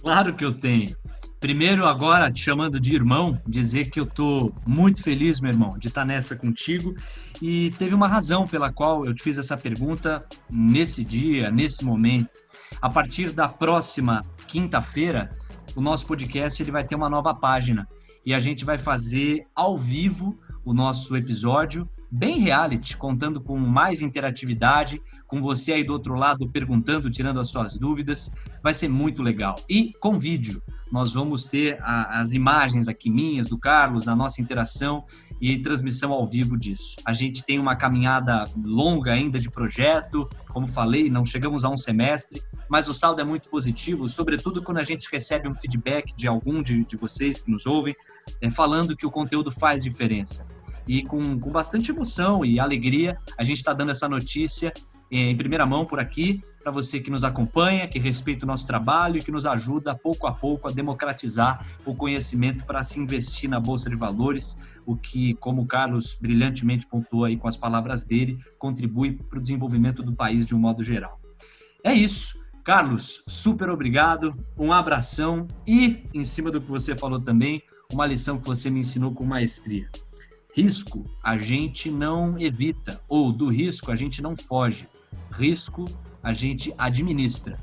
Claro 0.00 0.34
que 0.34 0.44
eu 0.44 0.52
tenho. 0.52 0.96
Primeiro, 1.42 1.86
agora, 1.86 2.30
te 2.30 2.40
chamando 2.40 2.78
de 2.78 2.94
irmão, 2.94 3.36
dizer 3.44 3.90
que 3.90 3.98
eu 3.98 4.04
estou 4.04 4.54
muito 4.64 5.02
feliz, 5.02 5.40
meu 5.40 5.50
irmão, 5.50 5.76
de 5.76 5.88
estar 5.88 6.04
nessa 6.04 6.36
contigo. 6.36 6.94
E 7.40 7.70
teve 7.78 7.94
uma 7.94 8.06
razão 8.06 8.46
pela 8.46 8.72
qual 8.72 9.04
eu 9.04 9.12
te 9.12 9.24
fiz 9.24 9.38
essa 9.38 9.56
pergunta 9.56 10.24
nesse 10.48 11.04
dia, 11.04 11.50
nesse 11.50 11.84
momento. 11.84 12.38
A 12.80 12.88
partir 12.88 13.32
da 13.32 13.48
próxima 13.48 14.24
quinta-feira, 14.46 15.36
o 15.74 15.80
nosso 15.80 16.06
podcast 16.06 16.62
ele 16.62 16.70
vai 16.70 16.84
ter 16.84 16.94
uma 16.94 17.08
nova 17.08 17.34
página 17.34 17.88
e 18.24 18.34
a 18.34 18.38
gente 18.38 18.64
vai 18.64 18.78
fazer 18.78 19.46
ao 19.54 19.76
vivo 19.76 20.38
o 20.64 20.72
nosso 20.72 21.16
episódio 21.16 21.88
bem 22.10 22.38
reality, 22.40 22.96
contando 22.96 23.40
com 23.40 23.56
mais 23.56 24.02
interatividade, 24.02 25.00
com 25.26 25.40
você 25.40 25.72
aí 25.72 25.84
do 25.84 25.94
outro 25.94 26.14
lado 26.14 26.46
perguntando, 26.46 27.10
tirando 27.10 27.40
as 27.40 27.48
suas 27.48 27.78
dúvidas. 27.78 28.30
Vai 28.62 28.74
ser 28.74 28.88
muito 28.88 29.22
legal. 29.22 29.56
E 29.66 29.94
com 29.98 30.18
vídeo, 30.18 30.62
nós 30.90 31.14
vamos 31.14 31.46
ter 31.46 31.78
a, 31.80 32.20
as 32.20 32.34
imagens 32.34 32.86
aqui 32.86 33.08
minhas, 33.08 33.48
do 33.48 33.58
Carlos, 33.58 34.08
a 34.08 34.14
nossa 34.14 34.42
interação 34.42 35.04
e 35.42 35.58
transmissão 35.58 36.12
ao 36.12 36.24
vivo 36.24 36.56
disso. 36.56 36.94
A 37.04 37.12
gente 37.12 37.44
tem 37.44 37.58
uma 37.58 37.74
caminhada 37.74 38.44
longa 38.64 39.12
ainda 39.12 39.40
de 39.40 39.50
projeto, 39.50 40.30
como 40.48 40.68
falei, 40.68 41.10
não 41.10 41.24
chegamos 41.24 41.64
a 41.64 41.68
um 41.68 41.76
semestre, 41.76 42.40
mas 42.68 42.88
o 42.88 42.94
saldo 42.94 43.20
é 43.20 43.24
muito 43.24 43.48
positivo, 43.48 44.08
sobretudo 44.08 44.62
quando 44.62 44.78
a 44.78 44.84
gente 44.84 45.08
recebe 45.10 45.48
um 45.48 45.54
feedback 45.54 46.14
de 46.14 46.28
algum 46.28 46.62
de, 46.62 46.84
de 46.84 46.96
vocês 46.96 47.40
que 47.40 47.50
nos 47.50 47.66
ouvem, 47.66 47.96
é, 48.40 48.48
falando 48.52 48.96
que 48.96 49.04
o 49.04 49.10
conteúdo 49.10 49.50
faz 49.50 49.82
diferença. 49.82 50.46
E 50.86 51.02
com, 51.02 51.36
com 51.40 51.50
bastante 51.50 51.90
emoção 51.90 52.44
e 52.44 52.60
alegria, 52.60 53.18
a 53.36 53.42
gente 53.42 53.58
está 53.58 53.72
dando 53.72 53.90
essa 53.90 54.08
notícia 54.08 54.72
em 55.10 55.36
primeira 55.36 55.66
mão 55.66 55.84
por 55.84 56.00
aqui, 56.00 56.40
para 56.62 56.72
você 56.72 57.00
que 57.00 57.10
nos 57.10 57.24
acompanha, 57.24 57.86
que 57.88 57.98
respeita 57.98 58.46
o 58.46 58.48
nosso 58.48 58.66
trabalho 58.66 59.18
e 59.18 59.22
que 59.22 59.30
nos 59.30 59.44
ajuda 59.44 59.94
pouco 59.94 60.26
a 60.26 60.32
pouco 60.32 60.68
a 60.68 60.72
democratizar 60.72 61.66
o 61.84 61.94
conhecimento 61.94 62.64
para 62.64 62.82
se 62.82 62.98
investir 62.98 63.50
na 63.50 63.60
Bolsa 63.60 63.90
de 63.90 63.96
Valores, 63.96 64.56
o 64.86 64.96
que, 64.96 65.34
como 65.34 65.62
o 65.62 65.66
Carlos 65.66 66.16
brilhantemente 66.20 66.86
pontuou 66.86 67.24
aí 67.24 67.36
com 67.36 67.48
as 67.48 67.56
palavras 67.56 68.04
dele, 68.04 68.38
contribui 68.58 69.12
para 69.12 69.38
o 69.38 69.42
desenvolvimento 69.42 70.02
do 70.02 70.14
país 70.14 70.46
de 70.46 70.54
um 70.54 70.58
modo 70.58 70.82
geral. 70.82 71.20
É 71.84 71.92
isso. 71.92 72.40
Carlos, 72.64 73.24
super 73.26 73.68
obrigado, 73.70 74.36
um 74.56 74.72
abração 74.72 75.48
e, 75.66 76.06
em 76.14 76.24
cima 76.24 76.48
do 76.48 76.60
que 76.60 76.70
você 76.70 76.94
falou 76.94 77.20
também, 77.20 77.60
uma 77.92 78.06
lição 78.06 78.38
que 78.38 78.46
você 78.46 78.70
me 78.70 78.80
ensinou 78.80 79.12
com 79.12 79.24
maestria. 79.24 79.90
Risco 80.54 81.04
a 81.22 81.36
gente 81.36 81.90
não 81.90 82.38
evita, 82.38 83.00
ou 83.08 83.32
do 83.32 83.48
risco 83.48 83.90
a 83.90 83.96
gente 83.96 84.22
não 84.22 84.36
foge. 84.36 84.88
Risco 85.30 85.86
a 86.22 86.32
gente 86.32 86.72
administra 86.78 87.58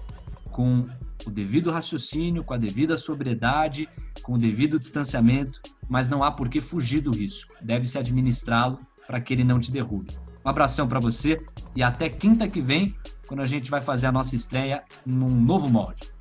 com 0.51 0.85
o 1.25 1.29
devido 1.29 1.71
raciocínio, 1.71 2.43
com 2.43 2.53
a 2.53 2.57
devida 2.57 2.97
sobriedade, 2.97 3.87
com 4.23 4.33
o 4.33 4.37
devido 4.37 4.79
distanciamento, 4.79 5.61
mas 5.87 6.07
não 6.07 6.23
há 6.23 6.31
por 6.31 6.49
que 6.49 6.61
fugir 6.61 7.01
do 7.01 7.11
risco. 7.11 7.53
Deve-se 7.61 7.97
administrá-lo 7.97 8.79
para 9.07 9.19
que 9.19 9.33
ele 9.33 9.43
não 9.43 9.59
te 9.59 9.71
derrube. 9.71 10.17
Um 10.45 10.49
abração 10.49 10.87
para 10.87 10.99
você 10.99 11.37
e 11.75 11.83
até 11.83 12.09
quinta 12.09 12.47
que 12.47 12.61
vem, 12.61 12.95
quando 13.27 13.41
a 13.41 13.45
gente 13.45 13.69
vai 13.69 13.81
fazer 13.81 14.07
a 14.07 14.11
nossa 14.11 14.35
estreia 14.35 14.83
num 15.05 15.29
novo 15.29 15.69
molde. 15.69 16.11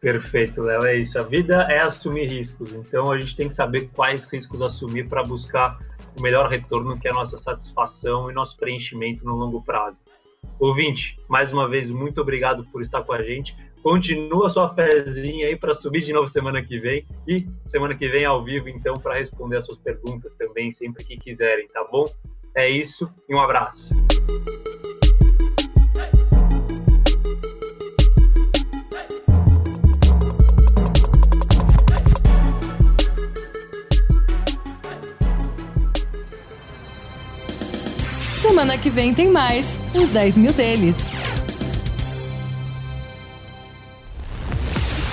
Perfeito, 0.00 0.62
Léo. 0.62 0.84
É 0.84 0.96
isso. 0.96 1.18
A 1.18 1.22
vida 1.22 1.66
é 1.70 1.80
assumir 1.80 2.30
riscos. 2.30 2.72
Então 2.72 3.12
a 3.12 3.20
gente 3.20 3.36
tem 3.36 3.48
que 3.48 3.54
saber 3.54 3.90
quais 3.94 4.24
riscos 4.24 4.62
assumir 4.62 5.08
para 5.08 5.22
buscar 5.22 5.78
o 6.18 6.22
melhor 6.22 6.48
retorno, 6.48 6.98
que 6.98 7.06
é 7.06 7.10
a 7.10 7.14
nossa 7.14 7.36
satisfação 7.36 8.30
e 8.30 8.34
nosso 8.34 8.56
preenchimento 8.56 9.24
no 9.24 9.34
longo 9.34 9.62
prazo. 9.62 10.02
Ouvinte, 10.58 11.18
mais 11.28 11.52
uma 11.52 11.68
vez, 11.68 11.90
muito 11.90 12.20
obrigado 12.20 12.64
por 12.72 12.80
estar 12.80 13.02
com 13.02 13.12
a 13.12 13.22
gente. 13.22 13.54
Continua 13.82 14.50
sua 14.50 14.74
fezinha 14.74 15.46
aí 15.46 15.56
para 15.56 15.72
subir 15.72 16.02
de 16.02 16.12
novo 16.12 16.28
semana 16.28 16.62
que 16.62 16.78
vem 16.78 17.06
e 17.26 17.46
semana 17.66 17.94
que 17.94 18.08
vem 18.08 18.26
ao 18.26 18.44
vivo, 18.44 18.68
então, 18.68 18.98
para 18.98 19.14
responder 19.14 19.56
as 19.56 19.64
suas 19.64 19.78
perguntas 19.78 20.34
também, 20.34 20.70
sempre 20.70 21.02
que 21.02 21.16
quiserem, 21.16 21.66
tá 21.68 21.84
bom? 21.90 22.04
É 22.54 22.68
isso 22.68 23.10
e 23.26 23.34
um 23.34 23.40
abraço. 23.40 23.94
Semana 38.36 38.76
que 38.76 38.90
vem 38.90 39.14
tem 39.14 39.30
mais, 39.30 39.78
uns 39.94 40.12
10 40.12 40.36
mil 40.36 40.52
deles. 40.52 41.08